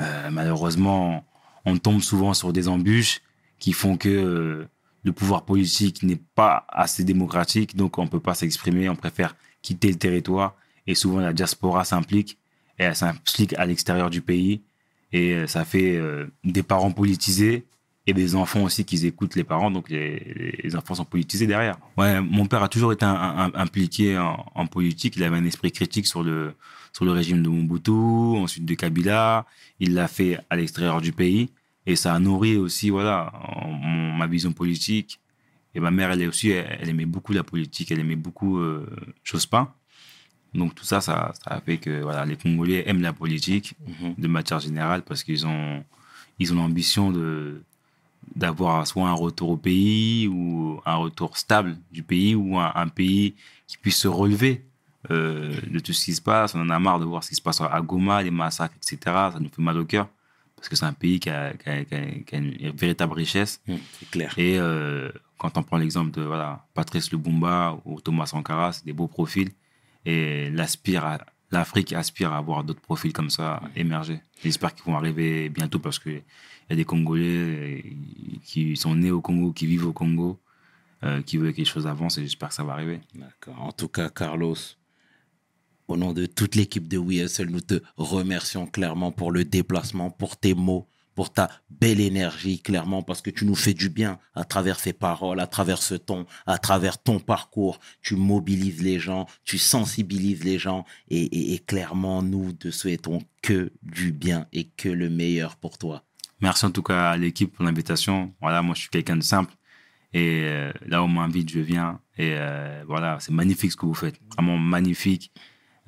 euh, 0.00 0.30
malheureusement, 0.30 1.24
on 1.64 1.78
tombe 1.78 2.00
souvent 2.00 2.34
sur 2.34 2.52
des 2.52 2.68
embûches 2.68 3.20
qui 3.58 3.72
font 3.72 3.96
que 3.96 4.66
le 5.04 5.12
pouvoir 5.12 5.44
politique 5.44 6.02
n'est 6.02 6.20
pas 6.34 6.66
assez 6.68 7.04
démocratique, 7.04 7.76
donc 7.76 7.98
on 7.98 8.08
peut 8.08 8.20
pas 8.20 8.34
s'exprimer, 8.34 8.88
on 8.88 8.96
préfère 8.96 9.36
quitter 9.62 9.88
le 9.88 9.98
territoire, 9.98 10.56
et 10.86 10.94
souvent 10.94 11.20
la 11.20 11.32
diaspora 11.32 11.84
s'implique, 11.84 12.38
et 12.78 12.84
elle 12.84 12.96
s'implique 12.96 13.54
à 13.54 13.66
l'extérieur 13.66 14.10
du 14.10 14.22
pays, 14.22 14.62
et 15.12 15.34
euh, 15.34 15.46
ça 15.46 15.64
fait 15.64 15.96
euh, 15.96 16.26
des 16.42 16.62
parents 16.62 16.90
politisés, 16.90 17.66
et 18.06 18.12
des 18.12 18.34
enfants 18.34 18.62
aussi 18.64 18.84
qui 18.84 19.04
écoutent 19.06 19.34
les 19.34 19.44
parents, 19.44 19.70
donc 19.70 19.88
les, 19.88 20.58
les 20.62 20.76
enfants 20.76 20.94
sont 20.94 21.04
politisés 21.06 21.46
derrière. 21.46 21.78
Ouais, 21.96 22.20
mon 22.20 22.46
père 22.46 22.62
a 22.62 22.68
toujours 22.68 22.92
été 22.92 23.04
un- 23.04 23.14
un- 23.44 23.52
impliqué 23.54 24.18
en, 24.18 24.44
en 24.54 24.66
politique, 24.66 25.16
il 25.16 25.22
avait 25.24 25.36
un 25.38 25.44
esprit 25.46 25.72
critique 25.72 26.06
sur 26.06 26.22
le, 26.22 26.54
sur 26.92 27.04
le 27.06 27.12
régime 27.12 27.42
de 27.42 27.48
Mobutu, 27.48 27.90
ensuite 27.90 28.66
de 28.66 28.74
Kabila, 28.74 29.46
il 29.80 29.94
l'a 29.94 30.06
fait 30.08 30.38
à 30.50 30.56
l'extérieur 30.56 31.00
du 31.00 31.12
pays, 31.12 31.48
et 31.86 31.96
ça 31.96 32.14
a 32.14 32.18
nourri 32.18 32.56
aussi 32.56 32.90
voilà 32.90 33.32
en- 33.42 33.70
mon- 33.70 34.12
ma 34.12 34.26
vision 34.26 34.52
politique. 34.52 35.18
Et 35.76 35.80
ma 35.80 35.90
mère 35.90 36.10
elle 36.12 36.22
est 36.22 36.26
aussi 36.28 36.50
elle, 36.50 36.78
elle 36.80 36.88
aimait 36.90 37.04
beaucoup 37.06 37.32
la 37.32 37.42
politique. 37.42 37.90
Elle 37.90 37.98
aimait 38.00 38.14
beaucoup 38.14 38.58
euh, 38.60 38.86
Jospin. 39.24 39.68
Donc 40.54 40.74
tout 40.76 40.84
ça, 40.84 41.00
ça 41.00 41.32
ça 41.42 41.50
a 41.50 41.60
fait 41.60 41.78
que 41.78 42.00
voilà 42.02 42.24
les 42.24 42.36
Congolais 42.36 42.84
aiment 42.88 43.02
la 43.02 43.12
politique 43.12 43.74
Mhm. 43.88 44.14
de 44.16 44.28
matière 44.28 44.60
générale 44.60 45.02
parce 45.02 45.24
qu'ils 45.24 45.46
ont 45.46 45.82
ils 46.38 46.52
ont 46.52 46.56
l'ambition 46.56 47.10
de 47.10 47.60
d'avoir 48.36 48.86
soit 48.86 49.08
un 49.08 49.12
retour 49.12 49.50
au 49.50 49.56
pays 49.56 50.26
ou 50.28 50.80
un 50.84 50.96
retour 50.96 51.36
stable 51.36 51.76
du 51.92 52.02
pays 52.02 52.34
ou 52.34 52.58
un, 52.58 52.72
un 52.74 52.88
pays 52.88 53.34
qui 53.66 53.76
puisse 53.78 53.98
se 53.98 54.08
relever 54.08 54.64
euh, 55.10 55.54
de 55.70 55.78
tout 55.78 55.92
ce 55.92 56.04
qui 56.06 56.14
se 56.14 56.22
passe. 56.22 56.54
On 56.54 56.60
en 56.60 56.70
a 56.70 56.78
marre 56.78 56.98
de 56.98 57.04
voir 57.04 57.22
ce 57.22 57.28
qui 57.30 57.34
se 57.36 57.42
passe 57.42 57.60
à 57.60 57.80
Goma, 57.80 58.22
les 58.22 58.30
massacres, 58.30 58.74
etc. 58.76 58.98
Ça 59.04 59.36
nous 59.40 59.48
fait 59.48 59.62
mal 59.62 59.78
au 59.78 59.84
cœur 59.84 60.08
parce 60.56 60.68
que 60.68 60.76
c'est 60.76 60.86
un 60.86 60.92
pays 60.94 61.20
qui 61.20 61.28
a, 61.30 61.52
qui 61.52 61.68
a- 61.68 61.84
qui 61.84 61.94
a- 61.94 62.06
qui 62.26 62.34
a 62.34 62.38
une 62.38 62.70
véritable 62.70 63.12
richesse. 63.12 63.60
Mhm, 63.68 63.78
C'est 64.00 64.10
clair. 64.10 64.34
Et 64.38 64.58
euh, 64.58 65.10
quand 65.38 65.56
on 65.58 65.62
prend 65.62 65.76
l'exemple 65.76 66.10
de 66.12 66.22
voilà, 66.22 66.64
Patrice 66.74 67.10
Lumumba 67.12 67.78
ou 67.84 68.00
Thomas 68.00 68.26
Sankara, 68.26 68.72
c'est 68.72 68.84
des 68.86 68.92
beaux 68.94 69.08
profils. 69.08 69.50
Et 70.06 70.50
l'aspire 70.50 71.04
à- 71.04 71.18
l'Afrique 71.50 71.92
aspire 71.92 72.32
à 72.32 72.38
avoir 72.38 72.64
d'autres 72.64 72.80
profils 72.80 73.12
comme 73.12 73.30
ça 73.30 73.60
émerger. 73.76 74.20
J'espère 74.42 74.74
qu'ils 74.74 74.84
vont 74.86 74.96
arriver 74.96 75.48
bientôt 75.50 75.78
parce 75.78 75.98
qu'il 76.66 76.70
y 76.70 76.72
a 76.74 76.76
des 76.76 76.84
Congolais 76.84 77.22
euh, 77.24 77.80
qui 78.44 78.76
sont 78.76 78.94
nés 78.94 79.10
au 79.10 79.20
Congo, 79.20 79.52
qui 79.52 79.66
vivent 79.66 79.86
au 79.86 79.92
Congo, 79.92 80.38
euh, 81.02 81.22
qui 81.22 81.36
veulent 81.36 81.52
que 81.52 81.58
les 81.58 81.64
choses 81.64 81.86
avancent 81.86 82.18
et 82.18 82.22
j'espère 82.22 82.48
que 82.48 82.54
ça 82.54 82.64
va 82.64 82.72
arriver. 82.74 83.00
D'accord. 83.14 83.60
En 83.60 83.72
tout 83.72 83.88
cas, 83.88 84.08
Carlos, 84.08 84.56
au 85.88 85.96
nom 85.96 86.12
de 86.12 86.26
toute 86.26 86.54
l'équipe 86.54 86.88
de 86.88 86.96
WeSL, 86.98 87.50
nous 87.50 87.60
te 87.60 87.80
remercions 87.96 88.66
clairement 88.66 89.12
pour 89.12 89.30
le 89.32 89.44
déplacement, 89.44 90.10
pour 90.10 90.36
tes 90.38 90.54
mots, 90.54 90.86
pour 91.14 91.30
ta 91.32 91.48
belle 91.70 92.00
énergie, 92.00 92.58
clairement, 92.60 93.02
parce 93.02 93.20
que 93.22 93.30
tu 93.30 93.44
nous 93.44 93.54
fais 93.54 93.74
du 93.74 93.88
bien 93.88 94.18
à 94.34 94.44
travers 94.44 94.80
ces 94.80 94.92
paroles, 94.92 95.38
à 95.38 95.46
travers 95.46 95.80
ce 95.82 95.94
ton, 95.94 96.26
à 96.46 96.58
travers 96.58 97.00
ton 97.00 97.20
parcours. 97.20 97.78
Tu 98.02 98.16
mobilises 98.16 98.82
les 98.82 98.98
gens, 98.98 99.26
tu 99.44 99.58
sensibilises 99.58 100.42
les 100.42 100.58
gens, 100.58 100.84
et- 101.10 101.52
et 101.54 101.58
clairement, 101.60 102.22
nous 102.22 102.52
te 102.52 102.70
souhaitons 102.70 103.20
que 103.42 103.70
du 103.82 104.10
bien 104.10 104.46
et 104.52 104.64
que 104.64 104.88
le 104.88 105.08
meilleur 105.10 105.56
pour 105.56 105.78
toi. 105.78 106.02
Merci 106.44 106.66
en 106.66 106.70
tout 106.70 106.82
cas 106.82 107.12
à 107.12 107.16
l'équipe 107.16 107.50
pour 107.54 107.64
l'invitation. 107.64 108.30
Voilà, 108.42 108.60
moi 108.60 108.74
je 108.74 108.80
suis 108.80 108.90
quelqu'un 108.90 109.16
de 109.16 109.22
simple. 109.22 109.54
Et 110.12 110.42
euh, 110.44 110.70
là 110.86 111.00
où 111.00 111.06
on 111.06 111.08
m'invite, 111.08 111.48
je 111.48 111.58
viens. 111.58 112.00
Et 112.18 112.34
euh, 112.36 112.84
voilà, 112.86 113.16
c'est 113.18 113.32
magnifique 113.32 113.72
ce 113.72 113.78
que 113.78 113.86
vous 113.86 113.94
faites. 113.94 114.20
Vraiment 114.34 114.58
magnifique. 114.58 115.32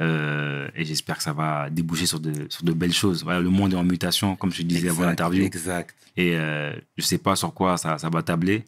Euh, 0.00 0.66
et 0.74 0.86
j'espère 0.86 1.18
que 1.18 1.22
ça 1.22 1.34
va 1.34 1.68
déboucher 1.68 2.06
sur 2.06 2.20
de, 2.20 2.46
sur 2.48 2.64
de 2.64 2.72
belles 2.72 2.94
choses. 2.94 3.22
Voilà, 3.22 3.40
le 3.40 3.50
monde 3.50 3.74
est 3.74 3.76
en 3.76 3.84
mutation, 3.84 4.34
comme 4.34 4.50
je 4.50 4.62
disais 4.62 4.88
avant 4.88 5.02
Exact, 5.02 5.10
l'interview. 5.10 5.44
Exact. 5.44 5.94
Et 6.16 6.32
je 6.32 7.02
sais 7.02 7.18
pas 7.18 7.36
sur 7.36 7.52
quoi 7.52 7.76
ça, 7.76 7.98
ça 7.98 8.08
va 8.08 8.22
tabler, 8.22 8.64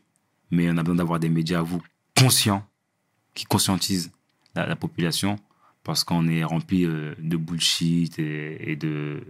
mais 0.50 0.70
on 0.70 0.76
a 0.76 0.82
besoin 0.82 0.96
d'avoir 0.96 1.18
des 1.18 1.30
médias, 1.30 1.62
vous, 1.62 1.80
conscients, 2.14 2.62
qui 3.32 3.46
conscientisent 3.46 4.10
la, 4.54 4.66
la 4.66 4.76
population, 4.76 5.38
parce 5.84 6.04
qu'on 6.04 6.28
est 6.28 6.44
rempli 6.44 6.82
de 6.84 7.36
bullshit 7.38 8.18
et, 8.18 8.72
et 8.72 8.76
de 8.76 9.22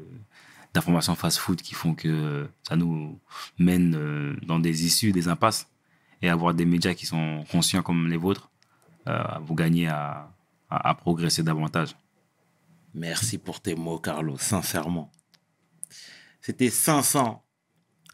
d'informations 0.79 1.17
fast-food 1.17 1.61
qui 1.61 1.75
font 1.75 1.95
que 1.95 2.49
ça 2.63 2.77
nous 2.77 3.19
mène 3.59 3.95
euh, 3.97 4.37
dans 4.47 4.61
des 4.61 4.87
issues, 4.87 5.11
des 5.11 5.27
impasses. 5.27 5.67
Et 6.23 6.29
avoir 6.29 6.55
des 6.55 6.65
médias 6.65 6.95
qui 6.95 7.07
sont 7.07 7.45
conscients 7.51 7.83
comme 7.83 8.09
les 8.09 8.17
vôtres, 8.17 8.51
euh, 9.07 9.23
vous 9.43 9.55
gagnez 9.55 9.87
à, 9.87 10.31
à, 10.71 10.91
à 10.91 10.95
progresser 10.95 11.43
davantage. 11.43 11.97
Merci 12.95 13.39
pour 13.39 13.61
tes 13.61 13.75
mots, 13.75 13.99
Carlos, 13.99 14.39
sincèrement. 14.39 15.11
C'était 16.41 16.71
500 16.71 17.43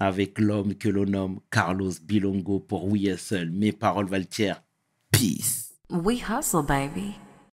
avec 0.01 0.39
l'homme 0.39 0.75
que 0.75 0.89
l'on 0.89 1.07
nomme 1.07 1.41
Carlos 1.51 1.93
Bilongo 2.03 2.61
pour 2.61 2.87
We 2.87 3.05
Hustle. 3.05 3.51
Mes 3.51 3.73
paroles 3.73 4.07
valent 4.07 4.27
Peace. 5.11 5.73
We 5.89 6.19
hustle, 6.29 6.63
baby. 6.63 7.15